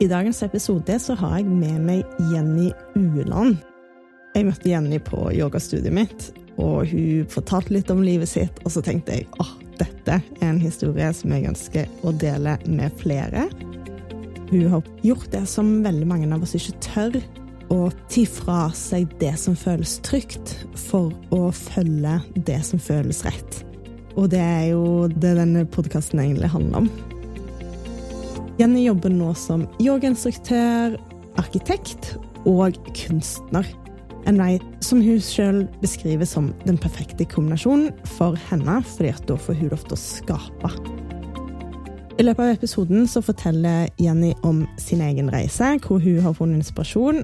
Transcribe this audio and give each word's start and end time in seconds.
I 0.00 0.06
dagens 0.06 0.42
episode 0.42 0.94
så 1.02 1.14
har 1.18 1.40
jeg 1.40 1.50
med 1.50 1.80
meg 1.82 2.18
Jenny 2.30 2.68
Uland. 2.94 3.56
Jeg 4.36 4.46
møtte 4.46 4.70
Jenny 4.70 5.00
på 5.02 5.24
yogastudiet 5.34 5.90
mitt, 5.90 6.28
og 6.54 6.86
hun 6.92 7.24
fortalte 7.32 7.74
litt 7.74 7.90
om 7.90 8.04
livet 8.06 8.30
sitt. 8.30 8.60
Og 8.62 8.70
så 8.76 8.82
tenkte 8.86 9.16
jeg 9.16 9.26
åh, 9.42 9.50
dette 9.80 10.20
er 10.20 10.46
en 10.46 10.60
historie 10.62 11.08
som 11.18 11.34
jeg 11.34 11.48
ønsker 11.50 11.90
å 12.06 12.14
dele 12.14 12.54
med 12.70 12.94
flere. 13.02 13.48
Hun 14.52 14.70
har 14.70 14.86
gjort 15.02 15.32
det 15.34 15.42
som 15.50 15.80
veldig 15.82 16.06
mange 16.06 16.30
av 16.30 16.46
oss 16.46 16.54
ikke 16.54 16.78
tør. 16.86 17.20
Å 17.74 17.90
ti 18.06 18.22
fra 18.30 18.68
seg 18.78 19.10
det 19.18 19.34
som 19.42 19.58
føles 19.58 19.98
trygt, 20.06 20.54
for 20.78 21.10
å 21.34 21.50
følge 21.50 22.20
det 22.46 22.62
som 22.70 22.78
føles 22.78 23.24
rett. 23.26 23.64
Og 24.14 24.30
det 24.30 24.46
er 24.46 24.68
jo 24.76 25.10
det 25.10 25.34
denne 25.42 25.66
podkasten 25.66 26.22
egentlig 26.22 26.54
handler 26.54 26.86
om. 26.86 26.92
Jenny 28.58 28.80
jobber 28.88 29.12
nå 29.14 29.34
som 29.38 29.68
yogainstruktør, 29.78 30.96
arkitekt 31.38 32.16
og 32.42 32.74
kunstner. 32.98 33.66
En 34.26 34.40
vei 34.40 34.56
som 34.82 34.98
hun 34.98 35.20
sjøl 35.22 35.60
beskriver 35.78 36.26
som 36.26 36.50
den 36.64 36.80
perfekte 36.80 37.22
kombinasjonen 37.30 37.92
for 38.16 38.34
henne, 38.48 38.80
fordi 38.96 39.12
at 39.14 39.22
da 39.30 39.38
får 39.38 39.60
hun 39.60 39.70
lov 39.70 39.84
til 39.86 39.94
å 39.94 40.00
skape. 40.02 40.72
I 42.18 42.26
løpet 42.26 42.42
av 42.42 42.56
episoden 42.56 43.06
så 43.06 43.22
forteller 43.22 43.92
Jenny 44.02 44.32
om 44.42 44.64
sin 44.82 45.04
egen 45.06 45.30
reise, 45.30 45.76
hvor 45.84 46.02
hun 46.02 46.18
har 46.24 46.34
funnet 46.34 46.64
inspirasjon. 46.64 47.22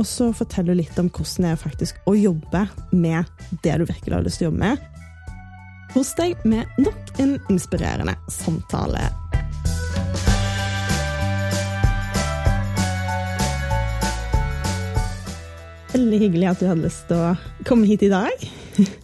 Og 0.00 0.06
så 0.08 0.30
forteller 0.32 0.72
hun 0.72 0.80
litt 0.80 1.02
om 1.02 1.10
hvordan 1.12 1.44
det 1.44 1.50
er 1.52 1.60
faktisk 1.60 2.00
å 2.08 2.16
jobbe 2.16 2.64
med 2.96 3.28
det 3.60 3.76
du 3.76 3.84
virkelig 3.84 4.16
har 4.16 4.24
lyst 4.24 4.40
til 4.40 4.48
å 4.48 4.54
jobbe 4.54 4.64
med. 4.64 4.86
Hos 5.92 6.14
deg 6.16 6.40
med 6.48 6.80
nok 6.80 7.20
en 7.20 7.36
inspirerende 7.52 8.16
samtale. 8.32 9.10
Veldig 15.90 16.18
hyggelig 16.22 16.46
at 16.46 16.60
du 16.60 16.68
hadde 16.68 16.84
lyst 16.84 17.08
til 17.08 17.18
å 17.18 17.30
komme 17.66 17.88
hit 17.88 18.04
i 18.06 18.10
dag. 18.12 18.44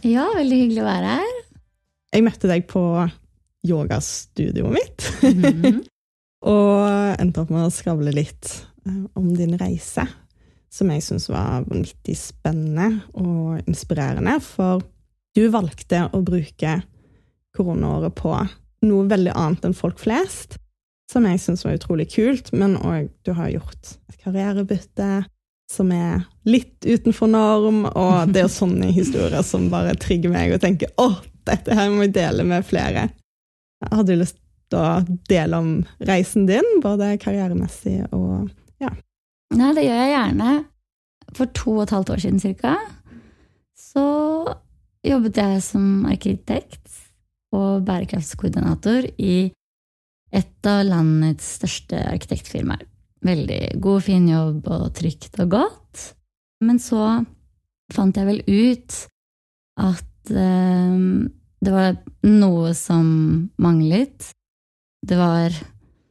Ja, 0.06 0.28
veldig 0.36 0.58
hyggelig 0.60 0.84
å 0.84 0.86
være 0.86 1.14
her. 1.18 1.38
Jeg 2.14 2.24
møtte 2.24 2.50
deg 2.50 2.68
på 2.70 2.82
yogastudioet 3.66 4.72
mitt. 4.72 5.08
Mm 5.24 5.42
-hmm. 5.42 5.80
og 6.54 7.20
endte 7.20 7.42
opp 7.42 7.50
med 7.50 7.66
å 7.66 7.74
skravle 7.74 8.12
litt 8.14 8.52
eh, 8.86 9.02
om 9.18 9.34
din 9.34 9.58
reise, 9.58 10.06
som 10.70 10.90
jeg 10.90 11.02
syns 11.02 11.28
var 11.28 11.66
vanvittig 11.66 12.16
spennende 12.16 13.00
og 13.14 13.66
inspirerende. 13.66 14.40
For 14.40 14.82
du 15.34 15.48
valgte 15.48 16.08
å 16.12 16.22
bruke 16.22 16.82
koronaåret 17.56 18.14
på 18.14 18.46
noe 18.86 19.08
veldig 19.08 19.32
annet 19.34 19.64
enn 19.64 19.74
folk 19.74 19.98
flest, 19.98 20.58
som 21.10 21.26
jeg 21.26 21.40
syns 21.40 21.64
var 21.64 21.74
utrolig 21.74 22.10
kult, 22.14 22.52
men 22.52 22.76
òg 22.76 23.10
du 23.24 23.32
har 23.32 23.50
gjort 23.50 23.98
et 24.08 24.22
karrierebytte 24.22 25.24
som 25.70 25.90
er 25.92 26.24
litt 26.46 26.86
utenfor 26.86 27.30
norm, 27.30 27.84
og 27.90 28.32
det 28.32 28.44
er 28.44 28.52
sånne 28.52 28.92
historier 28.94 29.42
som 29.46 29.68
bare 29.72 29.96
trigger 29.98 30.30
meg 30.32 30.54
og 30.54 30.62
tenker 30.62 30.92
å, 31.02 31.10
dette 31.46 31.74
her 31.74 31.90
må 31.92 32.06
jeg 32.06 32.14
dele 32.16 32.46
med 32.46 32.66
flere. 32.66 33.08
Har 33.86 34.04
du 34.06 34.14
lyst 34.16 34.38
til 34.70 34.80
å 34.80 35.18
dele 35.30 35.58
om 35.62 35.72
reisen 36.06 36.46
din, 36.48 36.66
både 36.82 37.16
karrieremessig 37.22 37.98
og 38.14 38.48
ja? 38.82 38.92
Nei, 39.54 39.72
det 39.76 39.86
gjør 39.86 40.00
jeg 40.00 40.14
gjerne. 40.14 40.54
For 41.36 41.50
to 41.54 41.74
og 41.76 41.84
et 41.84 41.94
halvt 41.94 42.14
år 42.14 42.22
siden 42.22 42.42
cirka 42.42 42.76
så 43.76 44.06
jobbet 45.06 45.38
jeg 45.38 45.62
som 45.62 46.06
arkitekt 46.08 47.02
og 47.54 47.84
bærekraftskoordinator 47.86 49.06
i 49.22 49.36
et 50.34 50.68
av 50.68 50.82
landets 50.88 51.56
største 51.58 52.00
arkitektfirmaer 52.10 52.84
veldig 53.26 53.60
god, 53.82 54.04
fin 54.06 54.28
jobb 54.30 54.68
og 54.72 54.86
trygt 54.96 55.40
og 55.42 55.50
godt. 55.56 56.04
Men 56.64 56.80
så 56.82 57.02
fant 57.92 58.16
jeg 58.16 58.28
vel 58.28 58.42
ut 58.46 59.00
at 59.82 60.32
eh, 60.32 60.96
det 61.66 61.74
var 61.74 61.98
noe 62.26 62.72
som 62.78 63.06
manglet. 63.62 64.32
Det 65.06 65.18
var 65.18 65.52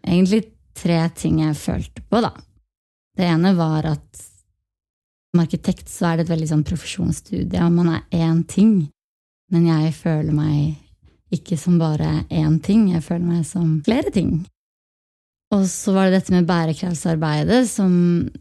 egentlig 0.06 0.44
tre 0.76 1.00
ting 1.16 1.42
jeg 1.44 1.58
følte 1.60 2.04
på, 2.04 2.22
da. 2.24 2.32
Det 3.16 3.28
ene 3.28 3.54
var 3.56 3.88
at 3.88 4.24
som 5.36 5.44
arkitekt 5.44 5.90
så 5.92 6.10
er 6.10 6.18
det 6.18 6.26
et 6.26 6.34
veldig 6.36 6.48
sånn 6.48 6.66
profesjonsstudie, 6.68 7.60
og 7.60 7.74
man 7.76 7.92
er 7.92 8.26
én 8.26 8.44
ting. 8.48 8.86
Men 9.52 9.68
jeg 9.68 9.94
føler 9.98 10.32
meg 10.36 11.36
ikke 11.36 11.58
som 11.60 11.80
bare 11.82 12.24
én 12.32 12.60
ting, 12.64 12.90
jeg 12.94 13.04
føler 13.04 13.26
meg 13.28 13.48
som 13.48 13.80
flere 13.86 14.14
ting. 14.16 14.46
Og 15.56 15.64
så 15.72 15.94
var 15.96 16.10
det 16.10 16.20
dette 16.20 16.34
med 16.36 16.48
bærekraftsarbeidet 16.50 17.62
som 17.70 17.94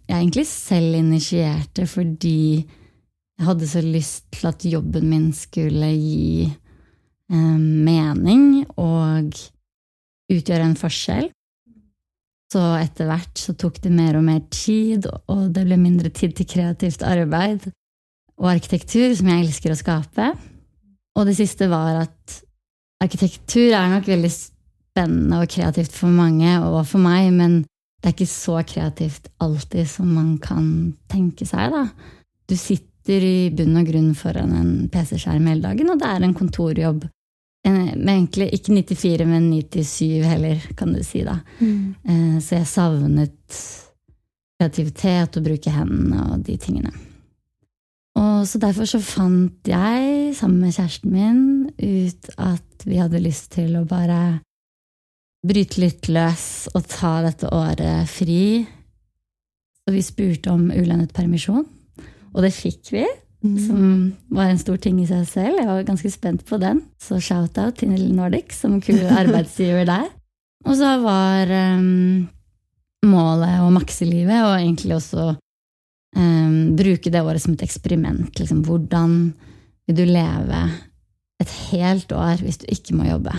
jeg 0.08 0.16
egentlig 0.16 0.47
selv 0.50 0.97
initierte 0.98 1.86
fordi 1.86 2.64
jeg 2.64 3.47
hadde 3.48 3.69
så 3.70 3.82
lyst 3.84 4.26
til 4.34 4.50
at 4.50 4.66
jobben 4.66 5.08
min 5.10 5.28
skulle 5.34 5.91
gi 5.91 6.47
eh, 6.47 7.58
mening 7.58 8.64
og 8.78 9.34
utgjøre 10.30 10.69
en 10.69 10.78
forskjell. 10.78 11.30
Så 12.54 12.62
etter 12.78 13.08
hvert 13.10 13.41
så 13.41 13.56
tok 13.58 13.81
det 13.82 13.91
mer 13.91 14.14
og 14.19 14.26
mer 14.28 14.44
tid, 14.54 15.08
og 15.26 15.48
det 15.54 15.64
ble 15.66 15.78
mindre 15.81 16.12
tid 16.14 16.36
til 16.38 16.46
kreativt 16.46 17.02
arbeid 17.02 17.66
og 18.38 18.50
arkitektur, 18.52 19.10
som 19.19 19.31
jeg 19.31 19.46
elsker 19.46 19.75
å 19.75 19.78
skape. 19.78 20.28
Og 21.19 21.26
det 21.26 21.34
siste 21.38 21.66
var 21.70 22.04
at 22.04 22.38
arkitektur 23.02 23.75
er 23.75 23.91
nok 23.91 24.06
veldig 24.10 24.31
spennende 24.94 25.43
og 25.43 25.50
kreativt 25.50 25.94
for 25.94 26.12
mange, 26.15 26.55
og 26.62 26.84
for 26.87 27.03
meg, 27.03 27.32
men 27.34 27.62
det 27.65 28.10
er 28.10 28.15
ikke 28.15 28.31
så 28.31 28.60
kreativt 28.69 29.31
alltid 29.43 29.88
som 29.91 30.10
man 30.15 30.37
kan 30.38 30.66
tenke 31.10 31.47
seg, 31.49 31.72
da. 31.75 31.88
Du 32.47 32.55
sitter 32.56 33.25
i 33.25 33.50
bunn 33.55 33.78
og 33.81 33.88
grunn 33.88 34.12
foran 34.16 34.53
en 34.55 34.72
PC-skjerm 34.93 35.49
hele 35.50 35.65
dagen, 35.65 35.91
og 35.91 36.00
det 36.00 36.10
er 36.10 36.27
en 36.27 36.37
kontorjobb. 36.37 37.06
Men 37.65 38.10
egentlig 38.12 38.50
ikke 38.53 38.75
94, 38.77 39.25
men 39.27 39.49
97 39.50 40.28
heller, 40.28 40.60
kan 40.77 40.93
du 40.93 41.00
si, 41.03 41.25
da. 41.25 41.38
Mm. 41.59 41.94
Eh, 42.05 42.37
så 42.44 42.61
jeg 42.61 42.69
savnet 42.69 43.59
kreativitet 44.61 45.41
og 45.41 45.49
bruke 45.49 45.72
hendene 45.72 46.28
og 46.28 46.44
de 46.44 46.59
tingene. 46.61 46.93
Og 48.21 48.44
så 48.47 48.61
derfor 48.62 48.87
så 48.87 49.00
fant 49.03 49.66
jeg, 49.66 50.34
sammen 50.37 50.61
med 50.61 50.76
kjæresten 50.76 51.11
min, 51.11 51.41
ut 51.81 52.28
at 52.37 52.84
vi 52.84 53.00
hadde 53.00 53.22
lyst 53.25 53.55
til 53.56 53.75
å 53.81 53.87
bare 53.88 54.43
bryte 55.44 55.82
litt 55.82 56.09
løs 56.12 56.47
og 56.75 56.87
ta 56.88 57.19
dette 57.25 57.50
året 57.53 58.09
fri. 58.10 58.65
Så 59.84 59.93
vi 59.93 60.03
spurte 60.05 60.53
om 60.55 60.71
ulønnet 60.72 61.12
permisjon, 61.12 61.66
og 62.32 62.41
det 62.44 62.55
fikk 62.56 62.94
vi. 62.94 63.05
Mm. 63.44 63.56
Som 63.60 63.81
var 64.32 64.49
en 64.49 64.60
stor 64.60 64.78
ting 64.81 65.03
i 65.03 65.09
seg 65.09 65.27
selv. 65.28 65.59
Jeg 65.60 65.69
var 65.69 65.82
ganske 65.84 66.09
spent 66.09 66.47
på 66.49 66.56
den. 66.62 66.81
Så 66.97 67.19
shout-out 67.21 67.77
til 67.82 67.93
Nordic 68.16 68.55
som 68.56 68.78
kul 68.81 69.03
arbeidsgiver 69.21 69.84
der. 69.88 70.06
Og 70.65 70.78
så 70.78 70.94
var 71.03 71.53
um, 71.76 72.25
målet 73.05 73.61
å 73.61 73.69
makse 73.75 74.09
livet, 74.09 74.38
og 74.47 74.56
egentlig 74.56 74.97
også 74.97 75.26
um, 76.16 76.56
bruke 76.78 77.12
det 77.12 77.21
året 77.21 77.44
som 77.44 77.53
et 77.53 77.66
eksperiment. 77.66 78.32
Liksom, 78.41 78.65
hvordan 78.65 79.19
vil 79.84 79.99
du 80.00 80.06
leve 80.09 80.62
et 81.44 81.53
helt 81.69 82.16
år 82.16 82.41
hvis 82.41 82.62
du 82.62 82.66
ikke 82.72 82.97
må 82.97 83.11
jobbe? 83.11 83.37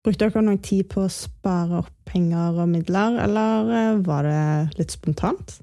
Brukte 0.00 0.30
dere 0.30 0.42
noe 0.44 0.60
tid 0.64 0.86
på 0.88 1.04
å 1.04 1.12
spare 1.12 1.82
opp 1.82 1.90
penger 2.08 2.56
og 2.62 2.70
midler, 2.70 3.18
eller 3.26 3.72
eh, 3.76 3.98
var 4.06 4.24
det 4.24 4.78
litt 4.78 4.94
spontant? 4.94 5.58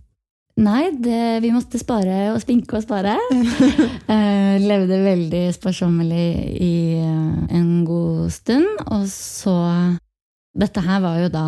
Nei, 0.57 0.89
det, 0.89 1.39
vi 1.43 1.51
måtte 1.53 1.77
spare 1.77 2.31
og 2.31 2.39
spinke 2.41 2.79
og 2.79 2.85
spare. 2.85 3.13
uh, 3.29 4.55
levde 4.69 4.97
veldig 5.05 5.43
sparsommelig 5.53 6.27
i 6.65 6.77
uh, 6.97 7.43
en 7.53 7.71
god 7.85 8.33
stund. 8.33 8.69
Og 8.89 9.05
så 9.11 9.57
Dette 10.57 10.81
her 10.81 11.03
var 11.03 11.19
jo 11.21 11.27
da 11.29 11.45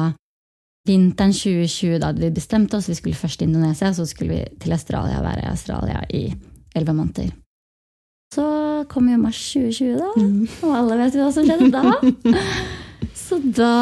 vinteren 0.85 1.33
2020, 1.33 1.97
da 2.03 2.11
vi 2.13 2.29
bestemte 2.33 2.77
oss. 2.77 2.89
Vi 2.89 2.97
skulle 2.99 3.17
først 3.17 3.41
til 3.41 3.49
Indonesia, 3.49 3.89
så 3.93 4.05
skulle 4.05 4.35
vi 4.35 4.59
til 4.61 4.73
Australia, 4.77 5.23
være 5.25 5.45
i 5.45 5.49
Australia 5.49 6.03
i 6.13 6.23
elleve 6.75 6.93
måneder. 6.93 7.31
Så 8.33 8.45
kom 8.89 9.09
jo 9.09 9.17
mars 9.17 9.41
2020, 9.53 9.97
da, 9.97 10.11
mm. 10.21 10.47
og 10.67 10.75
alle 10.77 10.99
vet 10.99 11.17
jo 11.17 11.25
hva 11.25 11.31
som 11.33 11.49
skjedde 11.49 11.71
da. 11.73 12.35
Så 13.15 13.39
da 13.43 13.73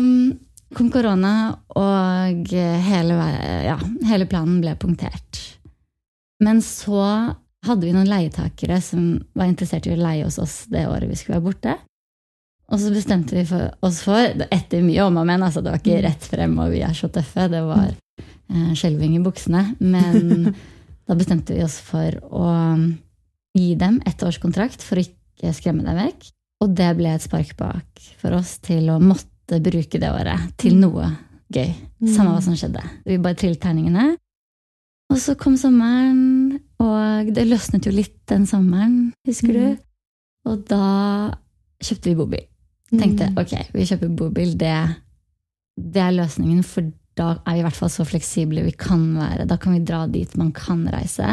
mm, 0.00 0.38
kom 0.74 0.90
korona, 0.90 1.54
og 1.78 2.54
hele, 2.88 3.18
ja, 3.66 3.78
hele, 4.08 4.28
planen 4.30 4.60
ble 4.62 4.74
punktert. 4.80 5.40
Men 6.42 6.62
så 6.64 7.00
hadde 7.64 7.86
vi 7.86 7.94
noen 7.94 8.10
leietakere 8.10 8.80
som 8.84 9.14
var 9.36 9.48
interessert 9.48 9.86
i 9.88 9.94
å 9.94 10.00
leie 10.00 10.26
hos 10.26 10.38
oss 10.42 10.64
det 10.72 10.86
året 10.88 11.08
vi 11.08 11.16
skulle 11.18 11.38
være 11.38 11.46
borte. 11.46 11.76
Og 12.72 12.80
så 12.80 12.90
bestemte 12.92 13.36
vi 13.36 13.44
for, 13.48 13.70
oss 13.84 14.00
for, 14.06 14.44
etter 14.52 14.84
mye 14.84 15.04
om 15.04 15.18
og 15.20 15.26
men, 15.28 15.44
altså 15.44 15.62
det 15.62 15.72
var 15.72 15.82
ikke 15.82 15.98
mm. 15.98 16.04
rett 16.06 16.28
frem 16.32 16.54
og 16.64 16.72
vi 16.72 16.80
er 16.84 16.94
så 16.96 17.10
tøffe, 17.12 17.48
det 17.52 17.60
var 17.66 17.90
eh, 17.92 18.70
skjelving 18.76 19.18
i 19.18 19.24
buksene, 19.24 19.64
men 19.84 20.54
da 21.06 21.16
bestemte 21.18 21.56
vi 21.56 21.64
oss 21.64 21.76
for 21.84 22.16
å 22.32 22.46
gi 23.54 23.74
dem 23.78 24.00
ettårskontrakt 24.08 24.82
for 24.82 24.98
å 24.98 25.04
ikke 25.04 25.52
skremme 25.56 25.84
dem 25.86 26.00
vekk. 26.00 26.30
Og 26.64 26.72
det 26.78 26.90
ble 26.98 27.12
et 27.12 27.24
spark 27.24 27.54
bak 27.60 28.04
for 28.20 28.36
oss 28.38 28.56
til 28.64 28.88
å 28.92 28.98
måtte 29.02 29.60
bruke 29.62 30.00
det 30.00 30.08
året 30.10 30.54
til 30.60 30.78
mm. 30.78 30.80
noe 30.86 31.10
gøy. 31.52 31.70
Samme 32.08 32.32
hva 32.34 32.40
som 32.44 32.56
skjedde. 32.58 32.80
Vi 33.04 33.18
bare 33.20 33.36
trillet 33.38 33.60
terningene. 33.62 34.14
Og 35.12 35.18
så 35.20 35.34
kom 35.38 35.58
sommeren, 35.60 36.56
og 36.80 37.28
det 37.36 37.44
løsnet 37.46 37.84
jo 37.86 37.92
litt 37.92 38.16
den 38.30 38.46
sommeren, 38.48 39.12
husker 39.28 39.52
Mm. 39.52 39.76
du? 39.76 39.82
Og 40.50 40.64
da 40.68 40.80
kjøpte 41.84 42.08
vi 42.10 42.14
bobil. 42.18 42.46
Tenkte 42.94 43.28
Mm. 43.30 43.38
ok, 43.38 43.52
vi 43.74 43.86
kjøper 43.88 44.10
bobil, 44.16 44.56
det, 44.58 44.74
det 45.76 46.00
er 46.02 46.16
løsningen, 46.16 46.64
for 46.64 46.88
da 47.16 47.36
er 47.46 47.52
vi 47.54 47.60
i 47.60 47.66
hvert 47.66 47.78
fall 47.78 47.92
så 47.92 48.04
fleksible 48.08 48.64
vi 48.64 48.72
kan 48.72 49.04
være. 49.16 49.46
Da 49.46 49.56
kan 49.60 49.76
vi 49.76 49.84
dra 49.86 50.06
dit 50.10 50.34
man 50.40 50.50
kan 50.52 50.86
reise. 50.90 51.28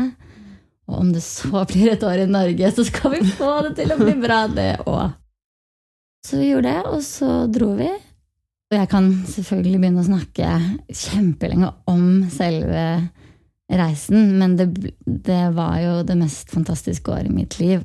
Og 0.87 0.99
om 0.99 1.11
det 1.13 1.23
så 1.23 1.63
blir 1.71 1.93
et 1.95 2.03
år 2.03 2.25
i 2.25 2.29
Norge, 2.29 2.71
så 2.75 2.85
skal 2.85 3.15
vi 3.15 3.23
få 3.39 3.61
det 3.69 3.75
til 3.79 3.95
å 3.95 3.97
bli 4.03 4.13
bra, 4.21 4.43
det 4.51 4.69
òg. 4.85 5.15
Så 6.25 6.37
vi 6.37 6.51
gjorde 6.51 6.69
det, 6.69 6.81
og 6.91 7.01
så 7.05 7.45
dro 7.49 7.73
vi. 7.79 7.89
Og 8.71 8.77
jeg 8.77 8.87
kan 8.91 9.09
selvfølgelig 9.27 9.79
begynne 9.81 10.03
å 10.03 10.07
snakke 10.07 10.51
kjempelenge 10.87 11.71
om 11.91 12.05
selve 12.31 12.83
reisen, 13.71 14.35
men 14.39 14.55
det, 14.59 14.67
det 15.05 15.43
var 15.55 15.79
jo 15.81 15.93
det 16.07 16.17
mest 16.19 16.51
fantastiske 16.51 17.11
året 17.11 17.31
i 17.31 17.35
mitt 17.35 17.57
liv. 17.59 17.83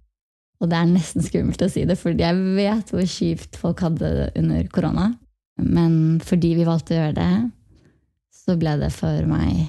Og 0.61 0.71
det 0.71 0.79
er 0.79 0.89
nesten 0.89 1.25
skummelt 1.25 1.63
å 1.63 1.69
si 1.71 1.85
det, 1.89 1.99
fordi 2.01 2.25
jeg 2.25 2.55
vet 2.57 2.93
hvor 2.93 3.09
kjipt 3.11 3.59
folk 3.61 3.83
hadde 3.85 4.13
det 4.19 4.29
under 4.41 4.69
korona. 4.73 5.11
Men 5.61 6.19
fordi 6.25 6.55
vi 6.59 6.69
valgte 6.69 6.95
å 6.95 7.01
gjøre 7.01 7.17
det, 7.19 7.33
så 8.37 8.57
ble 8.61 8.77
det 8.81 8.93
for 8.95 9.29
meg 9.29 9.67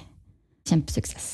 kjempesuksess. 0.67 1.29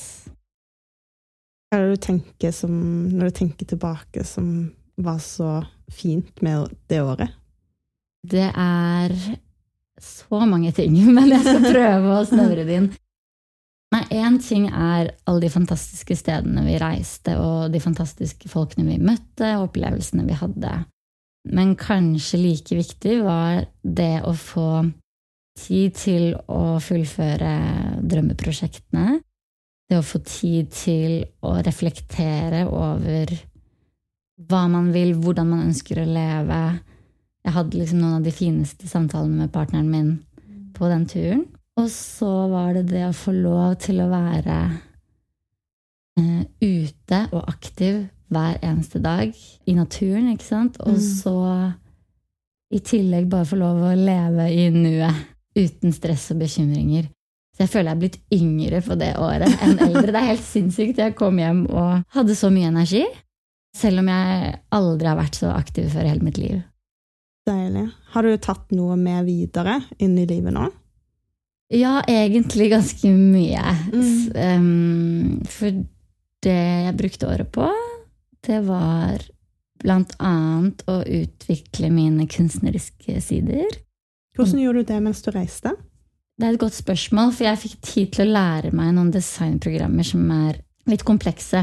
Hva 1.68 1.78
er 1.78 1.86
det 1.86 1.96
du 1.96 2.04
tenker 2.06 2.54
som, 2.54 2.74
når 3.10 3.30
du 3.30 3.38
tenker 3.40 3.68
tilbake, 3.68 4.24
som 4.26 4.70
var 4.96 5.20
så 5.22 5.58
fint 5.92 6.42
med 6.42 6.72
det 6.90 7.00
året? 7.02 7.34
Det 8.24 8.46
er 8.48 9.14
så 10.00 10.44
mange 10.48 10.72
ting, 10.72 10.96
men 11.16 11.32
jeg 11.32 11.44
skal 11.44 11.66
prøve 11.68 12.18
å 12.18 12.28
snevre 12.28 12.66
det 12.66 12.78
inn. 12.80 12.90
Nei, 13.94 14.02
Én 14.24 14.40
ting 14.42 14.66
er 14.72 15.12
alle 15.28 15.44
de 15.44 15.52
fantastiske 15.52 16.16
stedene 16.18 16.64
vi 16.66 16.80
reiste, 16.82 17.36
og 17.38 17.70
de 17.70 17.82
fantastiske 17.82 18.50
folkene 18.50 18.88
vi 18.88 18.98
møtte, 18.98 19.52
og 19.58 19.68
opplevelsene 19.68 20.26
vi 20.26 20.38
hadde. 20.40 20.72
Men 21.54 21.74
kanskje 21.78 22.40
like 22.40 22.78
viktig 22.78 23.20
var 23.22 23.66
det 23.82 24.24
å 24.24 24.32
få 24.34 24.68
tid 25.60 25.94
til 25.94 26.32
å 26.50 26.80
fullføre 26.82 27.52
drømmeprosjektene. 28.02 29.20
Det 29.84 30.00
å 30.00 30.06
få 30.06 30.22
tid 30.26 30.72
til 30.74 31.18
å 31.44 31.58
reflektere 31.62 32.64
over 32.66 33.30
hva 34.38 34.64
man 34.68 34.92
vil, 34.94 35.14
hvordan 35.14 35.46
man 35.52 35.66
ønsker 35.68 36.00
å 36.02 36.06
leve. 36.08 36.60
Jeg 37.44 37.52
hadde 37.54 37.78
liksom 37.78 38.00
noen 38.00 38.16
av 38.18 38.24
de 38.26 38.32
fineste 38.34 38.88
samtalene 38.88 39.44
med 39.44 39.52
partneren 39.54 39.90
min 39.92 40.08
på 40.74 40.88
den 40.90 41.04
turen. 41.06 41.44
Og 41.78 41.88
så 41.90 42.30
var 42.50 42.72
det 42.74 42.86
det 42.92 43.04
å 43.08 43.14
få 43.14 43.32
lov 43.34 43.74
til 43.82 44.00
å 44.02 44.08
være 44.10 44.58
eh, 46.18 46.42
ute 46.62 47.20
og 47.34 47.42
aktiv 47.50 48.04
hver 48.34 48.58
eneste 48.64 49.00
dag 49.02 49.34
i 49.66 49.74
naturen, 49.76 50.30
ikke 50.32 50.46
sant? 50.46 50.78
Og 50.80 50.94
Mm. 50.94 51.00
så 51.00 51.34
i 52.74 52.78
tillegg 52.80 53.28
bare 53.30 53.44
få 53.46 53.56
lov 53.58 53.82
å 53.82 53.94
leve 53.94 54.48
i 54.50 54.70
nuet 54.70 55.14
uten 55.56 55.92
stress 55.92 56.30
og 56.32 56.38
bekymringer. 56.40 57.04
Så 57.54 57.58
jeg 57.62 57.68
føler 57.68 57.90
jeg 57.90 57.96
er 57.96 58.00
blitt 58.00 58.20
yngre 58.32 58.80
på 58.82 58.96
det 58.98 59.12
året 59.16 59.62
enn 59.62 59.78
eldre. 59.78 60.06
Det 60.10 60.14
er 60.16 60.30
helt 60.32 60.42
sinnssykt. 60.42 60.98
Jeg 60.98 61.14
kom 61.14 61.38
hjem 61.38 61.66
og 61.70 62.02
hadde 62.10 62.34
så 62.34 62.50
mye 62.50 62.66
energi. 62.72 63.04
Selv 63.74 64.04
om 64.04 64.08
jeg 64.10 64.54
aldri 64.76 65.10
har 65.10 65.18
vært 65.18 65.40
så 65.40 65.50
aktiv 65.54 65.90
før 65.92 66.06
i 66.06 66.12
hele 66.12 66.26
mitt 66.26 66.38
liv. 66.38 66.62
Deilig. 67.48 67.88
Har 68.14 68.24
du 68.24 68.36
tatt 68.40 68.70
noe 68.72 68.96
med 68.96 69.26
videre 69.26 69.80
inn 70.00 70.16
i 70.16 70.26
livet 70.28 70.54
nå? 70.54 70.68
Ja, 71.74 71.98
egentlig 72.08 72.70
ganske 72.72 73.10
mye. 73.10 73.74
Mm. 73.90 74.32
Ehm, 74.36 75.40
for 75.50 75.82
det 76.44 76.60
jeg 76.86 76.96
brukte 76.98 77.28
året 77.28 77.50
på, 77.52 77.68
det 78.44 78.60
var 78.66 79.24
blant 79.84 80.14
annet 80.22 80.84
å 80.88 81.00
utvikle 81.02 81.90
mine 81.92 82.28
kunstneriske 82.30 83.18
sider. 83.24 83.80
Hvordan 84.36 84.62
gjorde 84.62 84.84
du 84.84 84.92
det 84.92 85.00
mens 85.04 85.22
du 85.24 85.30
reiste? 85.34 85.74
Det 86.34 86.46
er 86.46 86.56
et 86.56 86.62
godt 86.62 86.76
spørsmål, 86.76 87.30
for 87.34 87.46
jeg 87.46 87.60
fikk 87.62 87.74
tid 87.86 88.14
til 88.16 88.26
å 88.26 88.34
lære 88.34 88.72
meg 88.74 88.94
noen 88.96 89.12
designprogrammer 89.14 90.06
som 90.06 90.24
er 90.34 90.58
litt 90.90 91.04
komplekse. 91.06 91.62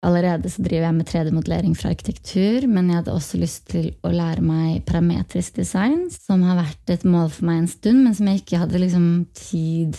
Allerede 0.00 0.48
så 0.48 0.62
driver 0.64 0.86
jeg 0.86 0.96
med 0.96 1.08
3D-modellering 1.10 1.74
fra 1.76 1.90
arkitektur, 1.92 2.64
men 2.72 2.88
jeg 2.88 3.02
hadde 3.02 3.12
også 3.12 3.40
lyst 3.40 3.66
til 3.68 3.90
å 4.00 4.12
lære 4.14 4.40
meg 4.40 4.78
parametrisk 4.88 5.58
design, 5.60 6.06
som 6.14 6.40
har 6.48 6.56
vært 6.62 6.94
et 6.94 7.04
mål 7.04 7.28
for 7.34 7.48
meg 7.50 7.60
en 7.60 7.68
stund, 7.68 8.00
men 8.06 8.16
som 8.16 8.30
jeg 8.30 8.40
ikke 8.40 8.62
hadde 8.62 8.80
liksom 8.80 9.10
tid 9.36 9.98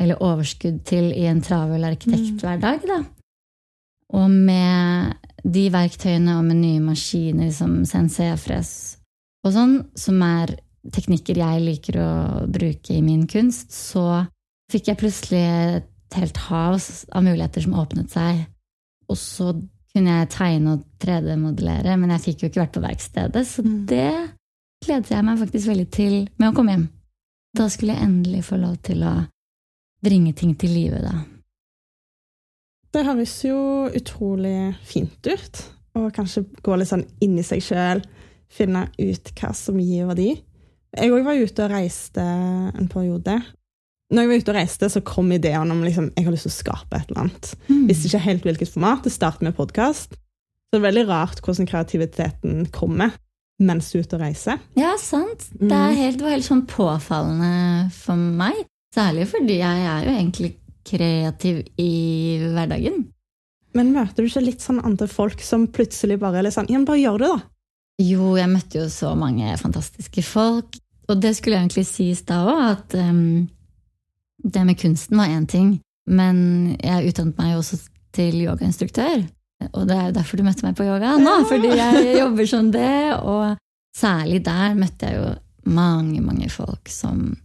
eller 0.00 0.22
overskudd 0.24 0.80
til 0.88 1.10
i 1.12 1.26
en 1.28 1.42
travel 1.44 1.84
arkitekthverdag. 1.86 2.88
Da. 2.88 3.02
Og 4.16 4.30
med 4.32 5.12
de 5.44 5.66
verktøyene 5.72 6.38
og 6.38 6.48
med 6.48 6.62
nye 6.62 6.82
maskiner 6.82 7.52
som 7.52 7.82
CNC-fres 7.84 8.72
og 9.44 9.52
sånn, 9.52 9.74
som 10.00 10.22
er 10.24 10.56
teknikker 10.94 11.36
jeg 11.40 11.64
liker 11.64 12.00
å 12.00 12.12
bruke 12.48 12.96
i 12.96 13.04
min 13.04 13.26
kunst, 13.28 13.72
så 13.72 14.24
fikk 14.72 14.88
jeg 14.90 15.00
plutselig 15.00 15.44
et 15.44 16.16
helt 16.16 16.40
hav 16.48 16.78
av 16.80 17.24
muligheter 17.24 17.64
som 17.64 17.76
åpnet 17.80 18.12
seg. 18.12 18.44
Og 19.14 19.18
så 19.20 19.52
kunne 19.94 20.16
jeg 20.18 20.30
tegne 20.34 20.72
og 20.74 20.84
3D-modellere, 21.04 21.94
men 22.00 22.10
jeg 22.16 22.24
fikk 22.24 22.42
jo 22.42 22.48
ikke 22.50 22.64
vært 22.64 22.74
på 22.74 22.82
verkstedet, 22.82 23.44
så 23.46 23.62
Mm. 23.62 23.84
det 23.86 24.08
gledet 24.84 25.10
jeg 25.14 25.24
meg 25.24 25.38
faktisk 25.38 25.68
veldig 25.70 25.90
til 25.94 26.16
med 26.38 26.50
å 26.50 26.54
komme 26.56 26.74
hjem. 26.74 26.88
Da 27.54 27.68
skulle 27.70 27.94
jeg 27.94 28.02
endelig 28.08 28.42
få 28.44 28.58
lov 28.58 28.76
til 28.82 29.04
å 29.06 29.14
bringe 30.02 30.34
ting 30.34 30.56
til 30.58 30.74
live, 30.74 30.98
da. 31.00 31.14
Det 32.92 33.04
høres 33.06 33.36
jo 33.46 33.88
utrolig 33.94 34.74
fint 34.86 35.26
ut. 35.26 35.62
Og 35.94 36.12
kanskje 36.14 36.44
gå 36.62 36.76
litt 36.78 36.90
sånn 36.90 37.06
inn 37.22 37.38
i 37.38 37.42
seg 37.46 37.62
sjøl, 37.62 38.02
finne 38.50 38.88
ut 38.98 39.30
hva 39.38 39.52
som 39.54 39.78
gir 39.78 40.08
verdi. 40.10 40.32
Jeg 40.94 41.10
òg 41.14 41.24
var 41.26 41.38
ute 41.38 41.64
og 41.64 41.70
reiste 41.70 42.22
en 42.22 42.88
periode. 42.90 43.38
Når 44.12 44.20
jeg 44.20 44.30
var 44.30 44.42
ute 44.42 44.52
og 44.52 44.58
reiste, 44.58 44.88
så 44.92 45.00
kom 45.06 45.32
ideen 45.32 45.72
om 45.72 45.80
liksom, 45.84 46.10
jeg 46.16 46.26
har 46.26 46.34
lyst 46.34 46.44
til 46.48 46.52
å 46.52 46.58
skape 46.58 46.98
et 46.98 47.08
eller 47.08 47.22
annet. 47.24 47.52
Visste 47.88 48.10
ikke 48.10 48.24
helt 48.26 48.48
hvilket 48.48 48.72
format. 48.74 49.04
Det 49.06 49.12
startet 49.14 49.46
med 49.46 49.56
podkast. 49.56 50.12
Så 50.14 50.76
det 50.76 50.80
er 50.82 50.88
veldig 50.90 51.06
rart 51.08 51.40
hvordan 51.44 51.70
kreativiteten 51.70 52.66
kommer 52.74 53.14
mens 53.62 53.92
du 53.92 54.00
er 54.00 54.04
ute 54.04 54.16
og 54.18 54.24
reiser. 54.24 54.60
Ja, 54.74 54.96
sant. 54.98 55.46
Mm. 55.60 55.68
Det, 55.70 55.80
helt, 56.00 56.18
det 56.18 56.26
var 56.26 56.34
helt 56.34 56.48
sånn 56.48 56.64
påfallende 56.68 57.88
for 57.94 58.18
meg. 58.18 58.64
Særlig 58.94 59.28
fordi 59.30 59.58
jeg 59.60 59.88
er 59.88 60.06
jo 60.06 60.14
egentlig 60.14 60.50
kreativ 60.84 61.62
i 61.80 61.92
hverdagen. 62.50 63.04
Men 63.74 63.92
møter 63.94 64.22
du 64.22 64.30
ikke 64.30 64.44
litt 64.44 64.62
sånn 64.62 64.82
andre 64.84 65.08
folk 65.10 65.42
som 65.42 65.66
plutselig 65.74 66.18
bare 66.22 66.40
er 66.40 66.48
litt 66.48 66.54
sånn 66.54 66.68
Ja, 66.70 66.78
men 66.78 66.86
bare 66.86 67.02
gjør 67.02 67.22
det, 67.22 67.30
da. 67.32 67.50
Jo, 68.02 68.34
jeg 68.38 68.50
møtte 68.50 68.82
jo 68.82 68.88
så 68.90 69.14
mange 69.18 69.54
fantastiske 69.58 70.22
folk. 70.26 70.78
Og 71.10 71.20
det 71.20 71.34
skulle 71.38 71.60
egentlig 71.60 71.86
sies 71.86 72.22
da 72.26 72.40
òg, 72.48 72.62
at 72.72 72.94
um, 72.98 73.46
det 74.44 74.64
med 74.66 74.78
kunsten 74.78 75.16
var 75.18 75.26
én 75.32 75.46
ting. 75.48 75.80
Men 76.06 76.76
jeg 76.82 77.08
utdannet 77.12 77.38
meg 77.38 77.56
også 77.56 77.78
til 78.12 78.34
yogainstruktør. 78.44 79.24
Og 79.72 79.86
det 79.88 79.96
er 79.96 80.06
jo 80.10 80.16
derfor 80.18 80.36
du 80.36 80.42
møtte 80.44 80.66
meg 80.66 80.74
på 80.76 80.84
yoga 80.84 81.14
nå, 81.16 81.38
Ja. 81.40 81.44
fordi 81.48 81.70
jeg 81.78 82.18
jobber 82.18 82.46
som 82.46 82.70
det. 82.70 83.14
Og 83.22 83.56
særlig 83.96 84.42
der 84.44 84.74
møtte 84.74 85.08
jeg 85.08 85.16
jo 85.16 85.72
mange, 85.72 86.20
mange 86.20 86.50
folk 86.50 86.88
som 86.92 87.36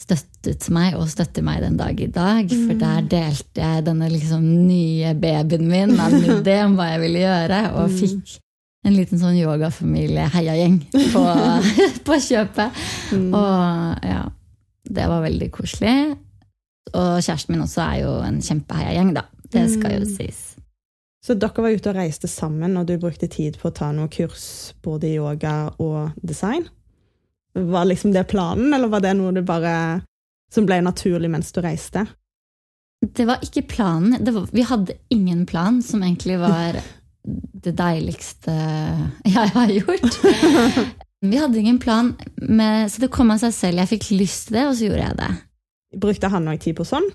støttet 0.00 0.68
meg, 0.70 0.94
og 0.94 1.08
støtter 1.08 1.42
meg 1.42 1.62
den 1.62 1.76
dag 1.76 1.98
i 2.00 2.06
dag. 2.06 2.48
For 2.50 2.74
Mm. 2.74 2.78
der 2.78 3.00
delte 3.08 3.60
jeg 3.62 3.84
denne 3.86 4.08
liksom 4.10 4.42
nye 4.68 5.14
babyen 5.14 5.66
min 5.66 5.98
av 6.00 6.12
min 6.12 6.30
idé 6.42 6.62
om 6.64 6.76
hva 6.76 6.90
jeg 6.92 7.00
ville 7.00 7.18
gjøre, 7.24 7.60
og 7.74 7.90
Mm. 7.90 7.98
fikk 7.98 8.38
en 8.86 8.92
liten 8.94 9.18
sånn 9.18 9.38
yogafamilie-heiagjeng 9.40 10.78
på, 11.12 11.22
på 12.06 12.18
kjøpet. 12.20 12.70
Mm. 13.12 13.34
Og 13.34 14.04
ja, 14.04 14.24
det 14.90 15.06
var 15.08 15.22
veldig 15.24 15.50
koselig. 15.50 16.16
Og 16.92 17.22
kjæresten 17.24 17.54
min 17.54 17.64
også 17.64 17.80
er 17.86 18.00
jo 18.02 18.12
en 18.26 18.40
kjempeheiagjeng, 18.44 19.14
da. 19.16 19.22
Det 19.54 19.64
skal 19.70 19.92
jo 20.00 20.04
Mm. 20.04 20.16
sies. 20.16 20.40
Så 21.24 21.34
dere 21.40 21.62
var 21.62 21.72
ute 21.72 21.88
og 21.88 21.96
reiste 21.96 22.28
sammen, 22.28 22.76
og 22.76 22.86
du 22.86 22.98
brukte 22.98 23.28
tid 23.30 23.56
på 23.56 23.70
å 23.70 23.74
ta 23.74 23.92
noen 23.92 24.10
kurs 24.12 24.74
både 24.82 25.08
i 25.08 25.14
yoga 25.16 25.72
og 25.80 26.12
design? 26.20 26.66
Var 27.54 27.86
liksom 27.86 28.12
det 28.12 28.26
planen, 28.28 28.74
eller 28.74 28.88
var 28.92 29.00
det 29.00 29.14
noe 29.16 29.32
du 29.32 29.40
bare 29.42 30.02
som 30.52 30.66
ble 30.66 30.82
naturlig 30.82 31.30
mens 31.30 31.50
du 31.52 31.60
reiste? 31.64 32.04
Det 33.00 33.24
var 33.26 33.38
ikke 33.40 33.62
planen. 33.68 34.18
Det 34.24 34.34
var, 34.34 34.48
vi 34.52 34.62
hadde 34.62 34.98
ingen 35.10 35.46
plan, 35.46 35.80
som 35.82 36.02
egentlig 36.02 36.38
var 36.40 36.76
det 37.64 37.72
deiligste 37.78 38.52
jeg 39.24 39.48
har 39.54 39.72
gjort. 39.72 40.20
Vi 41.24 41.38
hadde 41.40 41.56
ingen 41.56 41.78
plan, 41.80 42.10
med, 42.36 42.90
så 42.92 43.00
det 43.00 43.08
kom 43.10 43.30
av 43.32 43.38
seg 43.40 43.52
selv. 43.56 43.78
Jeg 43.80 43.88
fikk 43.94 44.10
lyst 44.12 44.48
til 44.50 44.58
det, 44.58 44.64
og 44.68 44.74
så 44.76 44.84
gjorde 44.90 45.06
jeg 45.06 45.16
det. 45.22 45.28
Brukte 46.00 46.30
han 46.32 46.48
òg 46.50 46.60
tid 46.62 46.78
på 46.78 46.86
sånn? 46.88 47.06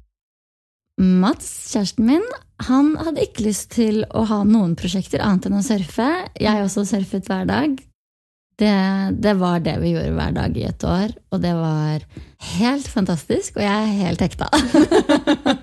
Mats, 1.00 1.48
kjæresten 1.72 2.08
min, 2.10 2.26
han 2.68 2.92
hadde 3.00 3.24
ikke 3.24 3.46
lyst 3.46 3.70
til 3.72 4.02
å 4.12 4.26
ha 4.28 4.42
noen 4.44 4.74
prosjekter 4.80 5.24
annet 5.24 5.48
enn 5.48 5.60
å 5.62 5.64
surfe. 5.64 6.08
Jeg 6.36 6.66
også 6.66 6.84
surfet 6.90 7.30
hver 7.30 7.48
dag. 7.48 7.78
Det, 8.60 8.74
det 9.24 9.36
var 9.40 9.62
det 9.64 9.78
vi 9.80 9.94
gjorde 9.94 10.18
hver 10.18 10.34
dag 10.36 10.58
i 10.60 10.66
et 10.68 10.84
år, 10.84 11.14
og 11.32 11.40
det 11.40 11.54
var 11.56 12.04
helt 12.58 12.90
fantastisk, 12.92 13.56
og 13.56 13.64
jeg 13.64 13.72
er 13.72 14.02
helt 14.02 14.26
hekta. 14.26 14.50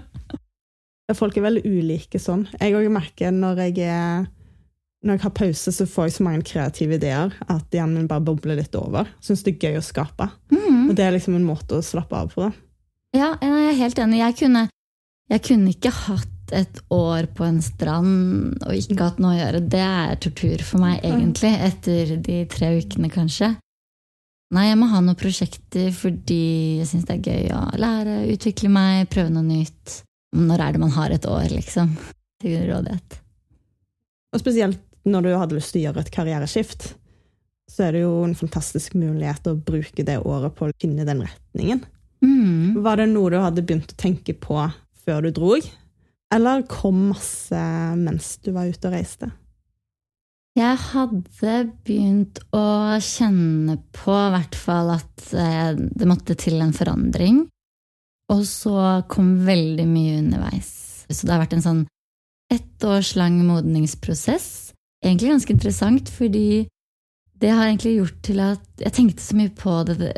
Folk 1.21 1.37
er 1.37 1.45
veldig 1.45 1.67
ulike 1.69 2.19
sånn. 2.19 2.47
Jeg 2.57 2.73
òg 2.79 2.89
merker 2.91 3.37
når 3.37 3.61
jeg 3.67 3.85
er 3.93 4.25
når 5.07 5.19
jeg 5.19 5.23
har 5.23 5.35
pause, 5.37 5.73
så 5.73 5.85
får 5.87 6.09
jeg 6.09 6.15
så 6.17 6.25
mange 6.27 6.47
kreative 6.49 6.97
ideer 6.99 7.35
at 7.53 7.75
hjernen 7.75 8.01
min 8.01 8.09
bare 8.11 8.25
bobler 8.27 8.59
litt 8.59 8.75
over. 8.75 9.07
Syns 9.23 9.45
det 9.47 9.55
er 9.55 9.69
gøy 9.69 9.79
å 9.79 9.85
skape. 9.85 10.27
Mm. 10.51 10.89
Og 10.89 10.97
det 10.99 11.05
er 11.05 11.15
liksom 11.15 11.37
en 11.37 11.47
måte 11.47 11.79
å 11.79 11.85
slappe 11.85 12.17
av 12.19 12.33
på. 12.33 12.49
Ja, 13.17 13.31
jeg 13.41 13.53
er 13.71 13.77
helt 13.79 14.01
enig. 14.03 14.19
Jeg 14.21 14.35
kunne, 14.43 14.63
jeg 15.33 15.43
kunne 15.47 15.71
ikke 15.73 15.93
hatt 16.05 16.53
et 16.55 16.81
år 16.93 17.27
på 17.35 17.47
en 17.47 17.63
strand 17.65 18.59
og 18.61 18.75
ikke 18.77 18.99
hatt 19.01 19.23
noe 19.23 19.33
å 19.33 19.39
gjøre. 19.39 19.63
Det 19.73 19.81
er 19.83 20.19
tortur 20.21 20.65
for 20.67 20.83
meg, 20.83 21.01
egentlig, 21.07 21.53
etter 21.69 22.13
de 22.23 22.43
tre 22.53 22.75
ukene, 22.77 23.09
kanskje. 23.13 23.55
Nei, 24.55 24.67
jeg 24.69 24.79
må 24.79 24.91
ha 24.93 25.01
noen 25.03 25.19
prosjekter 25.19 25.89
fordi 25.97 26.43
jeg 26.83 26.91
syns 26.91 27.09
det 27.09 27.17
er 27.17 27.33
gøy 27.33 27.49
å 27.57 27.63
lære, 27.83 28.19
utvikle 28.37 28.71
meg, 28.71 29.09
prøve 29.11 29.33
noe 29.33 29.47
nytt. 29.47 30.03
Når 30.37 30.63
er 30.63 30.77
det 30.77 30.85
man 30.85 30.95
har 30.95 31.15
et 31.15 31.27
år, 31.31 31.49
liksom? 31.55 31.97
Til 32.45 32.61
rådighet. 32.69 33.19
Og 34.37 34.43
spesielt 34.43 34.83
når 35.09 35.25
du 35.25 35.33
hadde 35.33 35.57
lyst 35.57 35.73
til 35.73 35.81
å 35.81 35.89
gjøre 35.89 36.05
et 36.05 36.13
karriereskift, 36.15 36.91
så 37.73 37.89
er 37.89 37.97
det 37.97 38.05
jo 38.05 38.15
en 38.27 38.37
fantastisk 38.39 38.95
mulighet 38.99 39.49
å 39.49 39.57
bruke 39.57 40.05
det 40.07 40.21
året 40.21 40.55
på 40.55 40.69
å 40.69 40.75
finne 40.83 41.07
den 41.09 41.25
retningen. 41.25 41.87
Mm. 42.25 42.83
Var 42.83 43.01
det 43.01 43.09
noe 43.13 43.33
du 43.33 43.41
hadde 43.41 43.65
begynt 43.67 43.93
å 43.93 43.99
tenke 44.01 44.35
på 44.39 44.61
før 45.05 45.27
du 45.27 45.33
drog? 45.37 45.67
Eller 46.35 46.65
kom 46.69 47.11
masse 47.13 47.65
mens 47.99 48.37
du 48.43 48.53
var 48.57 48.71
ute 48.71 48.89
og 48.89 48.97
reiste? 48.97 49.31
Jeg 50.57 50.79
hadde 50.81 51.57
begynt 51.85 52.41
å 52.57 52.97
kjenne 53.05 53.77
på 53.93 54.15
i 54.15 54.31
hvert 54.33 54.57
fall 54.57 54.95
at 54.95 55.27
eh, 55.37 55.75
det 55.77 56.09
måtte 56.09 56.37
til 56.41 56.57
en 56.65 56.73
forandring. 56.77 57.43
Og 58.33 58.41
så 58.49 59.05
kom 59.13 59.35
veldig 59.47 59.85
mye 59.87 60.17
underveis. 60.23 60.73
Så 61.11 61.27
det 61.27 61.35
har 61.35 61.45
vært 61.45 61.59
en 61.59 61.67
sånn 61.67 61.85
ett 62.53 62.87
års 62.89 63.13
lang 63.19 63.37
modningsprosess. 63.47 64.73
Egentlig 65.05 65.35
ganske 65.35 65.53
interessant, 65.53 66.11
fordi 66.11 66.67
det 67.37 67.53
har 67.53 67.69
egentlig 67.69 67.99
gjort 67.99 68.21
til 68.25 68.41
at 68.43 68.83
jeg 68.83 68.97
tenkte 68.97 69.23
så 69.23 69.37
mye 69.37 69.53
på 69.55 69.77
det, 69.91 70.15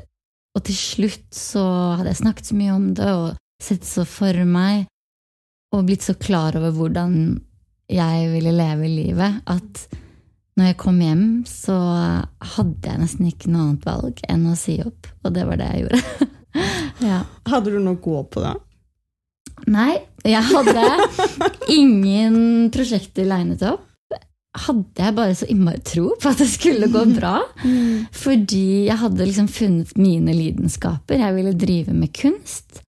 og 0.59 0.65
til 0.67 0.75
slutt 0.75 1.29
så 1.35 1.62
hadde 1.99 2.11
jeg 2.11 2.23
snakket 2.25 2.50
så 2.50 2.57
mye 2.59 2.75
om 2.75 2.87
det 2.99 3.11
og 3.15 3.37
sett 3.62 3.87
så 3.87 4.05
for 4.07 4.43
meg, 4.49 4.88
og 5.75 5.87
blitt 5.87 6.07
så 6.07 6.17
klar 6.19 6.57
over 6.59 6.75
hvordan 6.75 7.15
jeg 7.88 8.29
ville 8.33 8.53
leve 8.57 8.91
livet, 8.91 9.41
at 9.47 9.85
når 10.59 10.73
jeg 10.73 10.79
kom 10.81 10.99
hjem, 10.99 11.27
så 11.47 11.77
hadde 12.57 12.91
jeg 12.91 13.00
nesten 13.00 13.29
ikke 13.31 13.50
noe 13.53 13.69
annet 13.69 13.87
valg 13.87 14.23
enn 14.27 14.47
å 14.50 14.57
si 14.59 14.79
opp, 14.83 15.07
og 15.23 15.35
det 15.37 15.45
var 15.47 15.61
det 15.61 15.69
jeg 15.71 15.85
gjorde. 15.85 16.29
ja. 17.11 17.21
Hadde 17.53 17.75
du 17.75 17.79
noe 17.79 17.95
å 17.95 18.03
gå 18.03 18.23
på 18.33 18.43
da? 18.43 18.57
Nei, 19.71 19.93
jeg 20.27 20.43
hadde 20.50 20.87
ingen 21.79 22.41
prosjekter 22.75 23.29
legnet 23.31 23.62
opp. 23.71 23.88
Hadde 24.59 25.05
jeg 25.05 25.15
bare 25.17 25.37
så 25.38 25.47
innmari 25.50 25.81
tro 25.87 26.11
på 26.19 26.33
at 26.33 26.43
det 26.43 26.49
skulle 26.50 26.91
gå 26.93 27.05
bra. 27.15 27.37
Fordi 28.25 28.88
jeg 28.88 28.99
hadde 29.00 29.29
liksom 29.29 29.49
funnet 29.53 29.97
mine 30.00 30.35
lidenskaper. 30.35 31.21
Jeg 31.23 31.37
ville 31.37 31.57
drive 31.59 31.95
med 31.97 32.12
kunst. 32.17 32.83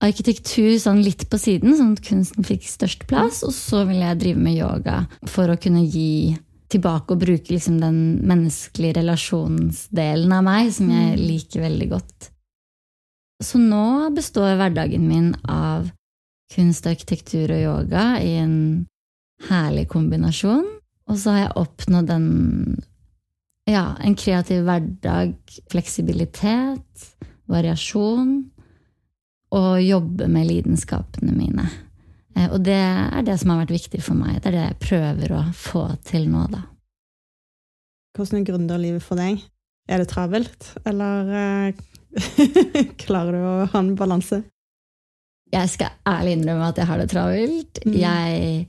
Arkitektur 0.00 0.78
sånn 0.80 1.02
litt 1.04 1.26
på 1.28 1.36
siden, 1.36 1.74
sånn 1.76 1.92
at 1.92 2.04
kunsten 2.06 2.46
fikk 2.46 2.64
størst 2.68 3.04
plass. 3.10 3.42
Og 3.44 3.52
så 3.52 3.84
ville 3.88 4.06
jeg 4.06 4.22
drive 4.22 4.40
med 4.40 4.56
yoga 4.56 5.02
for 5.28 5.52
å 5.52 5.58
kunne 5.60 5.84
gi 5.84 6.38
tilbake 6.70 7.14
og 7.14 7.22
bruke 7.24 7.52
liksom 7.52 7.80
den 7.82 8.00
menneskelige 8.24 9.00
relasjonsdelen 9.00 10.32
av 10.32 10.44
meg 10.46 10.70
som 10.72 10.90
jeg 10.94 11.18
liker 11.18 11.64
veldig 11.66 11.88
godt. 11.90 12.30
Så 13.42 13.58
nå 13.60 14.10
består 14.14 14.54
hverdagen 14.60 15.06
min 15.08 15.32
av 15.48 15.88
kunst, 16.54 16.86
arkitektur 16.86 17.52
og 17.54 17.62
yoga 17.62 18.04
i 18.22 18.34
en 18.42 18.56
herlig 19.48 19.86
kombinasjon. 19.90 20.66
Og 21.10 21.18
så 21.18 21.34
har 21.34 21.42
jeg 21.42 21.58
oppnådd 21.58 22.12
en, 22.14 22.28
ja, 23.66 23.84
en 23.98 24.16
kreativ 24.18 24.62
hverdag, 24.68 25.34
fleksibilitet, 25.72 27.06
variasjon, 27.50 28.34
og 29.50 29.70
jobbe 29.82 30.28
med 30.30 30.46
lidenskapene 30.46 31.34
mine. 31.34 31.66
Eh, 32.36 32.46
Og 32.50 32.60
det 32.62 32.78
er 32.78 33.24
det 33.26 33.38
som 33.40 33.50
har 33.50 33.64
vært 33.64 33.74
viktig 33.74 34.02
for 34.04 34.14
meg. 34.18 34.38
Det 34.38 34.52
er 34.52 34.56
det 34.56 34.66
jeg 34.68 34.82
prøver 34.86 35.34
å 35.34 35.42
få 35.56 35.88
til 36.06 36.28
nå, 36.30 36.44
da. 36.52 36.62
Hvordan 38.14 38.40
er 38.40 38.46
gründerlivet 38.46 39.02
for 39.02 39.18
deg? 39.18 39.42
Er 39.90 40.02
det 40.02 40.10
travelt, 40.12 40.70
eller 40.86 41.34
eh, 41.40 41.82
klarer 43.02 43.34
du 43.34 43.42
å 43.42 43.68
ha 43.72 43.82
en 43.82 43.96
balanse? 43.98 44.44
Jeg 45.50 45.72
skal 45.72 45.96
ærlig 46.06 46.36
innrømme 46.38 46.70
at 46.70 46.78
jeg 46.78 46.86
har 46.86 47.00
det 47.02 47.08
travelt. 47.10 47.80
Mm. 47.82 47.94
Jeg 47.98 48.68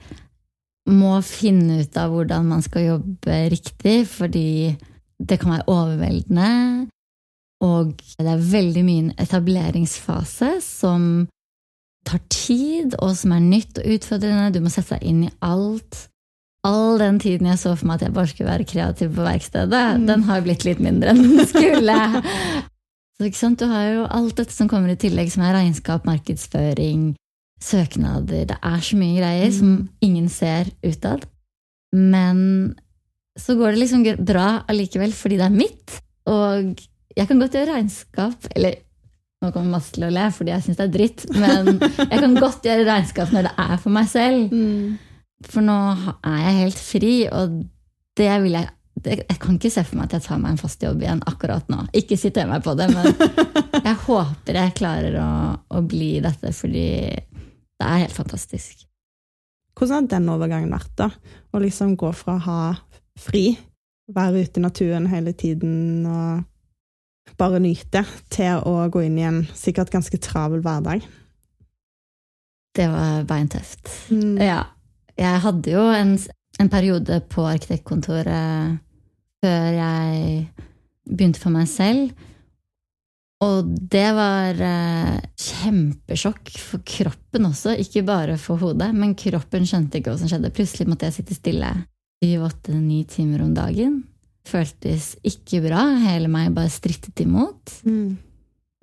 må 0.94 1.16
finne 1.26 1.82
ut 1.84 1.98
av 1.98 2.12
hvordan 2.14 2.48
man 2.52 2.62
skal 2.66 2.88
jobbe 2.88 3.38
riktig, 3.54 3.98
fordi 4.10 4.76
det 5.22 5.40
kan 5.42 5.54
være 5.56 5.68
overveldende. 5.70 6.52
Og 7.62 7.92
det 8.18 8.26
er 8.32 8.48
veldig 8.52 8.84
mye 8.88 9.04
en 9.06 9.12
etableringsfase 9.22 10.56
som 10.66 11.28
tar 12.08 12.22
tid, 12.34 12.96
og 12.98 13.14
som 13.20 13.36
er 13.36 13.44
nytt 13.46 13.78
og 13.78 13.92
utfordrende. 13.96 14.54
Du 14.56 14.64
må 14.66 14.72
sette 14.74 14.98
deg 14.98 15.06
inn 15.12 15.28
i 15.28 15.34
alt. 15.46 16.08
All 16.66 16.98
den 17.02 17.20
tiden 17.22 17.48
jeg 17.50 17.58
så 17.62 17.76
for 17.78 17.90
meg 17.90 18.00
at 18.00 18.08
jeg 18.08 18.16
bare 18.16 18.30
skulle 18.30 18.50
være 18.52 18.68
kreativ 18.70 19.14
på 19.16 19.24
verkstedet, 19.26 19.84
Mm. 19.98 20.08
den 20.10 20.24
har 20.30 20.42
blitt 20.46 20.66
litt 20.66 20.80
mindre 20.82 21.10
enn 21.14 21.22
den 21.38 21.46
skulle. 21.50 21.98
Så, 23.22 23.28
ikke 23.28 23.38
sant? 23.38 23.60
Du 23.62 23.68
har 23.70 23.84
jo 23.86 24.06
alt 24.10 24.36
dette 24.38 24.54
som 24.54 24.68
kommer 24.70 24.90
i 24.90 24.96
tillegg, 24.98 25.30
som 25.30 25.44
er 25.46 25.54
regnskap, 25.54 26.06
markedsføring, 26.10 27.12
søknader 27.62 28.48
Det 28.50 28.58
er 28.58 28.80
så 28.84 28.98
mye 28.98 29.18
greier 29.20 29.52
som 29.54 29.68
Mm. 29.76 29.90
ingen 30.02 30.30
ser 30.30 30.66
utad. 30.84 31.26
Men 31.94 32.76
så 33.40 33.56
går 33.56 33.72
det 33.76 33.80
liksom 33.84 34.26
bra 34.26 34.64
allikevel, 34.68 35.12
fordi 35.16 35.38
det 35.38 35.46
er 35.46 35.56
mitt. 35.56 36.02
Og 36.28 36.80
jeg 37.18 37.28
kan 37.28 37.40
godt 37.40 37.52
gjøre 37.58 37.74
regnskap 37.74 38.46
Eller 38.56 38.76
nå 39.42 39.50
kommer 39.52 39.72
masse 39.74 39.92
til 39.96 40.04
å 40.06 40.12
le 40.14 40.28
fordi 40.32 40.52
jeg 40.54 40.62
syns 40.68 40.78
det 40.78 40.84
er 40.86 40.92
dritt, 40.94 41.24
men 41.34 41.80
jeg 41.82 42.20
kan 42.22 42.36
godt 42.46 42.62
gjøre 42.68 42.86
regnskap 42.86 43.32
når 43.34 43.48
det 43.50 43.54
er 43.58 43.78
for 43.82 43.90
meg 43.96 44.08
selv. 44.12 44.54
For 45.50 45.66
nå 45.66 45.78
er 46.30 46.38
jeg 46.46 46.60
helt 46.60 46.78
fri, 46.78 47.14
og 47.32 47.64
det 48.18 48.30
vil 48.44 48.52
jeg 48.60 48.70
Jeg 49.04 49.40
kan 49.40 49.56
ikke 49.56 49.72
se 49.72 49.82
for 49.88 49.98
meg 49.98 50.06
at 50.12 50.14
jeg 50.20 50.24
tar 50.28 50.38
meg 50.38 50.52
en 50.52 50.58
fast 50.62 50.84
jobb 50.84 51.02
igjen 51.02 51.24
akkurat 51.26 51.66
nå. 51.74 51.88
Ikke 51.98 52.18
sitter 52.20 52.46
meg 52.46 52.62
på 52.62 52.76
det, 52.78 52.90
men 52.94 53.08
jeg 53.88 53.96
håper 54.04 54.54
jeg 54.60 54.76
klarer 54.78 55.16
å, 55.18 55.30
å 55.74 55.82
bli 55.82 56.20
dette, 56.22 56.52
fordi 56.54 56.84
det 57.82 57.88
er 57.90 58.04
helt 58.04 58.14
fantastisk. 58.16 58.86
Hvordan 59.74 60.06
har 60.06 60.10
den 60.12 60.30
overgangen 60.30 60.74
vært, 60.74 60.92
da? 61.00 61.10
Å 61.50 61.62
liksom 61.64 61.96
gå 61.98 62.12
fra 62.14 62.38
å 62.38 62.46
ha 62.46 62.62
fri, 63.18 63.56
være 64.12 64.44
ute 64.44 64.60
i 64.60 64.66
naturen 64.66 65.08
hele 65.10 65.34
tiden 65.34 66.06
og 66.06 66.44
bare 67.40 67.62
nyte, 67.64 68.04
til 68.30 68.62
å 68.68 68.86
gå 68.92 69.06
inn 69.08 69.18
i 69.18 69.26
en 69.26 69.42
sikkert 69.58 69.90
ganske 69.94 70.20
travel 70.22 70.62
hverdag? 70.62 71.08
Det 72.76 72.88
var 72.92 73.26
beintøft. 73.28 73.90
Mm. 74.14 74.38
Ja. 74.38 74.62
Jeg 75.18 75.42
hadde 75.44 75.74
jo 75.74 75.88
en, 75.96 76.14
en 76.62 76.72
periode 76.72 77.18
på 77.32 77.46
arkitektkontoret 77.50 78.78
før 79.42 79.66
jeg 79.76 80.46
begynte 81.10 81.42
for 81.42 81.54
meg 81.56 81.68
selv. 81.72 82.14
Og 83.42 83.72
det 83.90 84.08
var 84.14 84.60
eh, 84.62 85.18
kjempesjokk 85.42 86.52
for 86.62 86.84
kroppen 86.86 87.48
også, 87.50 87.74
ikke 87.82 88.04
bare 88.06 88.38
for 88.42 88.62
hodet. 88.62 88.92
Men 88.94 89.16
kroppen 89.18 89.66
skjønte 89.66 89.98
ikke 89.98 90.14
hva 90.14 90.22
som 90.22 90.30
skjedde. 90.30 90.54
Plutselig 90.54 90.86
måtte 90.90 91.10
jeg 91.10 91.18
sitte 91.18 91.38
stille 91.38 91.72
i 92.22 92.36
åtte-ni 92.38 93.02
timer 93.10 93.42
om 93.48 93.56
dagen. 93.58 94.04
Føltes 94.46 95.16
ikke 95.26 95.64
bra. 95.66 95.88
Hele 96.04 96.30
meg 96.30 96.54
bare 96.54 96.70
strittet 96.74 97.24
imot. 97.26 97.82
Mm. 97.82 98.20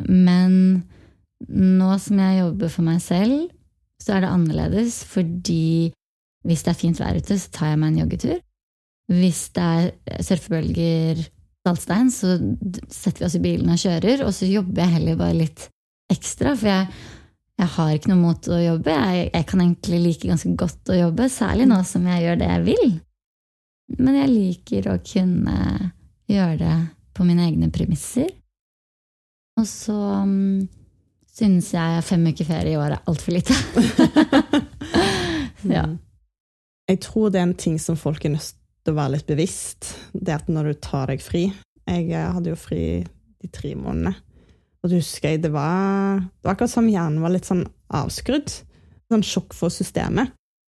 Men 0.08 0.58
nå 1.46 1.92
som 2.02 2.18
jeg 2.18 2.40
jobber 2.40 2.74
for 2.74 2.86
meg 2.86 2.98
selv, 3.04 3.46
så 4.02 4.16
er 4.16 4.24
det 4.24 4.34
annerledes, 4.34 5.00
fordi 5.06 5.92
hvis 6.46 6.62
det 6.64 6.72
er 6.72 6.78
fint 6.78 7.00
vær 7.00 7.18
ute, 7.18 7.38
så 7.38 7.50
tar 7.54 7.72
jeg 7.72 7.80
meg 7.80 7.92
en 7.92 8.02
joggetur. 8.04 8.38
Hvis 9.08 9.48
det 9.56 9.64
er 9.64 10.22
surfebølger, 10.26 11.22
saltstein, 11.68 12.10
så 12.12 12.34
setter 12.88 13.22
vi 13.22 13.28
oss 13.28 13.36
i 13.38 13.44
bilen 13.44 13.70
og 13.72 13.80
kjører, 13.80 14.24
og 14.26 14.34
så 14.34 14.48
jobber 14.48 14.84
jeg 14.84 14.94
heller 14.96 15.20
bare 15.20 15.36
litt 15.36 15.68
ekstra, 16.12 16.54
for 16.56 16.70
jeg, 16.70 16.88
jeg 17.60 17.72
har 17.74 17.92
ikke 17.94 18.12
noe 18.12 18.22
mot 18.22 18.48
å 18.48 18.60
jobbe. 18.62 18.94
Jeg, 18.94 19.28
jeg 19.34 19.48
kan 19.50 19.62
egentlig 19.64 20.00
like 20.06 20.30
ganske 20.30 20.54
godt 20.64 20.92
å 20.94 20.98
jobbe, 20.98 21.28
særlig 21.32 21.68
nå 21.68 21.82
som 21.86 22.08
jeg 22.08 22.24
gjør 22.24 22.40
det 22.40 22.50
jeg 22.50 22.66
vil. 22.70 22.96
Men 23.98 24.18
jeg 24.18 24.32
liker 24.32 24.90
å 24.92 24.98
kunne 25.04 25.58
gjøre 26.28 26.58
det 26.60 26.76
på 27.16 27.26
mine 27.26 27.46
egne 27.48 27.70
premisser. 27.74 28.28
Og 29.58 29.66
så 29.66 29.96
um, 30.22 30.68
synes 31.34 31.72
jeg 31.74 32.04
fem 32.06 32.28
uker 32.30 32.46
ferie 32.46 32.76
i 32.76 32.78
år 32.78 32.94
er 32.94 33.08
altfor 33.10 33.34
lite. 33.34 33.56
ja. 35.76 35.86
Mm. 35.88 35.96
Jeg 36.88 37.00
tror 37.04 37.32
det 37.32 37.40
er 37.40 37.48
en 37.48 37.58
ting 37.58 37.76
som 37.82 37.98
folk 38.00 38.24
er 38.24 38.32
nødt 38.36 38.54
å 38.92 38.96
være 38.96 39.14
litt 39.16 39.26
bevisst. 39.28 39.92
Det 40.12 40.34
at 40.34 40.48
når 40.52 40.72
du 40.72 40.74
tar 40.84 41.06
deg 41.12 41.20
fri, 41.24 41.46
Jeg 41.88 42.10
eh, 42.12 42.32
hadde 42.34 42.50
jo 42.52 42.56
fri 42.60 42.82
de 43.40 43.48
tre 43.48 43.70
månedene. 43.74 44.14
Og 44.82 44.90
det 44.90 44.98
husker 45.00 45.30
jeg, 45.32 45.42
det 45.42 45.50
var, 45.54 46.18
det 46.20 46.44
var 46.44 46.52
akkurat 46.54 46.70
som 46.70 46.86
hjernen 46.90 47.22
var 47.24 47.32
litt 47.32 47.48
sånn 47.48 47.64
avskrudd. 47.96 48.50
Sånn 49.10 49.24
sjokk 49.24 49.54
for 49.56 49.72
systemet. 49.72 50.34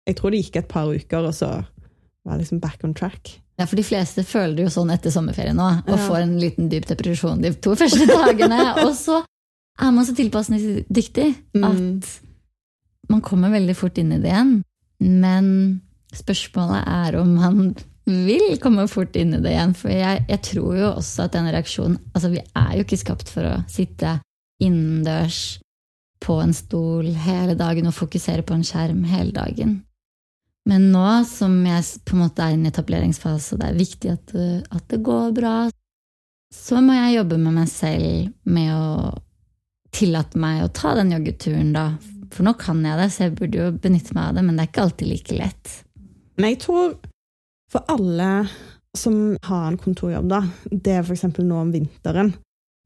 Jeg 0.08 0.16
tror 0.20 0.32
det 0.32 0.44
gikk 0.44 0.60
et 0.62 0.68
par 0.70 0.86
uker, 0.94 1.26
og 1.26 1.34
så 1.34 1.50
var 2.26 2.36
jeg 2.38 2.44
liksom 2.44 2.62
back 2.62 2.84
on 2.86 2.94
track. 2.94 3.40
Ja, 3.60 3.66
for 3.66 3.76
de 3.76 3.84
fleste 3.84 4.24
føler 4.24 4.56
det 4.56 4.68
jo 4.68 4.72
sånn 4.78 4.94
etter 4.94 5.12
sommerferien 5.12 5.58
nå, 5.58 5.66
og 5.84 5.90
Ja. 5.98 6.06
får 6.08 6.22
en 6.22 6.38
liten 6.40 6.70
dyp 6.72 6.86
depresjon 6.88 7.42
de 7.42 7.52
to 7.58 7.74
første 7.82 8.06
dagene. 8.08 8.62
og 8.86 8.94
så 8.96 9.20
er 9.80 9.92
man 9.92 10.06
så 10.06 10.14
tilpasningsdyktig 10.16 11.36
Mm. 11.56 11.64
at 11.66 12.20
man 13.10 13.22
kommer 13.22 13.50
veldig 13.50 13.76
fort 13.76 13.98
inn 13.98 14.12
i 14.14 14.20
det 14.22 14.30
igjen. 14.32 14.62
Men 15.02 15.82
spørsmålet 16.14 16.86
er 16.88 17.18
om 17.20 17.34
man 17.36 17.76
vil 18.26 18.58
komme 18.62 18.86
fort 18.92 19.16
inn 19.20 19.34
i 19.38 19.40
det 19.44 19.52
igjen. 19.54 19.74
For 19.78 19.92
jeg, 19.94 20.24
jeg 20.30 20.42
tror 20.48 20.76
jo 20.78 20.90
også 20.96 21.26
at 21.28 21.36
den 21.38 21.50
reaksjonen 21.54 21.98
Altså, 22.14 22.30
vi 22.34 22.42
er 22.44 22.72
jo 22.78 22.86
ikke 22.86 23.00
skapt 23.02 23.30
for 23.34 23.48
å 23.50 23.56
sitte 23.72 24.18
innendørs 24.64 25.60
på 26.20 26.36
en 26.44 26.52
stol 26.54 27.08
hele 27.24 27.56
dagen 27.56 27.88
og 27.88 27.96
fokusere 27.96 28.44
på 28.44 28.58
en 28.58 28.66
skjerm 28.68 29.06
hele 29.08 29.32
dagen. 29.36 29.78
Men 30.68 30.90
nå 30.92 31.06
som 31.26 31.54
jeg 31.66 31.86
på 32.06 32.18
en 32.18 32.24
måte 32.26 32.44
er 32.44 32.54
i 32.54 32.58
en 32.60 32.68
etableringsfase, 32.68 33.56
og 33.56 33.62
det 33.62 33.70
er 33.70 33.78
viktig 33.80 34.12
at, 34.12 34.26
det- 34.34 34.66
at 34.76 34.88
det 34.92 35.00
går 35.08 35.32
bra, 35.38 35.54
så 36.54 36.82
må 36.84 36.94
jeg 36.98 37.16
jobbe 37.22 37.38
med 37.40 37.54
meg 37.62 37.70
selv 37.72 38.34
med 38.46 38.74
å 38.76 39.16
tillate 39.96 40.38
meg 40.38 40.64
å 40.66 40.72
ta 40.74 40.92
den 41.00 41.12
joggeturen, 41.16 41.72
da. 41.74 41.86
For 42.36 42.44
nå 42.46 42.54
kan 42.60 42.84
jeg 42.86 43.00
det, 43.00 43.08
så 43.16 43.24
jeg 43.26 43.36
burde 43.40 43.58
jo 43.64 43.72
benytte 43.72 44.14
meg 44.14 44.28
av 44.28 44.36
det, 44.36 44.44
men 44.46 44.58
det 44.60 44.66
er 44.66 44.70
ikke 44.74 44.84
alltid 44.84 45.08
like 45.10 45.38
lett. 45.40 45.72
Men 46.38 46.52
jeg 46.52 46.60
tror 46.68 46.92
for 47.70 47.86
alle 47.88 48.48
som 48.98 49.38
har 49.46 49.68
en 49.70 49.78
kontorjobb, 49.78 50.28
da, 50.32 50.42
det 50.72 50.96
er 50.98 51.04
f.eks. 51.06 51.28
nå 51.40 51.62
om 51.62 51.72
vinteren, 51.76 52.34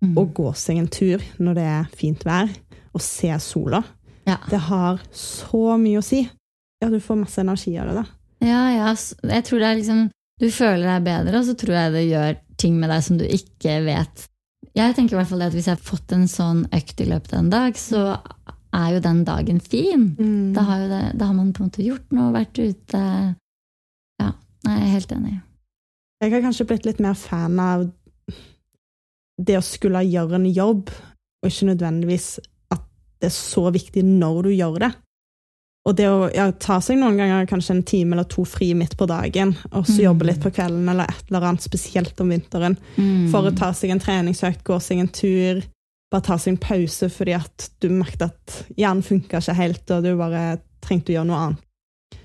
Mm. 0.03 0.17
å 0.19 0.25
gå 0.35 0.49
seg 0.59 0.77
en 0.81 0.87
tur 0.91 1.21
når 1.39 1.53
det 1.55 1.63
er 1.63 1.85
fint 1.95 2.23
vær, 2.27 2.49
og 2.93 2.99
se 3.01 3.29
sola, 3.39 3.79
Ja. 4.27 4.35
det 4.49 4.59
har 4.67 4.99
så 5.15 5.77
mye 5.79 6.01
å 6.01 6.03
si. 6.03 6.29
Ja, 6.81 6.89
du 6.89 6.97
får 6.99 7.21
masse 7.21 7.39
energi 7.39 7.77
av 7.79 7.87
det, 7.87 7.93
da. 8.01 8.03
Ja, 8.43 8.65
ja, 8.75 8.89
jeg 9.31 9.43
tror 9.47 9.59
det 9.59 9.69
er 9.69 9.75
liksom 9.79 10.09
Du 10.41 10.49
føler 10.51 10.83
deg 10.99 11.03
bedre, 11.05 11.39
og 11.39 11.45
så 11.45 11.53
tror 11.55 11.71
jeg 11.77 11.91
det 11.93 12.03
gjør 12.09 12.37
ting 12.57 12.79
med 12.81 12.89
deg 12.89 13.03
som 13.05 13.17
du 13.17 13.23
ikke 13.23 13.77
vet. 13.85 14.27
Jeg 14.75 14.95
tenker 14.95 15.13
i 15.15 15.19
hvert 15.21 15.29
fall 15.29 15.39
det 15.39 15.47
at 15.47 15.53
hvis 15.53 15.67
jeg 15.69 15.77
har 15.77 15.83
fått 15.95 16.11
en 16.11 16.27
sånn 16.27 16.65
økt 16.73 16.99
i 16.99 17.05
løpet 17.07 17.33
av 17.33 17.39
en 17.39 17.49
dag, 17.53 17.73
så 17.79 18.17
er 18.73 18.93
jo 18.95 18.99
den 18.99 19.23
dagen 19.23 19.59
fin. 19.61 20.15
Da 20.53 20.61
har, 20.67 20.79
det, 20.89 21.01
da 21.17 21.25
har 21.29 21.33
man 21.37 21.53
på 21.53 21.61
en 21.63 21.69
måte 21.69 21.85
gjort 21.85 22.11
noe, 22.11 22.33
vært 22.33 22.57
ute 22.59 23.35
nei, 24.65 24.77
jeg 24.79 24.87
er 24.87 24.93
helt 24.97 25.11
enig. 25.17 25.35
Jeg 26.23 26.31
har 26.31 26.41
kanskje 26.45 26.65
blitt 26.69 26.85
litt 26.87 26.99
mer 27.03 27.13
fan 27.19 27.59
av 27.59 27.87
det 29.43 29.57
å 29.57 29.63
skulle 29.65 30.03
gjøre 30.05 30.37
en 30.39 30.45
jobb, 30.53 30.91
og 31.43 31.49
ikke 31.49 31.71
nødvendigvis 31.73 32.27
at 32.71 32.83
det 33.19 33.27
er 33.31 33.35
så 33.35 33.65
viktig 33.73 34.03
når 34.07 34.43
du 34.47 34.51
gjør 34.53 34.77
det. 34.85 34.91
Og 35.83 35.97
det 35.99 36.05
å 36.07 36.29
ja, 36.31 36.45
ta 36.63 36.77
seg 36.79 36.95
noen 37.01 37.17
ganger 37.19 37.47
kanskje 37.49 37.73
en 37.75 37.81
time 37.83 38.15
eller 38.15 38.27
to 38.31 38.45
fri 38.47 38.69
midt 38.77 38.93
på 38.95 39.07
dagen, 39.09 39.51
og 39.73 39.83
så 39.85 39.97
Mm. 39.99 40.03
jobbe 40.05 40.25
litt 40.29 40.39
på 40.39 40.51
kvelden 40.55 40.87
eller 40.87 41.03
et 41.11 41.25
eller 41.27 41.41
annet, 41.49 41.61
spesielt 41.65 42.21
om 42.21 42.29
vinteren, 42.29 42.77
Mm. 42.95 43.29
for 43.31 43.43
å 43.43 43.55
ta 43.57 43.73
seg 43.73 43.89
en 43.91 43.99
treningsøkt, 43.99 44.63
gå 44.63 44.79
seg 44.79 44.99
en 44.99 45.09
tur, 45.09 45.61
bare 46.11 46.21
ta 46.23 46.37
seg 46.37 46.53
en 46.53 46.57
pause 46.57 47.09
fordi 47.09 47.33
at 47.35 47.69
du 47.81 47.89
merket 47.89 48.21
at 48.21 48.65
hjernen 48.77 49.03
funka 49.03 49.41
ikke 49.41 49.55
helt, 49.55 49.91
og 49.91 50.03
du 50.03 50.15
bare 50.15 50.61
trengte 50.81 51.11
å 51.11 51.15
gjøre 51.19 51.27
noe 51.27 51.41
annet. 51.47 51.59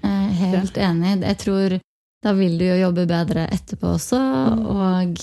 Jeg 0.04 0.28
er 0.30 0.54
helt 0.54 0.75
enig. 0.76 1.21
Jeg 1.25 1.38
tror 1.38 1.80
da 2.22 2.32
vil 2.34 2.58
du 2.58 2.64
jo 2.66 2.78
jobbe 2.82 3.06
bedre 3.06 3.46
etterpå 3.54 3.94
også, 3.96 4.18
Mm. 4.18 4.66
og 4.66 5.14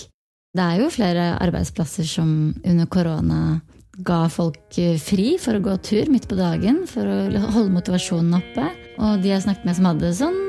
det 0.55 0.63
er 0.63 0.77
jo 0.79 0.89
flere 0.89 1.37
arbeidsplasser 1.43 2.05
som 2.07 2.55
under 2.63 2.85
korona 2.85 3.61
ga 4.03 4.27
folk 4.29 4.77
eh, 4.77 4.97
fri 4.99 5.37
for 5.39 5.55
å 5.55 5.61
gå 5.63 5.75
tur 5.83 6.09
midt 6.11 6.27
på 6.27 6.35
dagen, 6.35 6.85
for 6.87 7.03
å 7.07 7.39
holde 7.51 7.71
motivasjonen 7.75 8.35
oppe. 8.39 8.69
Og 8.99 9.21
de 9.21 9.29
jeg 9.29 9.43
snakket 9.43 9.65
med 9.65 9.75
som 9.75 9.85
hadde 9.85 9.99
det 10.07 10.15
sånn, 10.15 10.39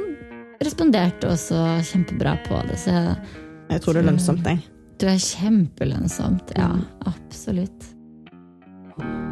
responderte 0.62 1.28
også 1.30 1.82
kjempebra 1.90 2.36
på 2.46 2.62
det. 2.68 2.78
Så 2.78 2.90
jeg 2.94 3.16
Jeg 3.70 3.80
tror 3.82 3.94
det 3.94 4.02
er 4.04 4.10
lønnsomt, 4.12 4.44
jeg. 4.46 4.58
Du 4.98 5.06
det 5.06 5.14
er 5.14 5.18
kjempelønnsomt. 5.18 6.56
Ja, 6.56 6.68
Mm. 6.68 6.84
absolutt. 7.06 7.92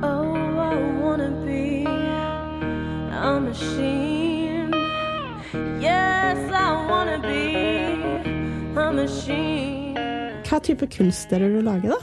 Oh, 0.02 0.34
I 0.58 1.00
wanna 1.00 1.30
be 1.46 1.86
a 1.86 3.40
machine. 3.40 4.03
Hva 9.04 10.60
type 10.64 10.86
kunst 10.88 11.32
er 11.34 11.42
det 11.44 11.50
du 11.52 11.60
lager, 11.64 11.92
da? 11.92 11.98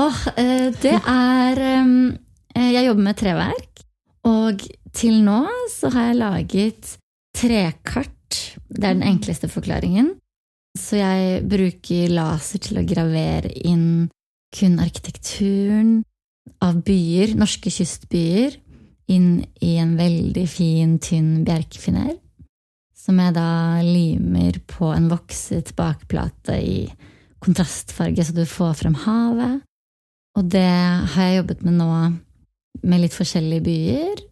Åh, 0.00 0.20
eh, 0.40 0.68
det 0.82 0.96
er 0.98 1.60
eh, 1.62 2.72
Jeg 2.74 2.86
jobber 2.88 3.04
med 3.04 3.18
treverk, 3.20 3.82
og 4.26 4.64
til 4.96 5.20
nå 5.22 5.44
så 5.70 5.92
har 5.94 6.08
jeg 6.08 6.18
laget 6.18 6.88
trekart. 7.38 8.56
Det 8.66 8.82
er 8.82 8.96
den 8.98 9.06
enkleste 9.06 9.46
forklaringen. 9.50 10.16
Så 10.78 10.98
jeg 10.98 11.44
bruker 11.46 12.16
laser 12.18 12.62
til 12.62 12.80
å 12.80 12.86
gravere 12.86 13.52
inn 13.54 14.08
kun 14.54 14.78
arkitekturen 14.82 16.00
av 16.66 16.82
byer, 16.82 17.36
norske 17.38 17.70
kystbyer, 17.70 18.58
inn 19.10 19.44
i 19.62 19.76
en 19.78 19.94
veldig 19.98 20.46
fin, 20.50 20.98
tynn 20.98 21.44
bjerkfiner. 21.46 22.16
Som 23.10 23.18
jeg 23.18 23.34
da 23.34 23.82
limer 23.82 24.54
på 24.70 24.92
en 24.94 25.08
vokset 25.10 25.72
bakplate 25.74 26.54
i 26.62 26.84
kontrastfarge, 27.42 28.22
så 28.22 28.36
du 28.36 28.44
får 28.46 28.76
frem 28.84 28.94
havet. 29.02 29.64
Og 30.38 30.46
det 30.46 30.62
har 31.16 31.26
jeg 31.26 31.40
jobbet 31.40 31.64
med 31.66 31.74
nå, 31.80 31.88
med 32.86 33.02
litt 33.02 33.18
forskjellige 33.18 33.66
byer. 33.66 34.22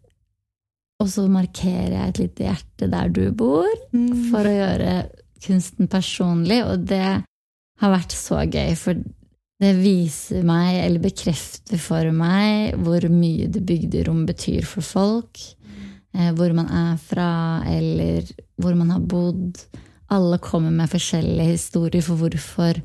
Og 1.02 1.10
så 1.10 1.26
markerer 1.26 1.96
jeg 1.96 2.12
et 2.12 2.22
lite 2.22 2.46
hjerte 2.46 2.90
der 2.94 3.10
du 3.18 3.24
bor, 3.34 3.66
for 4.30 4.46
å 4.46 4.56
gjøre 4.60 4.96
kunsten 5.42 5.90
personlig. 5.90 6.62
Og 6.70 6.86
det 6.94 7.04
har 7.82 7.96
vært 7.98 8.14
så 8.14 8.44
gøy, 8.46 8.78
for 8.78 8.94
det 9.58 9.76
viser 9.82 10.46
meg, 10.46 10.84
eller 10.86 11.02
bekrefter 11.02 11.82
for 11.82 12.14
meg, 12.14 12.78
hvor 12.78 13.10
mye 13.10 13.50
det 13.50 13.66
bygderom 13.66 14.22
betyr 14.30 14.62
for 14.70 14.86
folk. 14.86 15.48
Eh, 16.14 16.30
hvor 16.30 16.54
man 16.54 16.70
er 16.70 17.00
fra, 17.02 17.32
eller 17.66 18.36
hvor 18.58 18.74
man 18.78 18.90
har 18.94 19.04
bodd. 19.04 19.60
Alle 20.10 20.38
kommer 20.42 20.72
med 20.74 20.90
forskjellige 20.90 21.56
historier 21.56 22.04
for 22.04 22.20
hvorfor 22.20 22.80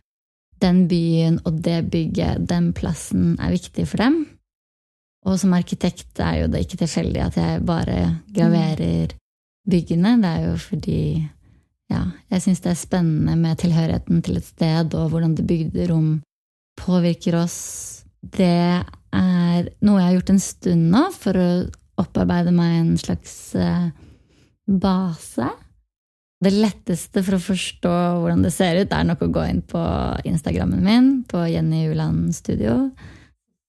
den 0.63 0.85
byen 0.87 1.39
og 1.43 1.59
det 1.63 1.81
bygget, 1.91 2.47
den 2.49 2.71
plassen, 2.75 3.35
er 3.39 3.55
viktig 3.55 3.87
for 3.89 4.03
dem. 4.03 4.23
Og 5.27 5.39
som 5.39 5.55
arkitekt 5.55 6.19
er 6.19 6.41
jo 6.41 6.49
det 6.51 6.65
ikke 6.65 6.81
tilfeldig 6.83 7.21
at 7.23 7.37
jeg 7.39 7.63
bare 7.67 7.99
graverer 8.35 9.15
byggene. 9.69 10.17
Det 10.21 10.31
er 10.31 10.49
jo 10.49 10.57
fordi 10.59 10.99
ja, 11.91 12.03
jeg 12.31 12.43
syns 12.43 12.63
det 12.63 12.73
er 12.73 12.79
spennende 12.79 13.35
med 13.39 13.59
tilhørigheten 13.61 14.23
til 14.25 14.39
et 14.39 14.47
sted, 14.47 14.93
og 14.97 15.09
hvordan 15.13 15.35
det 15.37 15.47
bygde 15.47 15.87
rom 15.91 16.09
påvirker 16.79 17.37
oss. 17.39 18.03
Det 18.23 18.83
er 19.13 19.69
noe 19.83 19.99
jeg 19.99 20.07
har 20.07 20.15
gjort 20.17 20.33
en 20.33 20.43
stund 20.43 20.89
nå 20.91 21.03
for 21.15 21.39
å 21.39 21.49
opparbeide 22.01 22.53
meg 22.55 22.79
en 22.79 22.95
slags 22.97 23.33
eh, 23.59 23.91
base. 24.67 25.49
Det 26.43 26.51
letteste 26.51 27.23
for 27.23 27.37
å 27.37 27.43
forstå 27.43 27.93
hvordan 28.19 28.43
det 28.43 28.51
ser 28.55 28.81
ut, 28.81 28.91
er 28.91 29.07
nok 29.07 29.23
å 29.23 29.31
gå 29.31 29.45
inn 29.47 29.61
på 29.63 29.81
Instagrammen 30.27 30.83
min, 30.83 31.13
på 31.29 31.45
Jenny 31.47 31.85
Uland 31.91 32.33
Studio. 32.35 32.89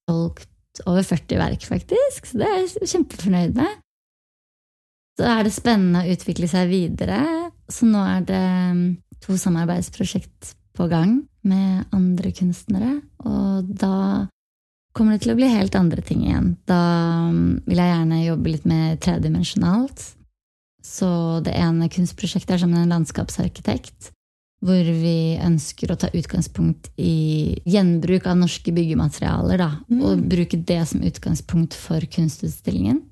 Solgt 0.08 0.50
over 0.90 1.06
40 1.06 1.38
verk, 1.38 1.66
faktisk, 1.68 2.26
så 2.26 2.40
det 2.40 2.48
er 2.48 2.60
jeg 2.64 2.90
kjempefornøyd 2.96 3.54
med. 3.60 3.80
Så 5.14 5.26
er 5.30 5.46
det 5.46 5.54
spennende 5.54 6.02
å 6.02 6.10
utvikle 6.16 6.48
seg 6.50 6.72
videre, 6.72 7.20
så 7.70 7.86
nå 7.86 8.02
er 8.02 8.24
det 8.26 8.42
mm, 8.74 8.84
to 9.22 9.38
samarbeidsprosjekt 9.38 10.56
på 10.74 10.88
gang 10.90 11.20
med 11.46 11.94
andre 11.94 12.32
kunstnere, 12.34 12.96
og 13.22 13.70
da 13.78 14.26
kommer 14.94 15.14
det 15.14 15.24
til 15.24 15.34
å 15.34 15.38
bli 15.38 15.50
helt 15.50 15.78
andre 15.78 16.02
ting 16.06 16.24
igjen. 16.26 16.56
Da 16.66 16.80
mm, 17.30 17.62
vil 17.68 17.80
jeg 17.82 17.92
gjerne 17.92 18.20
jobbe 18.24 18.52
litt 18.56 18.66
mer 18.66 18.98
tredimensjonalt. 19.02 20.04
Så 20.94 21.08
det 21.42 21.54
ene 21.58 21.88
kunstprosjektet 21.90 22.54
er 22.54 22.60
som 22.62 22.74
en 22.76 22.92
landskapsarkitekt, 22.92 24.12
hvor 24.64 24.84
vi 24.86 25.36
ønsker 25.42 25.90
å 25.90 25.96
ta 25.98 26.08
utgangspunkt 26.14 26.92
i 26.96 27.56
gjenbruk 27.68 28.28
av 28.30 28.38
norske 28.38 28.72
byggematerialer, 28.72 29.58
da, 29.58 29.70
Mm. 29.90 30.04
og 30.04 30.22
bruke 30.30 30.60
det 30.64 30.86
som 30.88 31.02
utgangspunkt 31.02 31.74
for 31.74 32.00
kunstutstillingen. 32.00 33.02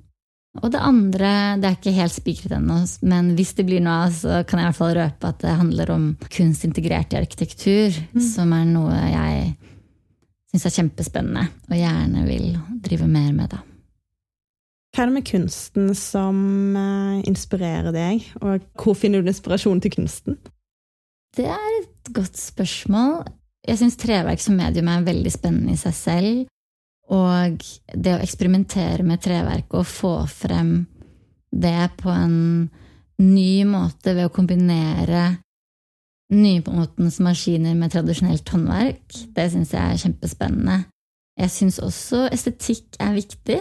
Og 0.62 0.70
det 0.70 0.80
andre, 0.80 1.56
det 1.60 1.64
er 1.64 1.76
ikke 1.76 1.96
helt 1.96 2.12
spikret 2.12 2.52
ennå, 2.58 2.78
men 3.02 3.34
hvis 3.36 3.54
det 3.56 3.64
blir 3.66 3.80
noe 3.80 4.06
av, 4.06 4.12
så 4.12 4.46
kan 4.46 4.60
jeg 4.60 4.66
i 4.66 4.70
hvert 4.70 4.76
fall 4.76 4.94
røpe 4.94 5.28
at 5.28 5.38
det 5.40 5.58
handler 5.58 5.90
om 5.90 6.16
kunst 6.28 6.64
integrert 6.64 7.12
i 7.12 7.16
arkitektur, 7.16 7.96
som 8.20 8.52
er 8.52 8.64
noe 8.68 8.92
jeg 8.92 9.56
syns 10.52 10.66
er 10.66 10.76
kjempespennende, 10.76 11.48
og 11.70 11.76
gjerne 11.76 12.26
vil 12.28 12.58
drive 12.84 13.08
mer 13.08 13.32
med, 13.32 13.48
da. 13.48 13.62
Hva 14.92 15.04
er 15.04 15.08
det 15.08 15.16
med 15.16 15.28
kunsten 15.28 15.92
som 15.96 16.38
eh, 16.76 17.22
inspirerer 17.28 17.94
deg, 17.94 18.26
og 18.44 18.66
hvor 18.76 18.96
finner 18.98 19.22
du 19.22 19.30
inspirasjon 19.32 19.80
til 19.80 19.94
kunsten? 19.94 20.36
Det 21.32 21.46
er 21.48 21.70
et 21.78 22.10
godt 22.12 22.36
spørsmål. 22.36 23.22
Jeg 23.64 23.80
syns 23.80 23.96
treverk 23.96 24.42
som 24.42 24.58
medium 24.58 24.90
er 24.92 25.06
veldig 25.06 25.32
spennende 25.32 25.72
i 25.72 25.80
seg 25.80 25.96
selv. 25.96 26.42
Og 27.12 27.64
det 27.88 28.14
å 28.14 28.20
eksperimentere 28.22 29.04
med 29.06 29.22
treverk 29.24 29.72
og 29.78 29.88
få 29.88 30.12
frem 30.28 30.74
det 31.52 31.90
på 32.00 32.12
en 32.12 32.68
ny 33.22 33.64
måte 33.68 34.14
ved 34.16 34.28
å 34.28 34.34
kombinere 34.34 35.24
nymotens 36.32 37.18
maskiner 37.20 37.76
med 37.76 37.92
tradisjonelt 37.92 38.48
håndverk, 38.48 39.18
det 39.36 39.50
syns 39.52 39.74
jeg 39.74 39.82
er 39.82 40.00
kjempespennende. 40.00 40.78
Jeg 41.40 41.52
syns 41.52 41.78
også 41.82 42.26
estetikk 42.32 42.96
er 43.00 43.16
viktig. 43.16 43.60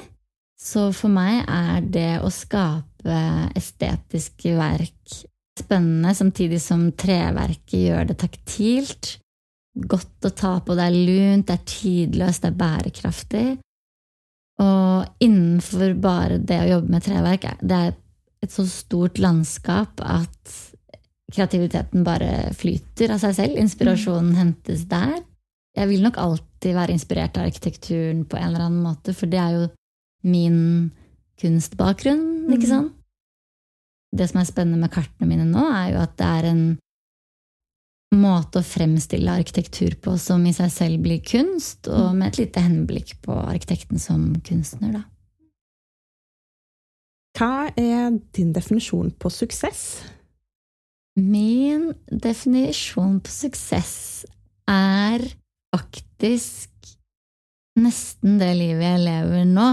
Så 0.61 0.91
for 0.93 1.09
meg 1.13 1.41
er 1.49 1.81
det 1.81 2.11
å 2.21 2.29
skape 2.33 3.17
estetiske 3.57 4.53
verk 4.59 5.15
spennende, 5.57 6.13
samtidig 6.15 6.61
som 6.61 6.91
treverket 6.97 7.79
gjør 7.79 8.11
det 8.11 8.19
taktilt 8.21 9.15
godt 9.73 10.27
å 10.27 10.31
ta 10.35 10.57
på, 10.63 10.75
det 10.75 10.85
er 10.85 10.95
lunt, 10.95 11.47
det 11.47 11.55
er 11.55 11.67
tidløst, 11.69 12.43
det 12.43 12.51
er 12.51 12.59
bærekraftig. 12.59 13.45
Og 14.61 15.23
innenfor 15.23 15.95
bare 16.01 16.39
det 16.43 16.59
å 16.61 16.69
jobbe 16.75 16.93
med 16.93 17.05
treverk, 17.05 17.47
det 17.61 17.77
er 17.77 17.95
et 18.43 18.53
så 18.53 18.65
stort 18.67 19.21
landskap 19.21 20.01
at 20.03 20.55
kreativiteten 21.31 22.03
bare 22.03 22.51
flyter 22.57 23.15
av 23.15 23.21
seg 23.23 23.37
selv. 23.37 23.59
Inspirasjonen 23.61 24.33
mm. 24.33 24.39
hentes 24.41 24.85
der. 24.91 25.21
Jeg 25.77 25.87
vil 25.87 26.03
nok 26.03 26.19
alltid 26.19 26.75
være 26.75 26.97
inspirert 26.97 27.37
av 27.39 27.47
arkitekturen 27.47 28.25
på 28.27 28.37
en 28.37 28.49
eller 28.49 28.65
annen 28.67 28.83
måte, 28.83 29.15
for 29.15 29.31
det 29.31 29.39
er 29.39 29.55
jo 29.55 29.69
min 30.27 30.91
kunstbakgrunn, 31.41 32.51
ikke 32.51 32.67
mm. 32.67 32.71
sant? 32.71 32.97
Det 34.11 34.27
som 34.27 34.41
er 34.41 34.47
spennende 34.49 34.81
med 34.81 34.91
kartene 34.91 35.29
mine 35.29 35.45
nå, 35.47 35.63
er 35.71 35.93
jo 35.93 36.01
at 36.03 36.17
det 36.19 36.27
er 36.27 36.49
en 36.49 36.63
måte 38.11 38.59
å 38.59 38.67
fremstille 38.67 39.37
arkitektur 39.39 39.95
på 40.03 40.17
som 40.19 40.43
i 40.45 40.51
seg 40.55 40.71
selv 40.73 41.05
blir 41.05 41.21
kunst, 41.23 41.87
og 41.87 42.11
med 42.17 42.33
et 42.33 42.41
lite 42.43 42.63
henblikk 42.65 43.15
på 43.23 43.37
arkitekten 43.39 44.01
som 44.03 44.33
kunstner, 44.45 44.99
da. 44.99 45.05
Hva 47.39 47.71
er 47.79 48.11
din 48.35 48.51
definisjon 48.51 49.13
på 49.15 49.31
suksess? 49.31 50.01
Min 51.15 51.93
definisjon 52.11 53.21
på 53.23 53.31
suksess 53.31 53.95
er 54.69 55.23
faktisk 55.71 56.91
nesten 57.79 58.35
det 58.41 58.51
livet 58.59 58.83
jeg 58.83 59.03
lever 59.05 59.47
nå. 59.47 59.69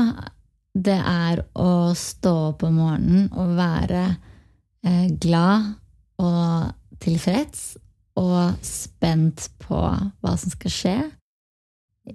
Det 0.74 0.98
er 0.98 1.42
å 1.58 1.94
stå 1.96 2.34
opp 2.50 2.64
om 2.66 2.78
morgenen 2.78 3.28
og 3.32 3.54
være 3.58 4.02
eh, 4.86 5.06
glad 5.20 5.74
og 6.22 6.74
tilfreds 7.02 7.76
og 8.18 8.58
spent 8.66 9.48
på 9.62 9.78
hva 9.78 10.34
som 10.38 10.52
skal 10.54 10.74
skje. 10.74 10.96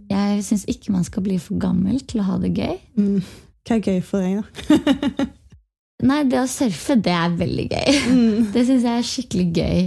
Jeg 0.09 0.43
syns 0.45 0.65
ikke 0.69 0.93
man 0.93 1.05
skal 1.07 1.23
bli 1.25 1.37
for 1.41 1.59
gammel 1.61 2.01
til 2.09 2.23
å 2.23 2.27
ha 2.31 2.37
det 2.41 2.53
gøy. 2.57 2.77
Mm. 2.97 3.19
Hva 3.63 3.77
er 3.77 3.87
gøy 3.87 4.01
for 4.03 4.23
deg, 4.23 4.41
da? 4.41 5.27
Nei, 6.09 6.23
det 6.27 6.41
å 6.41 6.47
surfe, 6.51 6.97
det 6.99 7.13
er 7.15 7.35
veldig 7.39 7.67
gøy. 7.71 7.99
Mm. 8.11 8.47
Det 8.53 8.65
syns 8.67 8.87
jeg 8.87 8.99
er 8.99 9.07
skikkelig 9.07 9.45
gøy. 9.55 9.85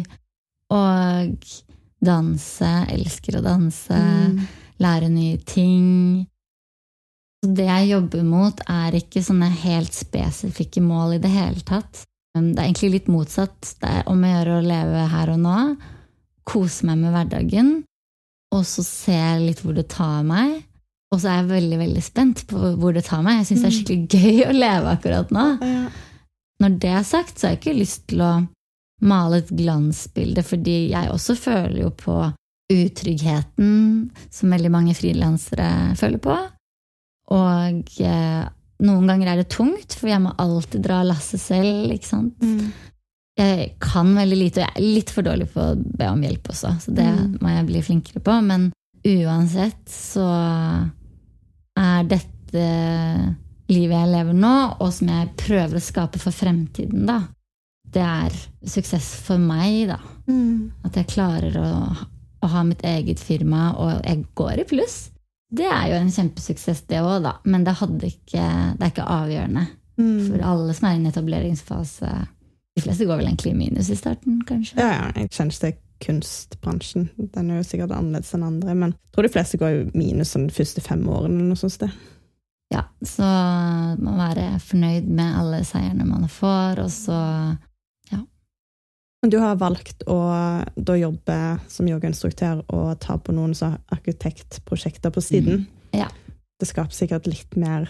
Og 0.77 1.51
danse. 2.07 2.71
Elsker 2.95 3.39
å 3.39 3.45
danse. 3.45 3.99
Mm. 3.99 4.41
Lære 4.83 5.11
nye 5.13 5.43
ting. 5.45 6.25
Det 7.45 7.67
jeg 7.67 7.91
jobber 7.91 8.23
mot, 8.27 8.61
er 8.71 8.97
ikke 8.97 9.23
sånne 9.23 9.51
helt 9.65 9.95
spesifikke 9.95 10.81
mål 10.83 11.19
i 11.19 11.23
det 11.23 11.33
hele 11.35 11.63
tatt. 11.67 12.07
Det 12.37 12.57
er 12.59 12.67
egentlig 12.67 12.93
litt 12.93 13.11
motsatt. 13.13 13.77
Det 13.81 13.91
er 13.91 14.09
om 14.11 14.25
å 14.25 14.33
gjøre 14.33 14.57
å 14.57 14.65
leve 14.65 15.05
her 15.13 15.33
og 15.33 15.43
nå 15.45 15.59
kose 16.47 16.87
meg 16.87 17.01
med 17.01 17.15
hverdagen, 17.15 17.71
og 18.55 18.63
så 18.69 18.85
se 18.87 19.21
litt 19.43 19.63
hvor 19.65 19.75
det 19.77 19.89
tar 19.91 20.23
meg. 20.27 20.61
Og 21.15 21.21
så 21.23 21.31
er 21.31 21.41
jeg 21.41 21.51
veldig 21.51 21.79
veldig 21.81 22.03
spent 22.03 22.43
på 22.51 22.73
hvor 22.81 22.95
det 22.95 23.07
tar 23.07 23.23
meg. 23.27 23.41
Jeg 23.41 23.49
syns 23.51 23.63
det 23.63 23.69
er 23.69 23.75
mm. 23.75 23.79
skikkelig 23.79 24.35
gøy 24.37 24.45
å 24.47 24.57
leve 24.57 24.93
akkurat 24.93 25.33
nå. 25.35 25.47
Når 26.63 26.77
det 26.83 26.93
er 26.99 27.07
sagt, 27.07 27.37
så 27.37 27.47
har 27.47 27.55
jeg 27.55 27.63
ikke 27.63 27.79
lyst 27.79 28.07
til 28.11 28.23
å 28.25 28.33
male 29.07 29.43
et 29.43 29.53
glansbilde, 29.53 30.43
fordi 30.47 30.77
jeg 30.95 31.13
også 31.13 31.37
føler 31.39 31.83
jo 31.83 31.93
på 32.01 32.17
utryggheten 32.73 33.73
som 34.33 34.55
veldig 34.55 34.73
mange 34.73 34.95
frilansere 34.99 35.69
føler 35.99 36.23
på. 36.23 36.37
Og 37.35 37.95
eh, 38.05 38.43
noen 38.87 39.09
ganger 39.11 39.33
er 39.33 39.41
det 39.41 39.49
tungt, 39.55 39.97
for 39.97 40.11
jeg 40.11 40.23
må 40.23 40.35
alltid 40.43 40.85
dra 40.85 41.01
lasset 41.07 41.43
selv. 41.43 41.95
ikke 41.95 42.11
sant? 42.11 42.37
Mm. 42.45 42.93
Jeg 43.37 43.71
kan 43.83 44.15
veldig 44.17 44.39
lite, 44.41 44.63
og 44.63 44.65
jeg 44.65 44.75
er 44.75 44.95
litt 44.97 45.13
for 45.13 45.27
dårlig 45.27 45.51
på 45.53 45.61
å 45.61 45.77
be 45.77 46.09
om 46.09 46.23
hjelp 46.25 46.53
også, 46.55 46.73
så 46.81 46.95
det 46.97 47.09
mm. 47.13 47.35
må 47.43 47.53
jeg 47.53 47.69
bli 47.69 47.83
flinkere 47.85 48.23
på. 48.25 48.37
Men 48.47 48.71
uansett 49.07 49.83
så 49.93 50.29
er 51.77 52.09
dette 52.09 52.67
livet 53.67 53.97
jeg 53.99 54.13
lever 54.13 54.37
nå, 54.39 54.55
og 54.81 54.93
som 54.95 55.11
jeg 55.13 55.33
prøver 55.41 55.79
å 55.79 55.85
skape 55.85 56.21
for 56.23 56.35
fremtiden, 56.35 57.05
da, 57.09 57.21
det 57.93 58.05
er 58.05 58.37
suksess 58.67 59.09
for 59.27 59.41
meg, 59.43 59.87
da. 59.91 59.99
Mm. 60.31 60.73
At 60.87 60.97
jeg 60.99 61.11
klarer 61.13 61.57
å, 61.61 61.71
å, 62.43 62.51
ha 62.51 62.65
mitt 62.67 62.85
eget 62.87 63.23
firma, 63.23 63.71
og 63.79 64.01
jeg 64.07 64.25
går 64.39 64.63
i 64.63 64.69
pluss. 64.69 64.97
Det 65.57 65.67
er 65.71 65.91
jo 65.93 65.99
en 66.01 66.11
kjempesuksess, 66.11 66.85
det 66.91 67.03
òg, 67.05 67.21
da. 67.23 67.37
Men 67.47 67.67
det, 67.67 67.77
ikke, 67.79 68.47
det, 68.77 68.81
er 68.81 68.91
ikke 68.91 69.07
avgjørende 69.07 69.67
mm. 70.01 70.25
for 70.27 70.47
alle 70.53 70.75
som 70.75 70.89
er 70.89 70.97
i 70.97 71.01
en 71.03 71.11
etableringsfase 71.13 72.15
de 72.77 72.83
fleste 72.85 73.07
går 73.09 73.17
vel 73.17 73.31
egentlig 73.31 73.55
i 73.55 73.57
minus 73.57 73.89
i 73.89 73.97
starten, 73.97 74.43
kanskje? 74.45 74.77
Ja, 74.77 74.91
ja. 74.93 75.05
Jeg 75.17 75.31
kjenner 75.33 75.61
til 75.63 75.79
kunstbransjen. 76.05 77.07
Den 77.33 77.49
er 77.49 77.63
jo 77.63 77.65
sikkert 77.65 77.95
annerledes 77.97 78.35
enn 78.37 78.45
andre, 78.45 78.75
men 78.77 78.93
jeg 78.93 79.15
tror 79.17 79.25
de 79.25 79.33
fleste 79.33 79.61
går 79.61 79.79
i 79.79 79.87
minus 79.97 80.35
de 80.37 80.53
første 80.53 80.85
fem 80.85 81.07
årene. 81.09 81.39
eller 81.39 81.55
noe 81.55 81.61
sånt 81.61 81.73
sted. 81.73 81.95
Ja, 82.75 82.83
så 83.01 83.25
man 83.25 84.03
må 84.05 84.17
være 84.19 84.59
fornøyd 84.61 85.09
med 85.09 85.39
alle 85.41 85.63
seierne 85.65 86.05
man 86.05 86.29
får, 86.29 86.83
og 86.83 86.91
så 86.93 87.21
ja. 89.23 89.31
Du 89.31 89.39
har 89.43 89.57
valgt 89.59 90.05
å 90.07 90.19
da 90.77 90.97
jobbe 90.99 91.37
som 91.73 91.89
yogainstruktør 91.89 92.61
og 92.69 92.99
ta 93.03 93.17
på 93.19 93.35
noen 93.35 93.55
arkitektprosjekter 93.95 95.11
på 95.11 95.23
siden. 95.25 95.65
Mm. 95.65 96.03
Ja. 96.03 96.11
Det 96.61 96.69
skaper 96.69 96.95
sikkert 96.95 97.27
litt 97.27 97.57
mer 97.59 97.89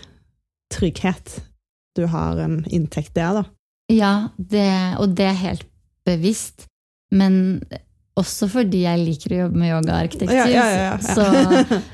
trygghet. 0.73 1.41
Du 1.97 2.07
har 2.13 2.39
en 2.41 2.63
inntekt 2.73 3.15
der, 3.17 3.43
da. 3.43 3.45
Ja, 3.93 4.15
det, 4.37 4.71
og 4.99 5.15
det 5.19 5.29
er 5.31 5.43
helt 5.43 5.69
bevisst. 6.07 6.67
Men 7.15 7.61
også 8.17 8.49
fordi 8.51 8.83
jeg 8.87 9.03
liker 9.05 9.35
å 9.35 9.41
jobbe 9.45 9.61
med 9.61 9.73
yogaarkitektur. 9.75 10.37
Ja, 10.37 10.47
ja, 10.49 10.67
ja, 10.73 10.97
så 11.05 11.27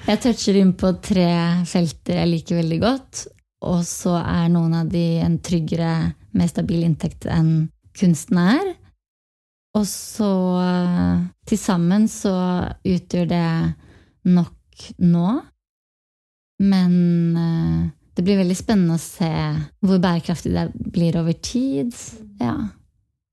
jeg 0.08 0.20
toucher 0.22 0.58
inn 0.60 0.72
på 0.78 0.92
tre 1.02 1.28
felter 1.68 2.20
jeg 2.22 2.30
liker 2.30 2.60
veldig 2.62 2.78
godt. 2.84 3.24
Og 3.66 3.82
så 3.86 4.16
er 4.20 4.48
noen 4.50 4.74
av 4.80 4.90
de 4.90 5.04
en 5.22 5.36
tryggere, 5.42 6.12
mer 6.34 6.50
stabil 6.50 6.86
inntekt 6.86 7.26
enn 7.30 7.68
kunsten 7.98 8.38
er. 8.42 8.72
Og 9.78 9.87
så 9.88 10.32
til 11.48 11.58
sammen 11.61 12.04
så 12.11 12.35
utgjør 12.85 13.30
det 13.30 13.46
nok 14.28 14.85
nå. 15.00 15.28
Men 16.62 16.94
eh, 17.40 17.78
det 18.12 18.24
blir 18.26 18.42
veldig 18.42 18.56
spennende 18.58 18.98
å 18.98 19.02
se 19.02 19.30
hvor 19.82 20.02
bærekraftig 20.02 20.52
det 20.54 20.66
blir 20.94 21.16
over 21.18 21.35
tid. 21.40 21.94
Ja. 22.42 22.54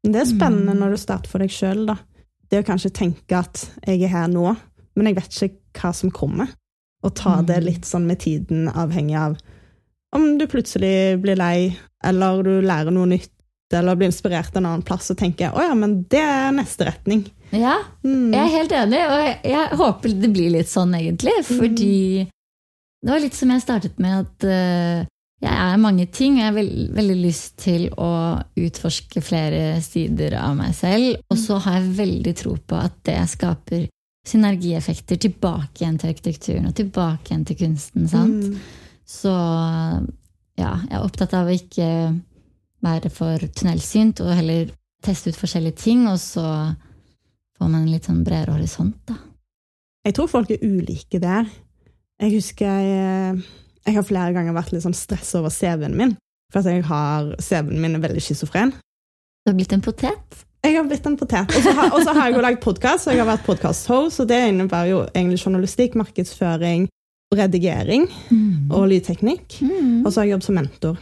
Det 0.05 0.21
er 0.21 0.29
spennende 0.29 0.73
mm. 0.73 0.79
når 0.79 0.95
du 0.95 1.01
starter 1.01 1.31
for 1.31 1.43
deg 1.43 1.53
sjøl, 1.53 1.83
da. 1.91 1.99
Det 2.49 2.63
å 2.63 2.65
kanskje 2.65 2.95
tenke 2.95 3.43
at 3.43 3.67
jeg 3.83 4.07
er 4.07 4.13
her 4.15 4.31
nå, 4.31 4.55
men 4.97 5.09
jeg 5.09 5.19
vet 5.19 5.41
ikke 5.49 5.83
hva 5.83 5.91
som 5.93 6.13
kommer. 6.15 6.55
Og 7.03 7.13
ta 7.19 7.41
mm. 7.41 7.45
det 7.51 7.59
litt 7.67 7.87
sånn 7.87 8.07
med 8.07 8.23
tiden, 8.23 8.71
avhengig 8.71 9.19
av 9.19 9.37
om 10.15 10.37
du 10.37 10.47
plutselig 10.49 11.19
blir 11.21 11.37
lei, 11.37 11.77
eller 12.05 12.41
du 12.45 12.55
lærer 12.65 12.93
noe 12.93 13.09
nytt, 13.11 13.31
eller 13.77 13.97
blir 13.99 14.09
inspirert 14.09 14.55
en 14.57 14.65
annen 14.65 14.85
plass 14.85 15.11
og 15.13 15.19
tenker 15.19 15.53
å 15.53 15.61
ja, 15.63 15.75
men 15.77 15.99
det 16.09 16.23
er 16.23 16.49
neste 16.55 16.87
retning. 16.89 17.27
Ja, 17.53 17.77
mm. 18.05 18.31
jeg 18.33 18.41
er 18.41 18.55
helt 18.55 18.73
enig, 18.79 18.99
og 19.05 19.21
jeg, 19.21 19.37
jeg, 19.51 19.77
håper 19.81 20.17
det 20.23 20.31
blir 20.33 20.51
litt 20.57 20.71
sånn, 20.71 20.95
egentlig. 20.97 21.35
Fordi 21.47 22.25
det 22.99 23.13
var 23.13 23.23
litt 23.23 23.37
som 23.37 23.53
jeg 23.53 23.63
startet 23.63 24.01
med, 24.01 24.25
at 24.25 24.47
uh, 24.49 25.07
jeg 25.39 25.55
er 25.55 25.79
mange 25.79 26.05
ting, 26.11 26.35
og 26.35 26.41
jeg 26.41 26.49
har 26.49 26.57
veld, 26.57 26.81
veldig 26.97 27.19
lyst 27.21 27.55
til 27.63 27.87
å 27.95 28.11
utforske 28.59 29.23
flere 29.23 29.79
sider 29.85 30.35
av 30.41 30.57
meg 30.59 30.75
selv. 30.75 31.21
Og 31.31 31.39
så 31.39 31.61
har 31.63 31.79
jeg 31.79 31.95
veldig 32.01 32.35
tro 32.41 32.57
på 32.59 32.79
at 32.79 32.99
det 33.07 33.21
skaper 33.31 33.87
synergieffekter 34.27 35.17
tilbake 35.23 35.83
igjen 35.83 35.97
til 35.99 36.11
arkitekturen 36.11 36.67
og 36.69 36.75
tilbake 36.77 37.31
igjen 37.31 37.45
til 37.47 37.59
kunsten. 37.63 38.09
sant? 38.11 38.49
Mm. 38.51 38.89
Så 39.09 39.31
ja, 40.59 40.73
jeg 40.83 40.91
er 40.91 41.05
opptatt 41.05 41.33
av 41.39 41.47
å 41.47 41.55
ikke 41.55 41.87
være 42.85 43.11
for 43.13 43.47
tunnelsynt, 43.55 44.21
og 44.23 44.35
heller 44.37 44.69
teste 45.03 45.31
ut 45.31 45.39
forskjellige 45.39 45.79
ting, 45.79 46.05
og 46.11 46.19
så 46.21 46.45
får 47.57 47.67
man 47.67 47.83
en 47.83 47.91
litt 47.91 48.07
sånn 48.07 48.23
bredere 48.25 48.57
horisont, 48.57 48.97
da. 49.07 49.17
Jeg 50.07 50.15
tror 50.15 50.29
folk 50.31 50.51
er 50.53 50.63
ulike 50.63 51.19
der. 51.21 51.47
Jeg 52.19 52.33
husker 52.33 52.67
jeg, 52.83 53.41
jeg 53.85 53.95
har 53.95 54.05
flere 54.07 54.35
ganger 54.35 54.55
vært 54.55 54.71
litt 54.73 54.83
sånn 54.85 54.95
stress 54.95 55.33
over 55.37 55.51
CV-en 55.53 55.97
min. 55.99 56.13
For 56.49 56.63
at 56.63 56.71
jeg 56.71 56.85
har 56.87 57.33
CV-en 57.43 57.81
min 57.83 57.97
er 57.97 58.03
veldig 58.03 58.23
schizofren. 58.23 58.71
Du 59.43 59.51
har 59.51 59.57
blitt 59.59 59.75
en 59.75 59.83
potet? 59.83 60.39
Jeg 60.63 60.75
har 60.75 60.87
blitt 60.87 61.05
en 61.07 61.17
potet. 61.19 61.51
Og 61.55 61.63
så 61.63 61.71
har, 61.75 61.93
har 62.17 62.29
jeg 62.29 62.35
jo 62.35 62.45
lagd 62.47 62.63
podkast, 62.63 63.05
så 63.05 63.13
jeg 63.13 63.21
har 63.21 63.29
vært 63.29 63.45
podkast-host. 63.47 64.23
Og 64.23 64.31
det 64.31 64.39
innebærer 64.49 64.91
jo 64.91 65.03
egentlig 65.13 65.39
journalistikk, 65.43 65.95
markedsføring, 65.99 66.87
redigering 67.35 68.07
og 68.73 68.89
lydteknikk. 68.91 69.59
Mm. 69.61 70.01
Og 70.03 70.11
så 70.11 70.21
har 70.21 70.27
jeg 70.27 70.35
jobbet 70.35 70.49
som 70.49 70.59
mentor. 70.59 70.99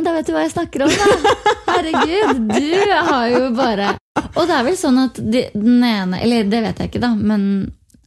Men 0.00 0.06
da 0.08 0.14
vet 0.16 0.28
du 0.30 0.32
hva 0.32 0.46
jeg 0.46 0.54
snakker 0.54 0.86
om, 0.86 0.92
da! 0.96 1.32
Herregud, 1.68 2.38
du 2.48 2.92
har 3.04 3.26
jo 3.28 3.40
bare 3.52 3.90
Og 4.32 4.46
det 4.48 4.54
er 4.56 4.62
vel 4.64 4.78
sånn 4.80 5.00
at 5.02 5.18
de, 5.20 5.42
den 5.52 5.82
ene 5.84 6.22
Eller 6.24 6.46
det 6.48 6.62
vet 6.64 6.80
jeg 6.80 6.88
ikke, 6.88 7.02
da, 7.02 7.10
men 7.12 7.42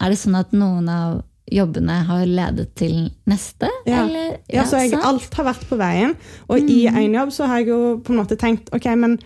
er 0.01 0.09
det 0.09 0.17
sånn 0.17 0.39
at 0.39 0.55
noen 0.57 0.87
av 0.89 1.19
jobbene 1.53 1.99
har 2.07 2.23
ledet 2.25 2.71
til 2.79 2.95
neste? 3.29 3.69
Ja. 3.85 4.07
Eller, 4.07 4.39
Ja, 4.49 4.65
så 4.65 4.81
jeg, 4.81 4.97
alt 4.97 5.37
har 5.37 5.45
vært 5.45 5.67
på 5.69 5.77
veien. 5.77 6.15
Og 6.49 6.65
i 6.65 6.79
en 6.89 7.13
jobb 7.13 7.33
så 7.35 7.45
har 7.51 7.61
jeg 7.61 7.69
jo 7.69 7.77
på 8.01 8.15
en 8.15 8.19
måte 8.23 8.39
tenkt 8.41 8.73
ok, 8.73 8.89
men 8.97 9.19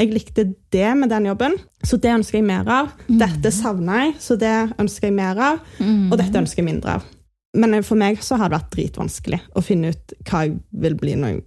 jeg 0.00 0.14
likte 0.14 0.46
det 0.72 0.94
med 0.96 1.12
den 1.12 1.28
jobben, 1.28 1.58
så 1.84 2.00
det 2.00 2.14
ønsker 2.14 2.40
jeg 2.40 2.48
mer 2.48 2.70
av. 2.72 2.94
Dette 3.06 3.52
savner 3.54 4.06
jeg, 4.06 4.16
så 4.24 4.38
det 4.40 4.54
ønsker 4.80 5.10
jeg 5.10 5.18
mer 5.20 5.44
av. 5.52 5.60
Mm. 5.76 6.08
Og 6.08 6.16
dette 6.22 6.40
ønsker 6.40 6.64
jeg 6.64 6.70
mindre 6.72 6.96
av. 6.96 7.06
Men 7.54 7.76
for 7.86 8.00
meg 8.00 8.24
så 8.24 8.40
har 8.40 8.50
det 8.50 8.58
vært 8.62 8.74
dritvanskelig 8.74 9.42
å 9.54 9.62
finne 9.62 9.92
ut 9.92 10.18
hva 10.24 10.46
jeg 10.48 10.56
vil 10.86 10.98
bli 10.98 11.18
når 11.20 11.36
jeg 11.36 11.44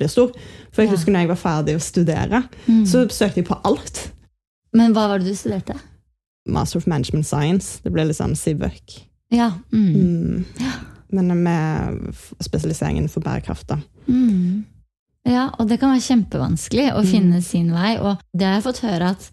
blir 0.00 0.10
stor. 0.12 0.32
For 0.72 0.82
jeg 0.82 0.90
Ja. 0.90 0.96
husker 0.96 1.12
når 1.14 1.20
jeg 1.26 1.28
var 1.34 1.40
ferdig 1.44 1.76
å 1.76 1.84
studere, 1.84 2.42
Mm. 2.66 2.84
så 2.86 3.04
søkte 3.08 3.36
jeg 3.42 3.46
på 3.48 3.60
alt. 3.64 4.10
Men 4.72 4.92
hva 4.94 5.08
var 5.08 5.18
det 5.18 5.26
du 5.28 5.34
studerte? 5.34 5.78
Master 6.48 6.78
of 6.78 6.86
Management 6.86 7.26
Science. 7.26 7.80
Det 7.84 7.92
ble 7.92 8.04
litt 8.06 8.16
sånn 8.16 8.34
CIVØK. 8.36 9.02
Ja. 9.30 9.52
Mm. 9.72 9.94
Mm. 9.94 10.44
Men 11.12 11.42
med 11.42 12.14
spesialiseringen 12.40 13.08
for 13.10 13.20
bærekraft, 13.20 13.66
da. 13.66 13.78
Mm. 14.08 14.64
Ja, 15.26 15.50
og 15.58 15.68
det 15.68 15.78
kan 15.80 15.90
være 15.92 16.00
kjempevanskelig 16.06 16.92
å 16.94 17.02
Mm. 17.02 17.10
finne 17.10 17.42
sin 17.42 17.70
vei. 17.72 17.96
Og 17.98 18.18
det 18.34 18.46
har 18.46 18.60
jeg 18.60 18.64
fått 18.64 18.80
høre 18.88 19.10
at 19.10 19.30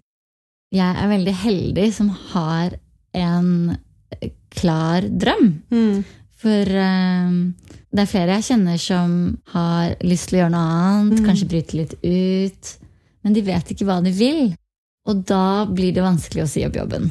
jeg 0.72 0.96
er 0.96 1.08
veldig 1.08 1.34
heldig 1.34 1.92
som 1.94 2.08
har 2.10 2.70
en 3.14 3.78
eh, 4.20 4.28
klar 4.50 5.02
drøm. 5.02 5.62
Mm. 5.70 6.04
For 6.36 6.62
eh, 6.62 7.52
det 7.94 8.02
er 8.04 8.10
flere 8.10 8.34
jeg 8.38 8.44
kjenner 8.50 8.78
som 8.78 9.38
har 9.54 9.94
lyst 10.04 10.28
til 10.28 10.38
å 10.38 10.42
gjøre 10.42 10.52
noe 10.52 10.72
annet, 10.82 11.20
Mm. 11.20 11.26
kanskje 11.26 11.48
bryte 11.48 11.74
litt 11.78 11.94
ut, 12.04 12.76
men 13.24 13.32
de 13.32 13.42
vet 13.42 13.70
ikke 13.72 13.86
hva 13.88 14.02
de 14.04 14.10
vil. 14.12 14.54
Og 15.08 15.24
da 15.24 15.64
blir 15.64 15.92
det 15.94 16.02
vanskelig 16.04 16.42
å 16.44 16.48
si 16.48 16.64
opp 16.66 16.74
jobben, 16.76 17.10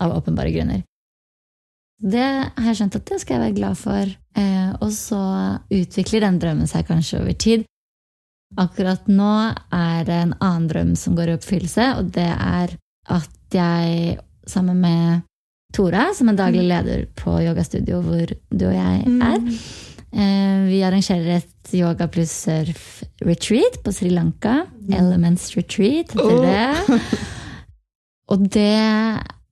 av 0.00 0.12
åpenbare 0.16 0.52
grunner. 0.54 0.82
Det 2.02 2.24
har 2.56 2.64
jeg 2.72 2.76
skjønt 2.76 2.96
at 2.96 3.04
det 3.06 3.20
skal 3.20 3.36
jeg 3.36 3.44
være 3.44 3.56
glad 3.58 3.76
for. 3.78 4.14
Eh, 4.36 4.72
og 4.80 4.90
så 4.92 5.60
utvikler 5.70 6.20
den 6.24 6.38
drømmen 6.40 6.66
seg 6.68 6.86
kanskje 6.88 7.20
over 7.20 7.32
tid. 7.38 7.64
Akkurat 8.58 9.06
nå 9.08 9.54
er 9.72 10.04
det 10.04 10.14
en 10.22 10.34
annen 10.40 10.68
drøm 10.70 10.96
som 10.96 11.14
går 11.16 11.28
i 11.32 11.36
oppfyllelse, 11.38 11.86
og 11.98 12.10
det 12.12 12.28
er 12.32 12.76
at 13.10 13.30
jeg 13.52 14.18
sammen 14.46 14.80
med 14.80 15.22
Tora, 15.74 16.12
som 16.14 16.28
er 16.30 16.36
daglig 16.38 16.62
leder 16.68 17.06
på 17.18 17.32
yogastudio 17.42 18.00
hvor 18.04 18.30
du 18.50 18.66
og 18.68 18.74
jeg 18.74 19.06
Mm. 19.06 19.22
er, 19.22 19.40
vi 20.14 20.78
arrangerer 20.86 21.40
et 21.40 21.72
yoga 21.74 22.06
pluss 22.08 22.32
surf 22.44 23.02
retreat 23.24 23.80
på 23.82 23.92
Sri 23.92 24.12
Lanka. 24.12 24.60
Elements 24.86 25.48
retreat 25.56 26.14
heter 26.14 26.44
det. 26.44 27.00
Og 28.32 28.44
det 28.54 28.76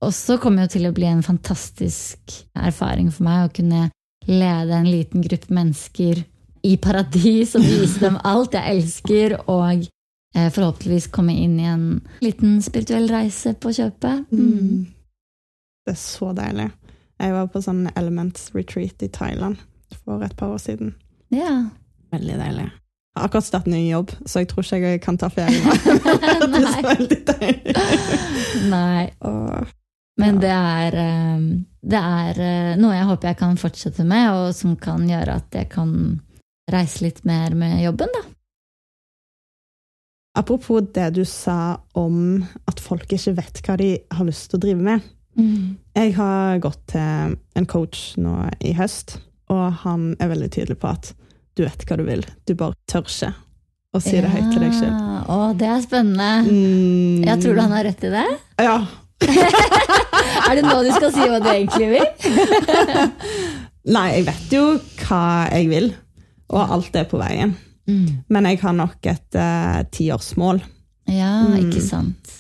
også 0.03 0.39
kommer 0.43 0.67
jo 0.67 0.75
til 0.77 0.89
å 0.89 0.95
bli 0.95 1.09
en 1.11 1.25
fantastisk 1.25 2.37
erfaring 2.59 3.11
for 3.13 3.27
meg 3.27 3.47
å 3.47 3.55
kunne 3.55 3.89
lede 4.29 4.77
en 4.77 4.89
liten 4.89 5.25
gruppe 5.25 5.55
mennesker 5.55 6.23
i 6.63 6.77
paradis 6.79 7.57
og 7.59 7.67
vise 7.67 7.99
dem 8.03 8.21
alt 8.27 8.55
jeg 8.55 8.77
elsker, 8.77 9.35
og 9.51 9.83
eh, 9.83 10.49
forhåpentligvis 10.55 11.11
komme 11.15 11.35
inn 11.35 11.57
i 11.59 11.67
en 11.67 11.87
liten 12.23 12.61
spirituell 12.63 13.09
reise 13.11 13.57
på 13.59 13.75
kjøpet. 13.75 14.31
Mm. 14.31 14.47
Mm. 14.47 14.87
Det 15.83 15.97
er 15.97 15.99
så 15.99 16.31
deilig. 16.39 16.71
Jeg 17.23 17.35
var 17.35 17.51
på 17.51 17.63
sånn 17.63 17.85
Elements 17.99 18.51
retreat 18.55 19.03
i 19.03 19.11
Thailand 19.11 19.59
for 20.05 20.23
et 20.25 20.37
par 20.37 20.55
år 20.55 20.61
siden. 20.63 20.95
Ja. 21.33 21.71
Veldig 22.13 22.39
deilig. 22.39 22.69
Jeg 23.13 23.21
har 23.21 23.29
akkurat 23.29 23.45
startet 23.45 23.73
ny 23.75 23.83
jobb, 23.91 24.13
så 24.25 24.41
jeg 24.41 24.49
tror 24.49 24.65
ikke 24.65 24.91
jeg 24.95 25.01
kan 25.05 25.19
ta 25.21 25.29
ferie 25.29 25.61
nå. 25.61 25.73
det 26.53 26.61
er 26.63 26.69
så 26.77 26.85
veldig 26.87 27.19
deilig. 27.29 27.75
Nei. 28.73 29.07
Og, 29.29 29.73
Men 30.21 30.39
det 30.41 30.53
er, 30.53 30.97
eh, 31.03 31.47
det 31.93 32.01
er 32.01 32.41
eh, 32.47 32.75
noe 32.81 32.95
jeg 32.97 33.09
håper 33.11 33.33
jeg 33.33 33.41
kan 33.43 33.59
fortsette 33.61 34.07
med, 34.09 34.29
og 34.33 34.55
som 34.57 34.79
kan 34.81 35.05
gjøre 35.09 35.41
at 35.43 35.59
jeg 35.61 35.69
kan 35.73 35.93
reise 36.73 37.05
litt 37.05 37.21
mer 37.29 37.57
med 37.59 37.83
jobben, 37.83 38.13
da. 38.17 38.23
apropos 40.39 40.81
det 40.95 41.11
du 41.19 41.25
sa 41.29 41.83
om 41.93 42.47
at 42.71 42.81
folk 42.81 43.13
ikke 43.13 43.35
vet 43.37 43.61
hva 43.67 43.77
de 43.77 43.91
har 44.09 44.25
lyst 44.25 44.49
til 44.49 44.57
å 44.57 44.63
drive 44.63 44.87
med. 44.89 45.11
Jeg 45.97 46.15
har 46.17 46.59
gått 46.65 46.81
til 46.93 47.37
en 47.57 47.69
coach 47.69 48.15
nå 48.21 48.37
i 48.61 48.73
høst, 48.77 49.19
og 49.53 49.63
han 49.85 50.09
er 50.23 50.31
veldig 50.33 50.49
tydelig 50.55 50.79
på 50.83 50.91
at 50.91 51.13
du 51.59 51.65
vet 51.67 51.83
hva 51.89 51.99
du 52.01 52.05
vil, 52.09 52.23
du 52.49 52.55
bare 52.57 52.73
tør 52.89 53.05
ikke 53.05 53.33
å 53.93 54.01
si 54.01 54.17
det 54.25 54.31
høyt 54.33 54.49
til 54.55 54.63
deg 54.65 54.73
selv. 54.79 55.01
Å, 55.29 55.39
det 55.61 55.67
er 55.69 55.83
spennende. 55.85 56.29
Mm. 56.49 57.27
Jeg 57.29 57.43
tror 57.43 57.59
du 57.59 57.61
han 57.61 57.75
har 57.77 57.85
rett 57.91 58.07
i 58.09 58.13
det. 58.15 58.25
Ja. 58.65 58.79
Er 60.49 60.57
det 60.59 60.63
nå 60.65 60.79
du 60.83 60.89
skal 60.95 61.13
si 61.15 61.27
hva 61.29 61.39
du 61.43 61.49
egentlig 61.53 61.89
vil? 61.93 62.07
Nei, 63.95 64.07
jeg 64.17 64.25
vet 64.29 64.55
jo 64.55 64.63
hva 65.03 65.21
jeg 65.51 65.69
vil, 65.71 65.89
og 66.55 66.73
alt 66.77 66.97
er 66.99 67.07
på 67.11 67.19
veien. 67.21 67.53
Men 68.33 68.47
jeg 68.49 68.61
har 68.63 68.75
nok 68.79 69.09
et 69.11 69.37
uh, 69.39 69.83
tiårsmål. 69.93 70.63
Ja, 71.11 71.33
Mm. 71.51 71.57
ikke 71.67 71.83
sant. 71.85 72.31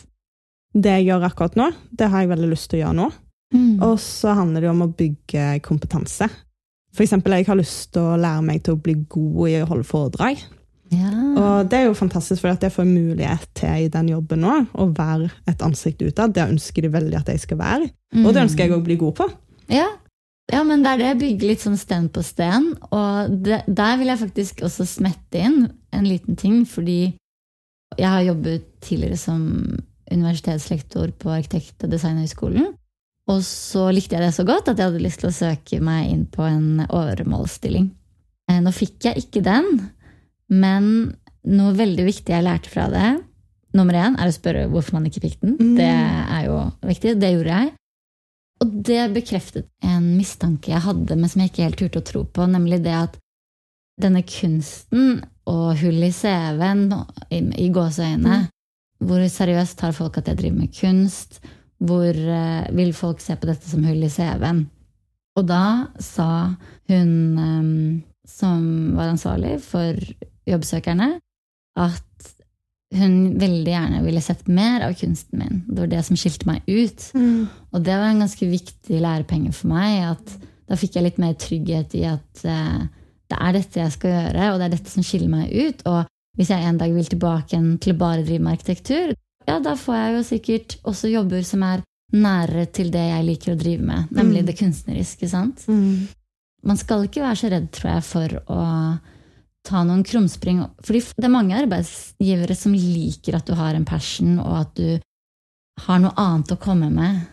Det 0.73 0.93
jeg 1.01 1.09
gjør 1.11 1.27
akkurat 1.29 1.57
nå, 1.59 1.67
det 1.93 2.09
har 2.09 2.23
jeg 2.23 2.31
veldig 2.31 2.49
lyst 2.53 2.71
til 2.71 2.79
å 2.79 2.83
gjøre 2.87 2.99
nå. 3.01 3.09
Mm. 3.53 3.73
Og 3.85 3.99
så 4.01 4.33
handler 4.39 4.63
det 4.63 4.69
jo 4.71 4.75
om 4.77 4.85
å 4.87 4.93
bygge 4.97 5.47
kompetanse. 5.67 6.29
For 6.93 7.05
eksempel, 7.07 7.33
jeg 7.39 7.49
har 7.49 7.57
lyst 7.57 7.93
til 7.95 8.05
å 8.05 8.19
lære 8.21 8.43
meg 8.45 8.65
til 8.65 8.77
å 8.77 8.83
bli 8.83 8.99
god 9.09 9.47
i 9.49 9.61
å 9.63 9.69
holde 9.71 9.89
foredrag. 9.89 10.43
Ja. 10.93 11.13
Og 11.41 11.71
det 11.73 11.79
er 11.79 11.87
jo 11.87 11.97
fantastisk, 11.97 12.43
for 12.43 12.53
at 12.53 12.65
jeg 12.65 12.75
får 12.75 12.85
mulighet 12.85 13.49
til 13.57 13.87
i 13.87 13.91
den 13.93 14.11
jobben 14.13 14.43
nå, 14.45 14.59
å 14.77 14.89
være 14.93 15.31
et 15.49 15.65
ansikt 15.65 16.05
utad. 16.05 16.35
Det 16.37 16.45
ønsker 16.45 16.85
de 16.85 16.93
veldig 16.93 17.17
at 17.23 17.33
jeg 17.33 17.41
skal 17.47 17.61
være. 17.63 17.89
Og 18.21 18.29
det 18.35 18.45
ønsker 18.45 18.67
jeg 18.67 18.77
å 18.77 18.83
bli 18.85 18.99
god 19.01 19.17
på. 19.23 19.29
Ja. 19.73 19.89
ja, 20.53 20.61
men 20.69 20.85
det 20.85 20.93
er 20.93 21.01
det. 21.01 21.15
Bygge 21.23 21.49
litt 21.49 21.65
sånn 21.65 21.81
sten 21.81 22.11
på 22.13 22.25
sten. 22.27 22.75
Og 22.91 23.39
det, 23.47 23.63
der 23.73 23.97
vil 24.01 24.13
jeg 24.13 24.23
faktisk 24.27 24.61
også 24.69 24.89
smette 24.99 25.41
inn 25.41 25.65
en 25.97 26.09
liten 26.09 26.37
ting, 26.37 26.61
fordi 26.69 27.15
jeg 27.97 28.09
har 28.09 28.29
jobbet 28.29 28.69
tidligere 28.85 29.21
som 29.21 29.49
universitetslektor 30.13 31.15
på 31.17 31.33
Arkitekt- 31.33 31.85
og 31.87 31.93
designhøgskolen. 31.93 32.73
Og 33.31 33.43
så 33.47 33.87
likte 33.95 34.17
jeg 34.17 34.25
det 34.25 34.35
så 34.35 34.45
godt 34.47 34.71
at 34.73 34.81
jeg 34.81 34.91
hadde 34.91 35.03
lyst 35.03 35.23
til 35.23 35.31
å 35.31 35.37
søke 35.37 35.79
meg 35.85 36.11
inn 36.11 36.25
på 36.31 36.43
en 36.47 36.83
overmålsstilling. 36.89 37.91
Eh, 38.51 38.59
Nå 38.65 38.73
fikk 38.75 39.07
jeg 39.07 39.23
ikke 39.23 39.45
den, 39.47 39.69
men 40.51 40.89
noe 41.47 41.77
veldig 41.79 42.07
viktig 42.07 42.35
jeg 42.35 42.47
lærte 42.47 42.71
fra 42.71 42.89
det 42.93 43.11
Nummer 43.73 43.97
én 43.97 44.19
er 44.21 44.29
å 44.29 44.35
spørre 44.35 44.67
hvorfor 44.69 44.99
man 44.99 45.07
ikke 45.09 45.23
fikk 45.25 45.39
den. 45.41 45.55
Mm. 45.57 45.77
Det 45.79 45.89
er 45.89 46.43
jo 46.45 46.57
viktig. 46.85 47.15
Det 47.17 47.31
gjorde 47.33 47.61
jeg. 47.61 47.71
Og 48.63 48.75
det 48.89 49.01
bekreftet 49.15 49.69
en 49.83 50.11
mistanke 50.19 50.75
jeg 50.75 50.85
hadde, 50.85 51.17
men 51.17 51.31
som 51.33 51.41
jeg 51.43 51.51
ikke 51.51 51.65
helt 51.65 51.81
turte 51.81 52.03
å 52.03 52.07
tro 52.07 52.23
på, 52.29 52.45
nemlig 52.53 52.83
det 52.85 52.93
at 52.95 53.17
denne 54.03 54.23
kunsten 54.29 55.23
og 55.49 55.81
hull 55.81 56.05
i 56.05 56.13
CV-en, 56.15 56.85
i, 57.33 57.41
i 57.65 57.71
mm. 57.73 58.29
hvor 59.09 59.25
seriøst 59.25 59.81
tar 59.81 59.97
folk 59.97 60.21
at 60.21 60.31
jeg 60.31 60.43
driver 60.43 60.61
med 60.61 60.77
kunst? 60.77 61.41
Hvor 61.83 62.15
eh, 62.15 62.71
vil 62.77 62.93
folk 62.95 63.23
se 63.23 63.37
på 63.39 63.49
dette 63.51 63.69
som 63.69 63.85
hull 63.87 64.05
i 64.05 64.11
CV-en? 64.13 64.65
Og 65.39 65.49
da 65.49 65.89
sa 66.03 66.29
hun 66.93 67.13
eh, 67.43 67.73
som 68.29 68.95
var 68.97 69.13
ansvarlig 69.13 69.57
for 69.65 69.99
jobbsøkerne, 70.49 71.17
at 71.81 72.33
hun 72.93 73.39
veldig 73.41 73.73
gjerne 73.73 74.01
ville 74.05 74.21
sett 74.21 74.49
mer 74.53 74.85
av 74.87 74.95
kunsten 74.99 75.41
min. 75.41 75.61
Det 75.67 75.81
var 75.81 75.91
det 75.95 76.03
som 76.07 76.19
skilte 76.19 76.49
meg 76.49 76.67
ut. 76.69 77.07
Og 77.73 77.85
det 77.85 77.95
var 77.97 78.11
en 78.11 78.25
ganske 78.25 78.49
viktig 78.49 79.01
lærepenge 79.01 79.53
for 79.57 79.73
meg. 79.73 80.13
at 80.13 80.35
Da 80.69 80.77
fikk 80.77 80.97
jeg 80.97 81.07
litt 81.07 81.21
mer 81.23 81.35
trygghet 81.41 81.97
i 81.97 82.05
at 82.11 82.45
eh, 82.45 82.83
det 83.33 83.39
er 83.41 83.53
dette 83.57 83.81
jeg 83.81 83.95
skal 83.97 84.13
gjøre, 84.13 84.51
og 84.53 84.59
det 84.61 84.67
er 84.67 84.75
dette 84.77 84.93
som 84.93 85.07
skiller 85.07 85.33
meg 85.33 85.49
ut. 85.53 85.87
Og 85.89 86.05
hvis 86.37 86.53
jeg 86.53 86.65
en 86.69 86.81
dag 86.81 86.93
vil 86.93 87.09
tilbake 87.09 87.61
til 87.81 87.95
å 87.95 88.01
bare 88.01 88.25
drive 88.27 88.45
med 88.45 88.59
arkitektur, 88.59 89.15
ja, 89.49 89.59
da 89.61 89.75
får 89.79 89.95
jeg 89.99 90.15
jo 90.17 90.23
sikkert 90.29 90.77
også 90.89 91.11
jobber 91.13 91.43
som 91.47 91.63
er 91.67 91.83
nærere 92.13 92.67
til 92.73 92.91
det 92.93 93.03
jeg 93.09 93.25
liker 93.25 93.55
å 93.55 93.59
drive 93.59 93.83
med, 93.89 94.11
nemlig 94.13 94.43
Mm. 94.43 94.47
det 94.47 94.57
kunstneriske. 94.59 95.29
sant? 95.29 95.65
Mm. 95.69 96.09
Man 96.65 96.77
skal 96.77 97.05
ikke 97.05 97.23
være 97.23 97.37
så 97.41 97.51
redd, 97.51 97.71
tror 97.73 97.91
jeg, 97.95 98.03
for 98.05 98.29
å 98.53 99.01
ta 99.65 99.83
noen 99.85 100.05
krumspring. 100.05 100.61
Fordi 100.83 101.01
det 101.17 101.25
er 101.25 101.33
mange 101.33 101.57
arbeidsgivere 101.57 102.55
som 102.57 102.73
liker 102.73 103.35
at 103.37 103.47
du 103.47 103.55
har 103.55 103.75
en 103.75 103.85
passion, 103.85 104.39
og 104.39 104.61
at 104.61 104.75
du 104.75 105.01
har 105.87 105.99
noe 105.99 106.13
annet 106.17 106.53
å 106.53 106.59
komme 106.61 106.91
med. 106.93 107.27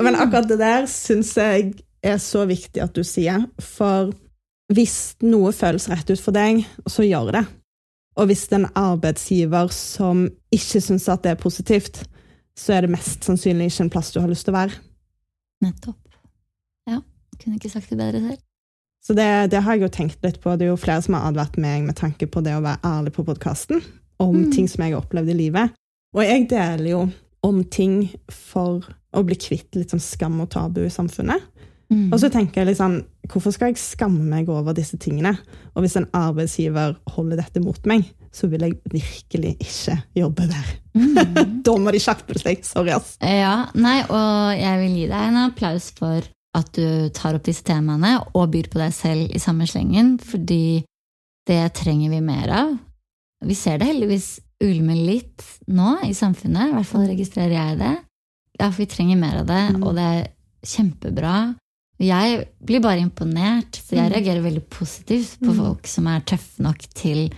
Men 0.00 0.14
akkurat 0.16 0.48
det 0.48 0.58
der 0.58 0.86
syns 0.86 1.34
jeg 1.36 1.74
er 2.02 2.16
så 2.16 2.46
viktig 2.48 2.80
at 2.82 2.94
du 2.94 3.02
sier. 3.04 3.44
For 3.60 4.12
hvis 4.72 5.16
noe 5.20 5.52
føles 5.52 5.88
rett 5.90 6.08
ut 6.10 6.20
for 6.20 6.32
deg, 6.32 6.64
så 6.88 7.04
gjør 7.04 7.32
det. 7.32 7.46
Og 8.20 8.28
hvis 8.28 8.44
det 8.50 8.58
er 8.58 8.64
en 8.66 8.76
arbeidsgiver 8.76 9.70
som 9.72 10.26
ikke 10.52 10.82
syns 10.84 11.08
at 11.08 11.22
det 11.24 11.32
er 11.32 11.40
positivt, 11.40 12.02
så 12.58 12.76
er 12.76 12.84
det 12.84 12.92
mest 12.92 13.24
sannsynlig 13.24 13.70
ikke 13.70 13.86
en 13.86 13.92
plass 13.94 14.12
du 14.12 14.20
har 14.20 14.28
lyst 14.28 14.44
til 14.44 14.52
å 14.52 14.58
være. 14.58 14.76
Nettopp. 15.64 16.18
Ja, 16.90 17.00
kunne 17.40 17.56
ikke 17.56 17.72
sagt 17.72 17.88
det 17.88 17.96
bedre 18.00 18.20
selv. 18.20 18.42
Så 19.00 19.16
det, 19.16 19.24
det 19.54 19.62
har 19.64 19.78
jeg 19.78 19.86
jo 19.86 19.92
tenkt 19.94 20.20
litt 20.26 20.36
på. 20.42 20.52
Det 20.60 20.66
er 20.66 20.74
jo 20.74 20.80
flere 20.80 21.00
som 21.00 21.16
har 21.16 21.30
advart 21.30 21.56
meg 21.56 21.86
med 21.86 21.96
tanke 21.96 22.28
på 22.28 22.42
det 22.44 22.52
å 22.58 22.60
være 22.64 22.82
ærlig 22.84 23.14
på 23.16 23.24
podkasten 23.24 23.80
om 24.20 24.34
Mm. 24.36 24.50
ting 24.52 24.68
som 24.68 24.84
jeg 24.84 24.92
har 24.92 25.00
opplevd 25.00 25.32
i 25.32 25.38
livet. 25.38 25.72
Og 26.12 26.20
jeg 26.26 26.48
deler 26.50 26.90
jo 26.90 27.00
om 27.42 27.62
ting 27.64 28.10
for 28.28 28.84
å 29.16 29.22
bli 29.24 29.38
kvitt 29.40 29.78
litt 29.78 29.94
sånn 29.94 30.02
skam 30.04 30.36
og 30.44 30.50
tabu 30.52 30.82
i 30.84 30.92
samfunnet. 30.92 31.40
Mm. 31.90 32.12
Og 32.12 32.20
så 32.22 32.28
tenker 32.30 32.62
jeg 32.68 32.76
sånn, 32.78 33.00
hvorfor 33.30 33.50
skal 33.54 33.72
jeg 33.72 33.80
skamme 33.82 34.22
meg 34.30 34.48
over 34.48 34.74
disse 34.76 34.96
tingene? 35.02 35.32
Og 35.74 35.82
hvis 35.84 35.96
en 35.98 36.06
arbeidsgiver 36.14 36.96
holder 37.16 37.40
dette 37.42 37.62
mot 37.64 37.80
meg, 37.90 38.04
så 38.30 38.46
vil 38.46 38.62
jeg 38.62 38.76
virkelig 38.92 39.56
ikke 39.58 39.96
jobbe 40.14 40.46
der. 40.52 40.68
Mm. 40.94 41.16
Da 41.66 41.74
må 41.76 41.90
de 41.92 41.98
skjerpe 42.02 42.38
seg. 42.38 42.62
Sorry, 42.64 42.92
ass. 42.94 43.16
Ja, 43.20 43.66
nei, 43.74 43.98
og 44.06 44.54
jeg 44.58 44.78
vil 44.84 44.94
gi 45.00 45.08
deg 45.10 45.24
en 45.32 45.40
applaus 45.48 45.90
for 45.98 46.22
at 46.56 46.70
du 46.74 47.10
tar 47.14 47.36
opp 47.36 47.44
disse 47.46 47.62
temaene 47.66 48.16
og 48.34 48.48
byr 48.54 48.70
på 48.72 48.80
deg 48.80 48.94
selv 48.94 49.34
i 49.34 49.42
samme 49.42 49.66
slengen, 49.70 50.16
fordi 50.18 50.80
det 51.50 51.60
trenger 51.78 52.10
vi 52.14 52.20
mer 52.22 52.54
av. 52.54 52.72
Vi 53.46 53.54
ser 53.58 53.78
det 53.80 53.86
heldigvis 53.90 54.38
ulme 54.62 54.94
litt 54.94 55.42
nå 55.72 55.96
i 56.06 56.14
samfunnet, 56.14 56.70
i 56.70 56.74
hvert 56.76 56.88
fall 56.90 57.06
registrerer 57.08 57.54
jeg 57.54 57.78
det. 57.80 57.92
Ja, 58.60 58.66
for 58.70 58.82
vi 58.82 58.88
trenger 58.92 59.16
mer 59.20 59.38
av 59.42 59.46
det, 59.48 59.62
Mm. 59.76 59.82
og 59.86 59.94
det 59.96 60.04
er 60.04 60.26
kjempebra. 60.66 61.36
Jeg 62.00 62.46
blir 62.64 62.80
bare 62.80 63.02
imponert, 63.04 63.76
for 63.84 63.96
jeg 63.96 64.08
Mm. 64.08 64.14
reagerer 64.14 64.42
veldig 64.42 64.62
positivt 64.72 65.38
på 65.40 65.52
Mm. 65.52 65.56
folk 65.56 65.86
som 65.86 66.06
er 66.06 66.20
tøffe 66.20 66.60
nok 66.64 66.78
til 66.94 67.30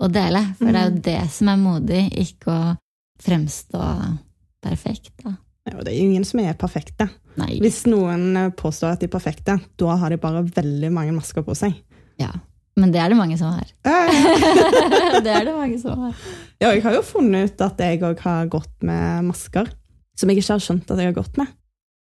å 0.00 0.08
dele. 0.10 0.42
For 0.58 0.66
det 0.66 0.74
er 0.74 0.88
jo 0.90 0.96
Mm. 0.96 1.02
det 1.02 1.30
som 1.30 1.48
er 1.48 1.56
modig, 1.56 2.12
ikke 2.18 2.46
å 2.50 2.76
fremstå 3.22 4.18
perfekt. 4.62 5.10
Da. 5.22 5.36
Ja, 5.70 5.78
det 5.84 5.88
er 5.94 6.00
ingen 6.00 6.24
som 6.24 6.40
er 6.40 6.54
perfekte. 6.54 7.08
Nei. 7.36 7.58
Hvis 7.60 7.84
noen 7.86 8.36
eh, 8.36 8.50
påstår 8.50 8.92
at 8.92 9.00
de 9.00 9.06
er 9.06 9.12
perfekte, 9.18 9.60
da 9.78 9.96
har 9.96 10.10
de 10.10 10.16
bare 10.16 10.42
veldig 10.42 10.90
mange 10.92 11.12
masker 11.14 11.42
på 11.46 11.54
seg. 11.56 11.74
Ja. 12.18 12.32
Men 12.76 12.92
det 12.92 13.00
er 13.00 13.08
det 13.10 13.16
mange 13.18 13.36
som 13.38 13.52
har. 13.52 13.66
Det 15.22 15.26
er 15.34 15.44
det 15.44 15.54
mange 15.54 15.78
som 15.80 15.98
har. 15.98 16.14
Ja, 16.60 16.70
jeg 16.72 16.82
har 16.84 16.92
jo 16.94 17.02
funnet 17.02 17.52
ut 17.52 17.60
at 17.60 17.78
jeg 17.78 18.00
òg 18.00 18.18
har 18.20 18.46
gått 18.46 18.82
med 18.82 19.24
masker 19.24 19.68
som 20.16 20.28
jeg 20.30 20.38
ikke 20.38 20.54
har 20.56 20.62
skjønt 20.62 20.90
at 20.90 20.98
jeg 20.98 21.06
har 21.12 21.16
gått 21.22 21.36
med. 21.38 21.48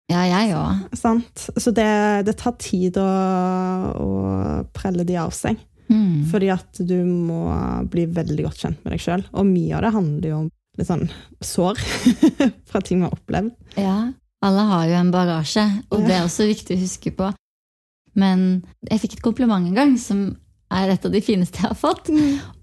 Ja, 0.07 0.21
jeg 0.23 0.53
òg. 0.55 0.85
Så 1.59 1.71
det, 1.75 1.87
det 2.27 2.37
tar 2.39 2.53
tid 2.61 2.95
å, 3.01 3.07
å 3.99 4.11
prelle 4.75 5.03
de 5.07 5.17
av 5.19 5.33
seg. 5.35 5.57
Mm. 5.91 6.23
Fordi 6.31 6.49
at 6.51 6.79
du 6.83 6.95
må 7.07 7.41
bli 7.91 8.05
veldig 8.11 8.45
godt 8.45 8.61
kjent 8.63 8.79
med 8.85 8.95
deg 8.95 9.03
sjøl. 9.03 9.25
Og 9.35 9.47
mye 9.49 9.75
av 9.75 9.83
det 9.85 9.91
handler 9.95 10.29
jo 10.31 10.39
om 10.45 10.47
litt 10.77 10.87
sånn 10.89 11.05
sår 11.43 11.79
fra 12.69 12.81
ting 12.85 13.01
vi 13.01 13.07
har 13.07 13.15
opplevd. 13.17 13.51
Ja. 13.79 13.97
Alle 14.45 14.65
har 14.69 14.85
jo 14.91 14.97
en 14.99 15.11
bagasje, 15.11 15.63
og 15.89 16.03
Ja. 16.03 16.07
det 16.07 16.15
er 16.19 16.25
også 16.27 16.45
viktig 16.47 16.75
å 16.77 16.81
huske 16.83 17.11
på. 17.17 17.31
Men 18.17 18.43
jeg 18.89 19.01
fikk 19.03 19.17
et 19.17 19.25
kompliment 19.25 19.65
en 19.67 19.75
gang 19.77 19.95
som 20.01 20.27
er 20.73 20.91
et 20.93 21.05
av 21.07 21.11
de 21.13 21.21
fineste 21.23 21.61
jeg 21.61 21.71
har 21.71 21.79
fått. 21.79 22.11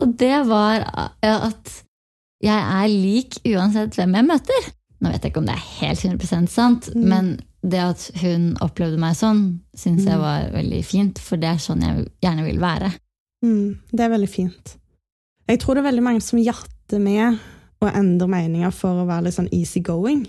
Og 0.01 0.15
det 0.21 0.37
var 0.49 0.85
at 1.25 1.75
jeg 2.45 2.55
er 2.79 2.89
lik 2.93 3.39
uansett 3.49 3.97
hvem 3.97 4.17
jeg 4.19 4.29
møter. 4.29 4.67
Nå 5.05 5.11
vet 5.13 5.23
jeg 5.27 5.33
ikke 5.35 5.43
om 5.43 5.49
det 5.51 5.55
er 5.59 5.67
helt 5.83 6.01
100% 6.01 6.49
sant, 6.49 6.89
Mm. 6.95 7.03
men 7.13 7.27
det 7.65 7.81
at 7.81 8.11
hun 8.23 8.55
opplevde 8.65 8.99
meg 8.99 9.15
sånn, 9.19 9.61
syns 9.77 10.05
jeg 10.07 10.17
Mm. 10.17 10.21
var 10.23 10.51
veldig 10.55 10.85
fint, 10.85 11.19
for 11.19 11.37
det 11.37 11.51
er 11.51 11.61
sånn 11.61 11.83
jeg 11.85 12.07
gjerne 12.23 12.45
vil 12.47 12.59
være. 12.63 12.91
Mm, 13.45 13.79
det 13.93 14.01
er 14.01 14.09
veldig 14.15 14.29
fint. 14.33 14.77
Jeg 15.49 15.61
tror 15.61 15.75
det 15.75 15.85
er 15.85 15.91
veldig 15.93 16.03
mange 16.03 16.23
som 16.23 16.39
jatter 16.41 16.99
med 17.01 17.39
å 17.83 17.91
endre 17.95 18.27
meninger 18.29 18.73
for 18.73 19.03
å 19.03 19.07
være 19.07 19.25
litt 19.25 19.35
sånn 19.37 19.53
easygoing. 19.53 20.27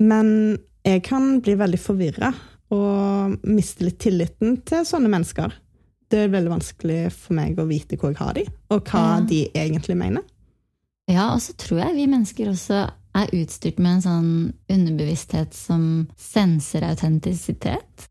Men 0.00 0.58
jeg 0.84 1.02
kan 1.06 1.40
bli 1.42 1.54
veldig 1.58 1.78
forvirra 1.80 2.32
og 2.70 3.38
miste 3.44 3.84
litt 3.86 3.98
tilliten 3.98 4.62
til 4.64 4.84
sånne 4.84 5.10
mennesker. 5.12 5.52
Det 6.10 6.18
er 6.26 6.32
veldig 6.32 6.52
vanskelig 6.52 7.12
for 7.12 7.34
meg 7.34 7.56
å 7.56 7.66
vite 7.66 7.96
hvor 7.98 8.12
jeg 8.12 8.18
har 8.18 8.34
de, 8.34 8.46
og 8.70 8.84
hva 8.84 9.18
Ja. 9.18 9.20
de 9.26 9.48
egentlig 9.54 9.96
mener. 9.96 10.22
Ja, 11.08 11.32
og 11.34 11.40
så 11.40 11.54
tror 11.56 11.78
jeg 11.84 11.94
vi 11.96 12.06
mennesker 12.06 12.46
også 12.48 12.90
er 13.14 13.32
utstyrt 13.36 13.78
med 13.78 13.98
en 13.98 14.02
sånn 14.06 14.30
underbevissthet 14.72 15.52
som 15.54 15.82
senser 16.16 16.86
autentisitet. 16.88 18.08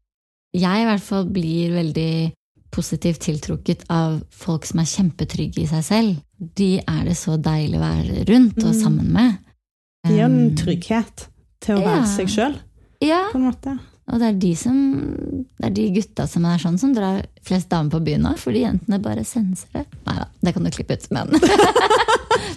Jeg 0.53 0.83
i 0.83 0.87
hvert 0.87 1.03
fall 1.05 1.25
blir 1.31 1.71
veldig 1.73 2.31
positivt 2.71 3.19
tiltrukket 3.25 3.85
av 3.91 4.19
folk 4.31 4.65
som 4.67 4.79
er 4.83 4.87
kjempetrygge 4.91 5.63
i 5.63 5.67
seg 5.67 5.83
selv. 5.83 6.19
De 6.39 6.77
er 6.79 7.01
det 7.07 7.17
så 7.19 7.35
deilig 7.41 7.79
å 7.79 7.83
være 7.83 8.25
rundt 8.29 8.59
og 8.63 8.71
Mm. 8.73 8.81
sammen 8.81 9.11
med. 9.11 9.37
De 10.07 10.13
gir 10.15 10.23
en 10.25 10.55
trygghet 10.55 11.27
til 11.61 11.75
å 11.75 11.81
ja. 11.81 11.87
være 11.95 12.07
seg 12.15 12.27
sjøl, 12.29 12.55
Ja, 13.01 13.27
på 13.31 13.37
en 13.37 13.47
måte. 13.49 13.79
og 14.11 14.19
det 14.19 14.27
er 14.27 14.39
de 14.39 14.55
som 14.55 14.77
Det 15.59 15.65
er 15.65 15.69
de 15.69 15.89
gutta 15.91 16.27
som 16.27 16.45
er 16.45 16.57
sånn, 16.57 16.77
som 16.79 16.93
drar 16.93 17.25
flest 17.43 17.69
damer 17.69 17.91
på 17.91 18.03
byen 18.03 18.21
nå, 18.21 18.35
fordi 18.37 18.61
jentene 18.63 19.01
bare 19.01 19.23
senser 19.25 19.67
det. 19.73 19.85
Nei 20.07 20.15
da, 20.17 20.25
det 20.41 20.53
kan 20.53 20.63
du 20.63 20.69
klippe 20.71 20.93
ut, 20.97 21.11
men 21.11 21.27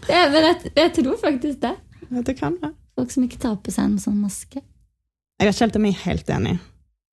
det, 0.08 0.30
Men 0.32 0.42
jeg, 0.48 0.72
jeg 0.76 0.92
tror 0.94 1.16
faktisk 1.20 1.60
det. 1.60 1.74
Det 2.10 2.36
kan 2.38 2.56
være. 2.62 2.74
Folk 2.94 3.10
som 3.10 3.24
ikke 3.26 3.40
tar 3.42 3.56
på 3.62 3.72
seg 3.74 3.84
en 3.88 3.98
sånn 4.02 4.20
maske. 4.22 4.60
Jeg 5.40 5.48
vet 5.48 5.54
ikke 5.56 5.64
helt 5.64 5.76
om 5.80 5.84
jeg 5.88 5.94
er 5.94 6.04
helt 6.04 6.28
enig. 6.30 6.54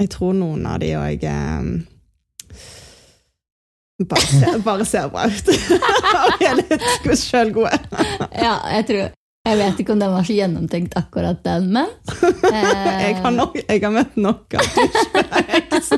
Jeg 0.01 0.09
tror 0.13 0.33
noen 0.37 0.65
av 0.69 0.79
de 0.81 0.91
òg 0.97 1.23
eh, 1.29 1.61
bare, 4.09 4.27
ser, 4.27 4.59
bare 4.67 4.85
ser 4.85 5.09
bra 5.13 5.25
ut. 5.29 5.49
Og 6.21 6.45
er 6.45 6.55
litt 6.61 7.19
sjølgode. 7.21 7.77
Ja, 8.33 8.55
jeg 8.77 8.85
tror 8.89 9.01
Jeg 9.41 9.57
vet 9.57 9.79
ikke 9.81 9.93
om 9.95 10.01
den 10.03 10.11
var 10.13 10.21
så 10.25 10.33
gjennomtenkt, 10.37 10.93
akkurat 10.99 11.39
den, 11.45 11.71
men 11.73 11.87
eh, 12.53 13.07
Jeg 13.07 13.15
har, 13.23 13.31
nok, 13.33 13.57
jeg 13.57 13.81
har 13.81 13.93
møtt 13.95 14.15
nok 14.21 14.53
av 14.53 14.61
douchebags. 14.75 15.89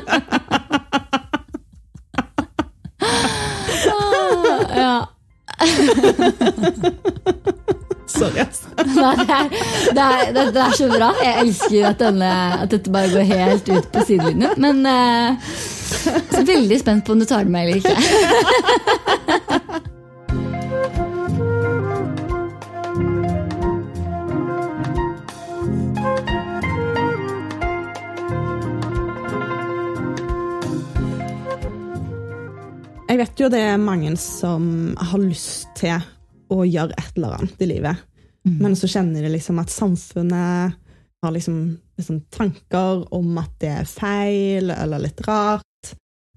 ah, 3.92 4.60
Ja. 4.74 4.94
Det, 9.04 10.02
er, 10.02 10.32
det, 10.32 10.40
er, 10.40 10.50
det, 10.54 10.62
er 10.64 10.76
så 10.78 10.88
bra. 10.90 11.10
Jeg 11.22 11.34
elsker 11.44 11.88
at, 11.90 11.98
denne, 12.00 12.30
at 12.64 12.70
dette 12.72 12.92
bare 12.94 13.12
går 13.12 13.26
helt 13.28 13.68
ut 13.68 13.90
på 13.92 14.04
sidelinjen. 14.08 14.54
Men 14.60 14.76
uh, 14.86 15.54
så 16.34 16.44
veldig 16.46 16.78
spent 16.80 17.04
på 17.06 17.12
om 17.14 17.20
du 17.22 17.28
tar 17.28 17.44
det 17.44 17.52
med 17.54 17.68
eller 17.68 17.76
ikke. 17.82 17.96
Jeg 33.14 33.20
vet 33.20 33.40
jo 33.44 33.46
det 33.52 33.60
er 33.62 33.76
mange 33.78 34.16
som 34.18 34.64
har 34.98 35.20
lyst 35.22 35.68
til 35.78 36.02
å 36.50 36.64
gjøre 36.66 36.96
et 36.98 37.12
eller 37.14 37.36
annet 37.36 37.60
i 37.62 37.68
livet, 37.70 38.00
Mm. 38.44 38.58
men 38.60 38.74
så 38.76 38.88
kjenner 38.92 39.24
de 39.24 39.30
liksom 39.32 39.58
at 39.62 39.72
samfunnet 39.72 40.74
har 41.24 41.32
liksom, 41.32 41.78
liksom 41.96 42.20
tanker 42.28 43.06
om 43.14 43.38
at 43.40 43.54
det 43.62 43.70
er 43.72 43.88
feil 43.88 44.72
eller 44.74 45.00
litt 45.00 45.22
rart. 45.24 45.94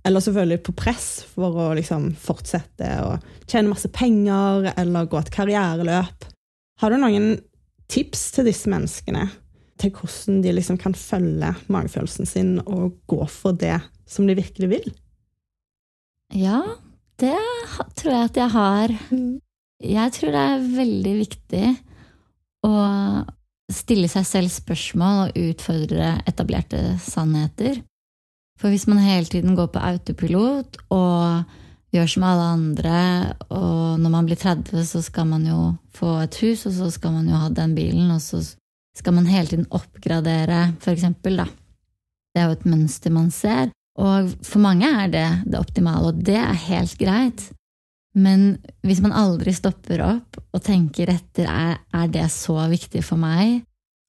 Eller 0.08 0.24
selvfølgelig 0.24 0.62
på 0.64 0.76
press 0.80 1.10
for 1.34 1.58
å 1.60 1.66
liksom 1.76 2.14
fortsette 2.16 2.88
å 3.04 3.18
tjene 3.44 3.74
masse 3.74 3.92
penger 3.92 4.70
eller 4.78 5.10
gå 5.12 5.20
et 5.20 5.34
karriereløp. 5.34 6.30
Har 6.80 6.94
du 6.94 7.02
noen 7.02 7.34
tips 7.92 8.30
til 8.38 8.48
disse 8.48 8.72
menneskene 8.72 9.26
til 9.82 9.92
hvordan 9.94 10.40
de 10.46 10.54
liksom 10.56 10.80
kan 10.80 10.96
følge 10.98 11.52
magefølelsen 11.68 12.30
sin 12.30 12.56
og 12.64 12.96
gå 13.12 13.28
for 13.30 13.58
det 13.60 13.82
som 14.08 14.30
de 14.30 14.38
virkelig 14.38 14.72
vil? 14.72 14.88
Ja, 16.36 16.62
det 17.20 17.36
tror 18.00 18.14
jeg 18.14 18.32
at 18.32 18.40
jeg 18.40 18.54
har. 18.56 18.96
Jeg 19.84 20.16
tror 20.16 20.34
det 20.34 20.46
er 20.54 20.72
veldig 20.78 21.14
viktig 21.20 21.66
å 22.68 22.78
stille 23.72 24.08
seg 24.12 24.26
selv 24.28 24.52
spørsmål 24.54 25.26
og 25.26 25.40
utfordre 25.50 26.18
etablerte 26.30 26.82
sannheter. 27.04 27.82
For 28.58 28.74
hvis 28.74 28.88
man 28.90 29.04
hele 29.04 29.30
tiden 29.30 29.58
går 29.58 29.70
på 29.74 29.84
autopilot 29.84 30.80
og 30.94 31.44
gjør 31.94 32.10
som 32.12 32.26
alle 32.28 32.48
andre, 32.56 33.02
og 33.54 34.00
når 34.02 34.14
man 34.14 34.30
blir 34.30 34.40
30, 34.40 34.86
så 34.88 35.02
skal 35.06 35.28
man 35.30 35.46
jo 35.48 35.60
få 35.96 36.18
et 36.24 36.40
hus, 36.42 36.66
og 36.68 36.76
så 36.76 36.90
skal 36.94 37.16
man 37.16 37.30
jo 37.30 37.40
ha 37.40 37.52
den 37.54 37.76
bilen, 37.78 38.10
og 38.12 38.22
så 38.24 38.42
skal 38.98 39.16
man 39.16 39.30
hele 39.30 39.52
tiden 39.52 39.70
oppgradere, 39.70 40.74
for 40.82 40.96
eksempel, 40.96 41.38
da. 41.44 41.48
Det 42.34 42.42
er 42.42 42.50
jo 42.50 42.58
et 42.58 42.70
mønster 42.70 43.14
man 43.14 43.30
ser. 43.34 43.72
Og 43.98 44.34
for 44.46 44.62
mange 44.62 44.90
er 44.90 45.14
det 45.14 45.28
det 45.46 45.60
optimale, 45.60 46.12
og 46.12 46.26
det 46.26 46.38
er 46.38 46.66
helt 46.68 46.98
greit. 47.00 47.48
Men 48.18 48.58
hvis 48.82 49.02
man 49.04 49.14
aldri 49.14 49.54
stopper 49.54 50.02
opp 50.02 50.40
og 50.56 50.64
tenker 50.66 51.12
etter 51.14 51.46
er, 51.52 51.78
er 51.94 52.08
det 52.10 52.26
så 52.34 52.56
viktig 52.72 53.04
for 53.06 53.22
meg, 53.22 53.60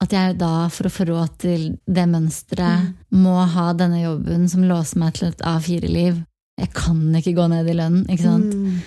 at 0.00 0.14
jeg 0.14 0.36
da, 0.38 0.68
for 0.72 0.86
å 0.88 0.92
få 0.94 1.04
råd 1.09 1.32
til 1.42 1.62
det 1.84 2.06
mønsteret, 2.09 2.92
må 3.18 3.34
ha 3.52 3.72
denne 3.76 3.98
jobben 4.00 4.46
som 4.48 4.62
låser 4.64 5.00
meg 5.02 5.16
til 5.18 5.28
et 5.32 5.42
A4-liv 5.42 6.20
Jeg 6.59 6.70
kan 6.74 7.00
ikke 7.18 7.34
gå 7.36 7.48
ned 7.50 7.68
i 7.70 7.74
lønn, 7.78 8.00
ikke 8.09 8.24
sant? 8.24 8.54
Mm. 8.54 8.78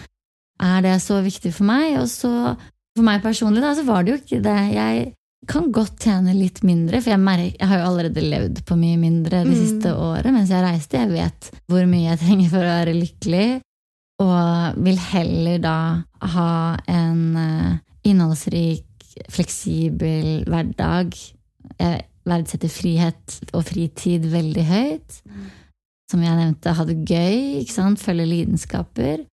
er 0.61 0.82
det 0.84 0.97
så 1.03 1.22
viktig 1.24 1.53
for 1.55 1.67
meg? 1.69 1.97
Og 2.01 2.07
så, 2.11 2.32
for 2.97 3.05
meg 3.07 3.22
personlig, 3.24 3.61
da, 3.63 3.74
så 3.78 3.86
var 3.88 4.03
det 4.03 4.11
jo 4.11 4.17
ikke 4.22 4.41
det. 4.43 4.57
Jeg 4.76 5.05
kan 5.47 5.72
godt 5.74 5.99
tjene 6.03 6.34
litt 6.38 6.59
mindre, 6.67 6.99
for 7.01 7.13
jeg, 7.13 7.22
merker, 7.22 7.55
jeg 7.59 7.69
har 7.72 7.80
jo 7.82 7.88
allerede 7.91 8.24
levd 8.26 8.59
på 8.67 8.76
mye 8.80 8.97
mindre 9.01 9.43
det 9.43 9.51
Mm. 9.51 9.61
siste 9.61 9.93
året 9.95 10.32
mens 10.34 10.49
jeg 10.51 10.63
reiste. 10.65 10.99
Jeg 10.99 11.09
vet 11.13 11.51
hvor 11.67 11.86
mye 11.89 12.09
jeg 12.09 12.19
trenger 12.26 12.49
for 12.49 12.61
å 12.65 12.74
være 12.76 12.93
lykkelig, 12.97 13.47
og 14.22 14.78
vil 14.86 14.99
heller 15.11 15.57
da 15.63 15.78
ha 16.36 16.51
en 16.91 17.22
eh, 17.41 17.74
innholdsrik, 18.07 18.86
fleksibel 19.32 20.43
hverdag. 20.49 21.15
Jeg 21.82 22.05
verdsetter 22.28 22.72
frihet 22.72 23.39
og 23.57 23.65
fritid 23.69 24.28
veldig 24.32 24.65
høyt. 24.69 25.19
Som 26.11 26.24
jeg 26.26 26.38
nevnte, 26.38 26.74
ha 26.76 26.86
det 26.86 26.99
gøy, 27.07 27.65
følge 27.97 28.28
lidenskaper. 28.28 29.26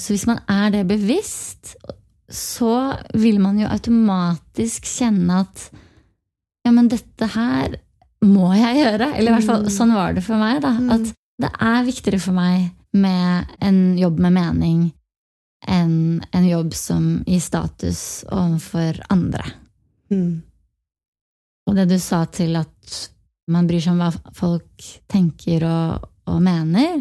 Så 0.00 0.14
hvis 0.14 0.26
man 0.26 0.40
er 0.50 0.70
det 0.72 0.86
bevisst, 0.88 1.76
så 2.32 2.96
vil 3.14 3.38
man 3.44 3.58
jo 3.60 3.68
automatisk 3.68 4.88
kjenne 4.88 5.42
at 5.44 5.66
ja, 6.64 6.72
men 6.72 6.88
dette 6.88 7.28
her 7.34 7.76
må 8.24 8.52
jeg 8.56 8.78
gjøre. 8.80 9.10
Eller 9.18 9.32
i 9.32 9.34
hvert 9.36 9.50
fall 9.50 9.64
Mm. 9.66 9.74
sånn 9.76 9.94
var 9.94 10.14
det 10.14 10.22
for 10.24 10.36
meg. 10.36 10.62
da, 10.62 10.72
Mm. 10.78 10.90
At 10.90 11.14
det 11.42 11.50
er 11.60 11.84
viktigere 11.84 12.20
for 12.20 12.32
meg 12.32 12.70
med 12.92 13.52
en 13.60 13.98
jobb 13.98 14.18
med 14.20 14.36
mening 14.36 14.82
enn 15.68 16.22
en 16.34 16.46
jobb 16.48 16.74
som 16.74 17.22
gir 17.26 17.40
status 17.40 18.24
overfor 18.30 18.98
andre. 19.12 19.44
Mm. 20.10 20.42
Og 21.68 21.78
det 21.78 21.86
du 21.92 21.98
sa 22.02 22.24
til 22.26 22.58
at 22.58 22.98
man 23.52 23.68
bryr 23.70 23.82
seg 23.82 23.94
om 23.94 24.02
hva 24.02 24.34
folk 24.36 24.88
tenker 25.10 25.64
og, 25.66 26.08
og 26.30 26.42
mener, 26.42 27.00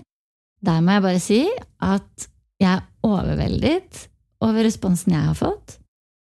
der 0.61 0.81
må 0.81 0.97
jeg 0.97 1.05
bare 1.07 1.21
si 1.23 1.41
at 1.81 2.27
jeg 2.61 2.77
er 2.77 2.85
overveldet 3.05 4.05
over 4.45 4.65
responsen 4.65 5.15
jeg 5.15 5.25
har 5.25 5.37
fått. 5.37 5.79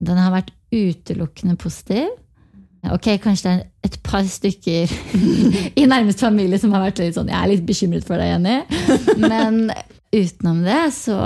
Den 0.01 0.19
har 0.19 0.33
vært 0.33 0.53
utelukkende 0.71 1.57
positiv. 1.59 2.07
Ok, 2.89 3.07
kanskje 3.21 3.43
det 3.45 3.51
er 3.53 3.91
et 3.91 3.97
par 4.03 4.23
stykker 4.25 4.89
i 5.81 5.85
nærmest 5.85 6.19
familie 6.23 6.57
som 6.59 6.71
har 6.73 6.81
vært 6.87 6.97
litt 7.03 7.13
sånn 7.17 7.29
Jeg 7.29 7.37
er 7.37 7.51
litt 7.51 7.65
bekymret 7.67 8.07
for 8.07 8.17
deg, 8.17 8.31
Jenny. 8.33 8.55
Men 9.21 9.67
utenom 10.11 10.63
det 10.65 10.79
så 10.97 11.19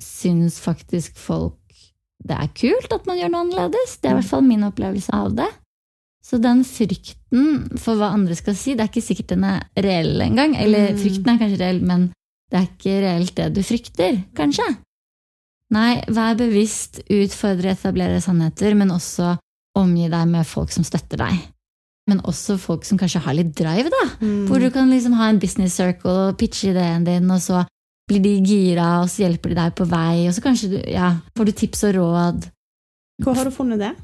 syns 0.00 0.60
faktisk 0.62 1.18
folk 1.18 1.58
det 2.24 2.36
er 2.40 2.48
kult 2.56 2.94
at 2.94 3.04
man 3.10 3.18
gjør 3.18 3.32
noe 3.34 3.42
annerledes. 3.44 3.98
Det 4.00 4.08
er 4.08 4.14
i 4.14 4.20
hvert 4.20 4.30
fall 4.30 4.46
min 4.46 4.62
opplevelse 4.64 5.12
av 5.12 5.34
det. 5.36 5.50
Så 6.24 6.38
den 6.40 6.62
frykten 6.64 7.66
for 7.76 7.98
hva 8.00 8.12
andre 8.16 8.32
skal 8.38 8.54
si, 8.56 8.72
det 8.72 8.86
er 8.86 8.88
ikke 8.88 9.02
sikkert 9.04 9.34
den 9.34 9.44
er 9.44 9.66
reell 9.84 10.22
engang. 10.24 10.54
Eller 10.56 10.94
Mm. 10.94 11.00
frykten 11.02 11.28
er 11.34 11.40
kanskje 11.42 11.60
reell, 11.60 11.82
men 11.84 12.06
det 12.48 12.60
er 12.62 12.68
ikke 12.70 12.94
reelt 13.04 13.34
det 13.36 13.50
du 13.52 13.60
frykter, 13.66 14.22
kanskje. 14.38 14.64
Nei, 15.74 16.00
vær 16.08 16.38
bevisst, 16.38 17.02
utfordre, 17.12 17.74
etablere 17.74 18.22
sannheter, 18.24 18.72
men 18.78 18.88
også 18.94 19.34
omgi 19.78 20.08
deg 20.12 20.30
med 20.30 20.46
folk 20.48 20.72
som 20.74 20.86
støtter 20.86 21.20
deg. 21.24 21.42
Men 22.10 22.20
også 22.28 22.58
folk 22.60 22.84
som 22.84 22.98
kanskje 23.00 23.22
har 23.24 23.36
litt 23.36 23.54
drive, 23.56 23.90
da. 23.92 24.02
Mm. 24.20 24.44
Hvor 24.48 24.60
du 24.60 24.68
kan 24.72 24.90
liksom 24.92 25.16
ha 25.18 25.30
en 25.30 25.40
business 25.40 25.76
circle 25.80 26.12
og 26.28 26.38
pitche 26.40 26.74
ideen 26.74 27.06
din, 27.06 27.30
og 27.32 27.40
så 27.40 27.64
blir 28.08 28.20
de 28.20 28.34
gira, 28.44 28.88
og 29.02 29.08
så 29.08 29.24
hjelper 29.24 29.54
de 29.54 29.60
deg 29.62 29.76
på 29.78 29.86
vei, 29.88 30.26
og 30.28 30.34
så 30.36 30.44
kanskje 30.44 30.74
du, 30.74 30.80
ja, 30.92 31.14
får 31.36 31.48
du 31.48 31.54
tips 31.56 31.86
og 31.88 31.94
råd. 31.96 32.50
Hvor 33.24 33.38
har 33.38 33.48
du 33.48 33.54
funnet 33.54 33.80
det? 33.80 33.94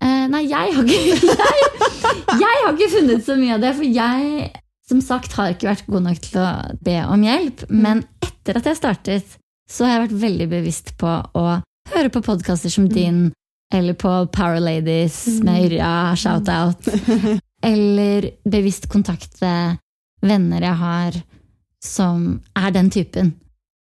Eh, 0.00 0.24
nei, 0.32 0.46
jeg 0.48 0.76
har, 0.76 0.86
ikke, 0.86 1.34
jeg, 1.42 2.40
jeg 2.40 2.62
har 2.62 2.72
ikke 2.72 2.94
funnet 2.94 3.26
så 3.26 3.36
mye 3.36 3.56
av 3.58 3.66
det, 3.66 3.74
for 3.76 3.98
jeg 4.00 4.48
som 4.86 5.00
sagt 5.02 5.34
har 5.36 5.52
ikke 5.52 5.68
vært 5.68 5.88
god 5.90 6.04
nok 6.06 6.20
til 6.22 6.42
å 6.42 6.50
be 6.86 7.00
om 7.10 7.24
hjelp. 7.26 7.64
Men 7.72 8.04
etter 8.22 8.60
at 8.60 8.68
jeg 8.70 8.78
startet, 8.78 9.38
så 9.66 9.86
har 9.86 9.96
jeg 9.96 10.04
vært 10.06 10.20
veldig 10.22 10.48
bevisst 10.52 10.92
på 11.00 11.10
å 11.10 11.46
høre 11.92 12.12
på 12.14 12.22
podkaster 12.26 12.70
som 12.72 12.86
din, 12.90 13.28
eller 13.74 13.94
på 13.94 14.26
Power 14.26 14.60
Ladies 14.60 15.26
med 15.42 15.64
Yrja, 15.66 16.16
shout-out. 16.16 16.88
Eller 17.66 18.30
bevisst 18.44 18.84
kontakte 18.92 19.48
venner 20.22 20.62
jeg 20.62 20.78
har 20.78 21.16
som 21.82 22.26
er 22.54 22.70
den 22.74 22.90
typen. 22.92 23.32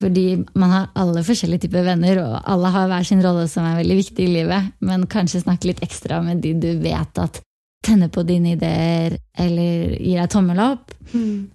Fordi 0.02 0.40
man 0.56 0.72
har 0.72 0.88
alle 0.96 1.22
forskjellige 1.24 1.66
typer 1.66 1.84
venner, 1.84 2.22
og 2.22 2.40
alle 2.48 2.72
har 2.72 2.88
hver 2.88 3.06
sin 3.06 3.22
rolle 3.24 3.46
som 3.48 3.66
er 3.68 3.78
veldig 3.82 3.96
viktig 3.98 4.24
i 4.24 4.34
livet, 4.38 4.70
men 4.80 5.06
kanskje 5.10 5.42
snakke 5.44 5.70
litt 5.70 5.82
ekstra 5.84 6.22
med 6.24 6.40
de 6.44 6.54
du 6.56 6.70
vet 6.80 7.20
at 7.20 7.42
tenner 7.84 8.08
på 8.12 8.24
dine 8.28 8.54
ideer, 8.56 9.16
eller 9.38 9.96
gir 9.96 10.20
deg 10.20 10.32
tommel 10.32 10.60
opp. 10.64 10.94
Mm. 11.12 11.50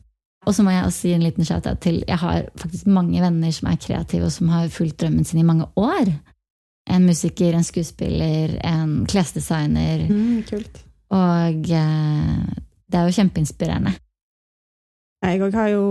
Og 0.45 0.53
så 0.53 0.65
må 0.65 0.73
jeg 0.73 0.85
også 0.85 1.09
gi 1.09 1.15
en 1.17 1.25
liten 1.25 1.45
shout-out 1.45 1.81
til 1.81 2.03
Jeg 2.05 2.19
har 2.21 2.45
faktisk 2.61 2.85
mange 2.85 3.21
venner 3.21 3.53
som 3.53 3.69
er 3.69 3.81
kreative, 3.81 4.29
og 4.29 4.33
som 4.33 4.49
har 4.53 4.69
fulgt 4.73 4.99
drømmen 5.01 5.25
sin 5.25 5.41
i 5.41 5.47
mange 5.47 5.65
år. 5.75 6.13
En 6.89 7.05
musiker, 7.07 7.55
en 7.57 7.65
skuespiller, 7.65 8.57
en 8.65 9.05
klesdesigner. 9.09 10.05
Mm, 10.09 10.43
kult. 10.49 10.81
Og 11.15 11.71
eh, 11.73 12.59
det 12.85 12.99
er 12.99 13.07
jo 13.07 13.15
kjempeinspirerende. 13.17 13.95
Jeg 15.25 15.41
òg 15.41 15.55
har 15.57 15.71
jo, 15.73 15.85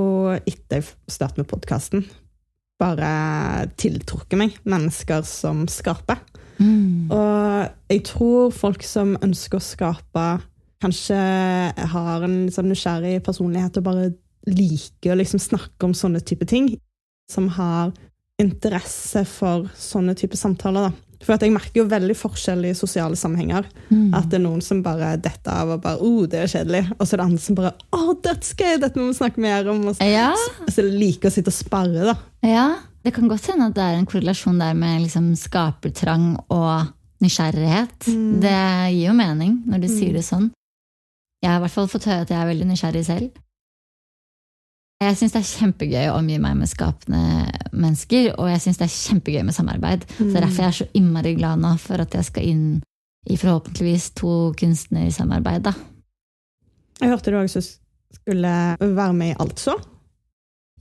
etter 0.47 0.79
jeg 0.79 0.87
startet 1.11 1.43
med 1.43 1.49
podkasten, 1.51 2.05
bare 2.79 3.67
tiltrukket 3.81 4.39
meg 4.39 4.59
mennesker 4.69 5.25
som 5.27 5.65
skaper. 5.71 6.21
Mm. 6.61 7.11
Og 7.11 7.91
jeg 7.91 8.05
tror 8.07 8.55
folk 8.55 8.85
som 8.87 9.17
ønsker 9.25 9.59
å 9.59 9.65
skape, 9.65 10.27
kanskje 10.85 11.19
har 11.95 12.27
en 12.27 12.39
sånn 12.53 12.71
nysgjerrig 12.71 13.19
personlighet 13.27 13.81
og 13.81 13.87
bare 13.89 14.11
liker 14.47 15.15
å 15.15 15.19
liksom 15.19 15.41
snakke 15.43 15.89
om 15.89 15.95
sånne 15.97 16.23
type 16.23 16.47
ting. 16.51 16.75
Som 17.31 17.49
har 17.57 17.95
interesse 18.43 19.25
for 19.29 19.69
sånne 19.79 20.15
type 20.19 20.37
samtaler. 20.39 20.89
da. 20.91 21.01
For 21.25 21.39
jeg 21.41 21.55
merker 21.55 21.81
jo 21.81 21.87
veldig 21.89 22.15
forskjell 22.19 22.67
i 22.69 22.75
sosiale 22.77 23.17
sammenhenger. 23.17 23.65
Mm. 23.89 24.11
At 24.15 24.27
det 24.29 24.37
er 24.41 24.45
noen 24.45 24.61
som 24.65 24.83
bare 24.85 25.15
detter 25.17 25.53
av 25.55 25.71
og 25.77 25.83
bare 25.85 26.01
oh, 26.05 26.27
det 26.29 26.43
er 26.43 26.51
kjedelig. 26.53 26.83
Og 26.99 27.07
så 27.07 27.15
er 27.15 27.23
det 27.23 27.27
andre 27.29 27.45
som 27.47 27.57
bare 27.57 27.71
å, 27.97 28.03
dødsgøy, 28.27 28.75
dette 28.83 29.01
må 29.01 29.07
vi 29.09 29.17
snakke 29.21 29.41
mer 29.41 29.71
om. 29.73 29.87
Og 29.89 29.97
så, 29.97 30.05
Ja, 30.11 30.33
så 30.69 30.85
liker 30.85 31.31
å 31.31 31.33
sitte 31.33 31.49
og 31.55 31.57
sparre, 31.57 32.11
da. 32.13 32.17
ja. 32.47 32.67
Det 33.05 33.13
kan 33.13 33.29
godt 33.29 33.45
hende 33.53 33.67
at 33.69 33.75
det 33.77 33.83
er 33.85 33.99
en 33.99 34.07
korrelasjon 34.09 34.57
der 34.63 34.73
med 34.81 35.03
liksom 35.03 35.27
skapertrang 35.37 36.39
og 36.49 36.87
nysgjerrighet. 37.21 38.07
Mm. 38.09 38.39
Det 38.41 38.55
gir 38.95 39.11
jo 39.11 39.13
mening 39.19 39.59
når 39.69 39.83
du 39.83 39.89
Mm. 39.91 39.99
sier 39.99 40.13
det 40.17 40.23
sånn. 40.25 40.47
Jeg 41.45 41.51
har 41.51 41.59
i 41.59 41.63
hvert 41.67 41.75
fall 41.75 41.87
fått 41.93 42.07
høre 42.09 42.23
at 42.25 42.31
jeg 42.33 42.39
er 42.41 42.49
veldig 42.49 42.67
nysgjerrig 42.71 43.05
selv. 43.05 43.31
Jeg 45.03 45.17
syns 45.19 45.35
det 45.35 45.41
er 45.43 45.49
kjempegøy 45.51 46.09
å 46.09 46.19
omgi 46.21 46.37
meg 46.41 46.57
med 46.57 46.71
skapende 46.71 47.23
mennesker, 47.75 48.31
og 48.39 48.49
jeg 48.53 48.63
syns 48.63 48.79
det 48.81 48.87
er 48.87 48.95
kjempegøy 48.95 49.43
med 49.45 49.57
samarbeid. 49.57 50.05
Så 50.17 50.29
det 50.31 50.37
er 50.39 50.47
derfor 50.47 50.65
jeg 50.65 50.73
er 50.73 50.79
så 50.79 50.91
innmari 50.97 51.35
glad 51.37 51.61
nå 51.61 51.75
for 51.83 52.05
at 52.05 52.15
jeg 52.15 52.29
skal 52.31 52.47
inn 52.53 52.69
i 53.29 53.39
forhåpentligvis 53.41 54.13
to 54.21 54.53
kunstnersamarbeid. 54.61 55.67
da. 55.67 55.75
Jeg 57.01 57.11
hørte 57.11 57.33
du 57.33 57.41
også 57.41 57.65
skulle 58.15 58.55
være 58.79 59.13
med 59.13 59.35
i 59.35 59.37
Altså. 59.43 59.75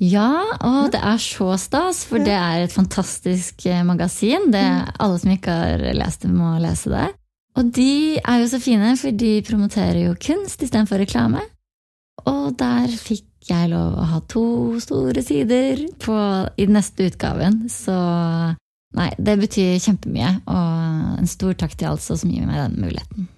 Ja, 0.02 0.42
og 0.66 0.92
det 0.92 1.00
er 1.06 1.20
så 1.22 1.54
stas, 1.62 2.04
for 2.10 2.22
det 2.24 2.34
er 2.34 2.64
et 2.64 2.74
fantastisk 2.74 3.66
eh, 3.70 3.84
magasin. 3.86 4.50
Det, 4.52 4.64
alle 5.00 5.20
som 5.22 5.32
ikke 5.32 5.54
har 5.54 5.84
lest 5.96 6.26
det, 6.26 6.32
må 6.34 6.56
lese 6.62 6.90
det. 6.90 7.10
Og 7.62 7.70
de 7.76 8.18
er 8.18 8.40
jo 8.42 8.48
så 8.50 8.60
fine, 8.60 8.96
for 8.98 9.14
de 9.14 9.36
promoterer 9.46 10.02
jo 10.08 10.16
kunst 10.18 10.64
istedenfor 10.66 11.04
reklame. 11.04 11.44
Og 12.26 12.56
der 12.58 12.90
fikk 12.90 13.28
jeg 13.50 13.70
lov 13.72 13.96
å 14.00 14.08
ha 14.14 14.20
to 14.32 14.44
store 14.84 15.24
sider 15.26 15.86
på, 16.04 16.16
i 16.58 16.68
den 16.68 16.78
neste 16.78 17.10
utgaven. 17.10 17.64
Så 17.72 17.94
nei, 18.98 19.10
det 19.18 19.38
betyr 19.42 19.80
kjempemye. 19.84 20.32
Og 20.48 21.22
en 21.22 21.30
stor 21.30 21.56
takk 21.60 21.78
til 21.78 21.92
Altså 21.92 22.18
som 22.20 22.32
gir 22.34 22.48
meg 22.48 22.62
den 22.62 22.80
muligheten. 22.84 23.30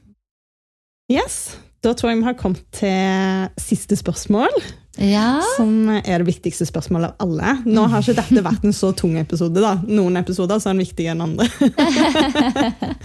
Yes, 1.12 1.58
Da 1.86 1.92
tror 1.94 2.10
jeg 2.10 2.18
vi 2.18 2.26
har 2.26 2.34
kommet 2.40 2.64
til 2.74 3.52
siste 3.62 3.94
spørsmål, 4.00 4.50
Ja, 4.98 5.38
som 5.58 5.90
er 5.92 6.24
det 6.24 6.26
viktigste 6.26 6.66
spørsmålet 6.66 7.12
av 7.14 7.28
alle. 7.28 7.52
Nå 7.68 7.84
har 7.92 8.02
ikke 8.02 8.16
dette 8.18 8.42
vært 8.46 8.66
en 8.66 8.74
så 8.74 8.90
tung 8.98 9.18
episode. 9.20 9.62
da. 9.62 9.76
Noen 9.86 10.18
episoder 10.18 10.58
så 10.58 10.72
er 10.72 10.78
den 10.78 10.82
viktigere 10.82 11.14
enn 11.14 11.22
andre. 11.28 11.46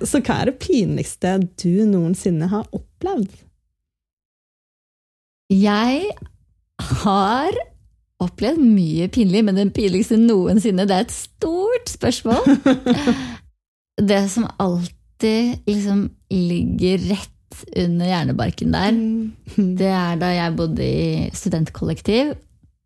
så 0.08 0.22
hva 0.22 0.38
er 0.38 0.52
det 0.52 0.56
pinligste 0.62 1.34
du 1.60 1.84
noensinne 1.90 2.48
har 2.48 2.64
opplevd? 2.72 3.36
Jeg 5.50 6.10
har 7.00 7.56
opplevd 8.20 8.60
mye 8.62 9.08
pinlig, 9.12 9.42
men 9.46 9.58
den 9.58 9.72
pinligste 9.74 10.18
noensinne, 10.20 10.86
det 10.86 10.96
er 10.96 11.06
et 11.06 11.14
stort 11.14 11.90
spørsmål. 11.90 12.46
Det 14.00 14.22
som 14.32 14.46
alltid 14.62 15.66
liksom 15.68 16.06
ligger 16.32 17.02
rett 17.10 17.58
under 17.76 18.06
hjernebarken 18.08 18.72
der, 18.72 19.00
det 19.76 19.90
er 19.92 20.14
da 20.16 20.30
jeg 20.32 20.54
bodde 20.56 20.86
i 20.86 21.26
studentkollektiv. 21.36 22.30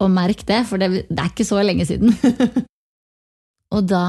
Og 0.03 0.11
merk 0.11 0.43
det, 0.49 0.65
for 0.67 0.83
det, 0.83 1.05
det 1.07 1.21
er 1.21 1.31
ikke 1.31 1.47
så 1.47 1.63
lenge 1.63 1.87
siden. 1.87 2.11
Og 3.75 3.87
da 3.87 4.03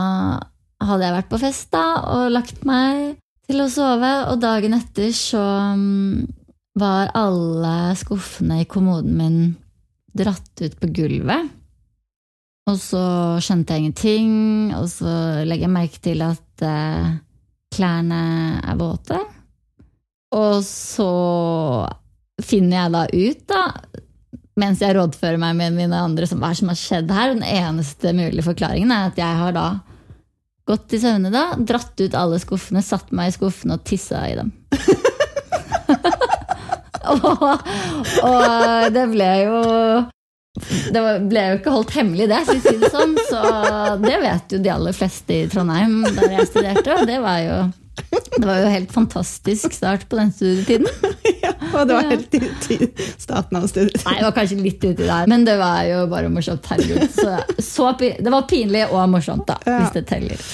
hadde 0.81 1.05
jeg 1.05 1.15
vært 1.19 1.29
på 1.29 1.41
fest 1.43 1.69
da, 1.75 1.83
og 2.09 2.33
lagt 2.33 2.65
meg 2.65 3.19
til 3.45 3.61
å 3.61 3.69
sove, 3.69 4.11
og 4.31 4.41
dagen 4.41 4.73
etter 4.77 5.13
så 5.13 5.43
mm, 5.77 6.25
var 6.75 7.11
alle 7.15 7.95
skuffene 7.95 8.61
i 8.61 8.67
kommoden 8.69 9.15
min 9.17 9.39
dratt 10.15 10.61
ut 10.61 10.75
på 10.79 10.89
gulvet. 10.95 11.51
Og 12.65 12.79
så 12.81 13.03
skjønte 13.43 13.75
jeg 13.75 13.83
ingenting, 13.83 14.31
og 14.73 14.87
så 14.89 15.11
legger 15.45 15.67
jeg 15.67 15.75
merke 15.75 16.01
til 16.01 16.23
at 16.25 16.65
eh, 16.65 17.11
klærne 17.75 18.21
er 18.63 18.79
våte. 18.79 19.19
Og 20.35 20.63
så 20.65 21.11
finner 22.43 22.79
jeg 22.79 22.95
da 22.95 23.03
ut, 23.05 23.43
da, 23.51 23.61
mens 24.59 24.81
jeg 24.83 24.95
rådfører 24.97 25.39
meg 25.39 25.55
med 25.59 25.77
mine 25.77 25.99
andre, 26.07 26.27
som 26.27 26.41
hva 26.41 26.51
som 26.57 26.71
har 26.71 26.79
skjedd 26.79 27.13
her. 27.13 27.35
Den 27.35 27.45
eneste 27.45 28.15
mulige 28.17 28.47
forklaringen 28.47 28.91
er 28.91 29.11
at 29.11 29.21
jeg 29.21 29.41
har 29.43 29.55
da 29.55 29.67
gått 30.65 30.95
i 30.97 30.99
søvne 30.99 31.29
da, 31.29 31.51
dratt 31.61 32.01
ut 32.01 32.17
alle 32.17 32.41
skuffene, 32.41 32.81
satt 32.83 33.13
meg 33.15 33.29
i 33.29 33.35
skuffene 33.37 33.77
og 33.77 33.85
tissa 33.85 34.25
i 34.25 34.39
dem. 34.39 34.49
og, 37.13 37.47
og 38.25 38.91
det 38.95 39.07
ble 39.13 39.31
jo 39.45 39.61
det 40.55 41.01
ble 41.27 41.41
jo 41.49 41.55
ikke 41.59 41.71
holdt 41.73 41.95
hemmelig, 41.97 42.29
det, 42.31 42.37
skal 42.47 42.59
vi 42.59 42.61
si 42.63 42.77
det 42.79 42.91
sånn. 42.93 43.15
Så 43.27 43.39
det 44.03 44.19
vet 44.21 44.53
jo 44.55 44.59
de 44.63 44.71
aller 44.71 44.95
fleste 44.95 45.41
i 45.41 45.47
Trondheim 45.51 45.97
der 46.15 46.37
jeg 46.37 46.47
studerte. 46.47 46.95
Og 46.95 47.09
det 47.09 47.17
var 47.23 47.41
jo, 47.43 47.57
det 48.37 48.45
var 48.47 48.61
jo 48.61 48.69
helt 48.71 48.93
fantastisk 48.95 49.75
start 49.75 50.05
på 50.07 50.19
den 50.19 50.31
studietiden. 50.31 50.87
ja, 51.43 51.51
og 51.73 51.89
det 51.89 51.97
var 51.97 52.07
helt 52.07 52.37
ut 52.39 52.69
i 52.71 52.77
starten 53.19 53.59
av 53.59 53.67
studietiden. 53.71 54.07
Nei, 54.07 54.21
det 54.21 54.29
var 54.29 54.37
kanskje 54.37 54.61
litt 54.61 54.79
uti 54.85 54.95
der, 55.03 55.27
men 55.31 55.43
det 55.47 55.57
var 55.59 55.81
jo 55.89 56.05
bare 56.13 56.31
morsomt. 56.31 56.71
Herregud. 56.71 57.11
Så, 57.11 57.35
så, 57.59 57.91
det 57.99 58.31
var 58.31 58.47
pinlig 58.47 58.87
og 58.87 59.03
morsomt, 59.11 59.47
da, 59.51 59.59
Ja. 59.67 59.81
hvis 59.83 59.97
det 59.97 60.05
teller. 60.13 60.47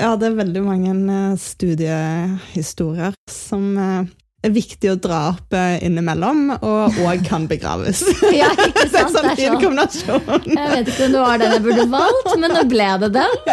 Ja, 0.00 0.12
det 0.18 0.26
er 0.26 0.38
veldig 0.40 0.62
mange 0.66 0.92
eh, 0.92 1.34
studiehistorier 1.38 3.14
som 3.30 3.68
eh, 3.78 4.12
viktig 4.52 4.90
å 4.92 4.96
dra 5.00 5.20
opp 5.32 5.54
innimellom, 5.56 6.50
og 6.58 6.98
òg 7.06 7.22
kan 7.28 7.46
begraves. 7.48 8.02
Ja, 8.34 8.50
ikke 8.52 8.88
sant? 8.92 9.14
Det 9.16 9.24
er 9.24 9.36
fin 9.38 9.52
sånn. 9.54 9.60
kombinasjon. 9.62 10.48
Jeg 10.50 10.70
vet 10.74 10.88
ikke 10.92 11.06
om 11.06 11.12
det 11.16 11.22
var 11.24 11.38
den 11.40 11.52
jeg 11.56 11.62
burde 11.64 11.86
valgt, 11.94 12.32
men 12.42 12.56
nå 12.58 12.64
ble 12.72 12.88
det 13.04 13.10
den. 13.16 13.32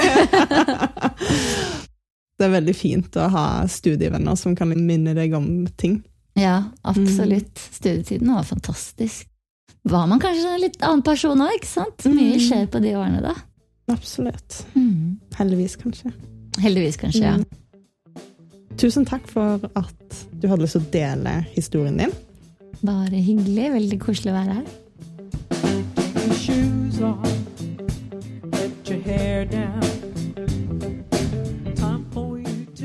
Det 2.42 2.48
er 2.48 2.56
veldig 2.56 2.74
fint 2.74 3.18
å 3.22 3.28
ha 3.30 3.42
studievenner 3.70 4.34
som 4.40 4.56
kan 4.58 4.72
minne 4.74 5.12
deg 5.14 5.36
om 5.38 5.46
ting. 5.78 6.00
Ja, 6.34 6.72
absolutt. 6.90 7.60
Studietiden 7.76 8.32
var 8.34 8.48
fantastisk. 8.48 9.28
Var 9.86 10.08
man 10.10 10.20
kanskje 10.22 10.50
en 10.56 10.62
litt 10.64 10.80
annen 10.82 11.04
person 11.06 11.38
òg, 11.42 11.54
ikke 11.60 11.70
sant? 11.70 12.06
Mye 12.10 12.40
Mm. 12.40 12.42
skjer 12.42 12.66
på 12.74 12.82
de 12.82 12.96
årene, 12.98 13.22
da. 13.22 13.36
Absolutt. 13.94 14.64
Mm. 14.74 15.20
Heldigvis, 15.38 15.76
kanskje. 15.84 16.14
Heldigvis, 16.62 16.98
kanskje, 16.98 17.22
ja. 17.30 17.38
Tusen 18.82 19.06
takk 19.06 19.28
for 19.30 19.62
at 19.78 20.22
du 20.42 20.48
hadde 20.50 20.64
lyst 20.64 20.74
til 20.74 20.82
å 20.82 20.90
dele 20.90 21.34
historien 21.54 22.00
din. 22.02 22.14
Bare 22.82 23.14
hyggelig. 23.14 23.68
Veldig 23.76 24.00
koselig 24.02 24.32
å 24.32 24.40
være 24.40 24.56
her. 24.58 24.66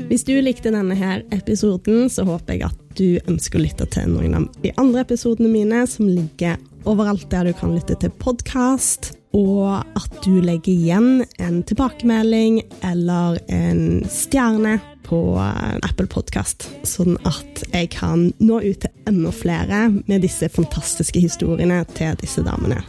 Hvis 0.07 0.23
du 0.27 0.37
likte 0.37 0.69
denne 0.69 0.95
her 0.97 1.23
episoden, 1.33 2.11
så 2.13 2.27
håper 2.29 2.53
jeg 2.53 2.67
at 2.69 2.77
du 2.97 3.17
ønsker 3.25 3.57
å 3.57 3.65
lytte 3.65 3.89
til 3.89 4.13
noen 4.13 4.37
av 4.37 4.45
de 4.61 4.69
andre 4.77 5.01
episodene 5.01 5.49
mine, 5.49 5.81
som 5.89 6.05
ligger 6.05 6.61
overalt 6.85 7.25
der 7.33 7.49
du 7.49 7.57
kan 7.57 7.73
lytte 7.73 7.97
til 8.03 8.13
podkast, 8.21 9.15
og 9.33 9.81
at 9.97 10.21
du 10.23 10.37
legger 10.45 10.71
igjen 10.73 11.25
en 11.41 11.63
tilbakemelding 11.65 12.61
eller 12.85 13.41
en 13.49 14.05
stjerne 14.09 14.77
på 15.07 15.19
eh, 15.39 15.77
Apple 15.87 16.07
Podkast, 16.11 16.67
sånn 16.87 17.17
at 17.27 17.63
jeg 17.71 17.91
kan 17.95 18.33
nå 18.43 18.55
ut 18.63 18.79
til 18.83 18.91
enda 19.09 19.31
flere 19.35 19.79
med 20.03 20.21
disse 20.25 20.49
fantastiske 20.51 21.19
historiene 21.23 21.85
til 21.97 22.11
disse 22.21 22.41
damene. 22.45 22.79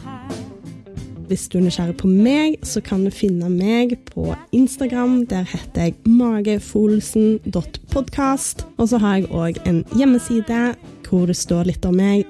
Hvis 1.29 1.45
du 1.47 1.57
er 1.59 1.63
nysgjerrig 1.67 1.97
på 1.99 2.07
meg, 2.09 2.55
så 2.65 2.81
kan 2.81 3.03
du 3.05 3.11
finne 3.13 3.49
meg 3.53 3.93
på 4.09 4.35
Instagram. 4.49 5.29
Der 5.29 5.45
heter 5.45 5.81
jeg 5.85 5.93
magefolsen.podkast. 6.09 8.65
Og 8.81 8.89
så 8.89 8.97
har 8.97 9.13
jeg 9.19 9.29
òg 9.29 9.61
en 9.69 9.85
hjemmeside 9.93 10.73
hvor 11.05 11.29
det 11.29 11.37
står 11.37 11.69
litt 11.69 11.85
om 11.85 12.01
meg. 12.01 12.25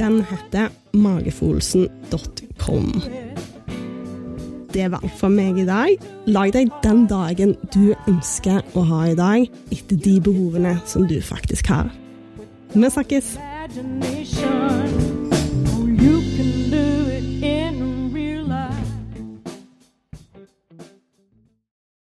Den 0.00 0.24
heter 0.32 0.72
magefolsen.com. 0.96 3.27
Det 4.78 4.86
var 4.92 5.02
fra 5.18 5.26
meg 5.32 5.56
i 5.58 5.64
dag. 5.66 5.96
Lag 6.30 6.52
deg 6.54 6.70
den 6.84 7.06
dagen 7.10 7.56
du 7.74 7.96
ønsker 8.06 8.62
å 8.78 8.84
ha 8.86 9.00
i 9.10 9.16
dag, 9.18 9.48
etter 9.74 9.98
de 10.04 10.20
behovene 10.22 10.76
som 10.86 11.08
du 11.10 11.18
faktisk 11.18 11.72
har. 11.74 11.90
Vi 12.76 12.90
snakkes! 12.94 13.34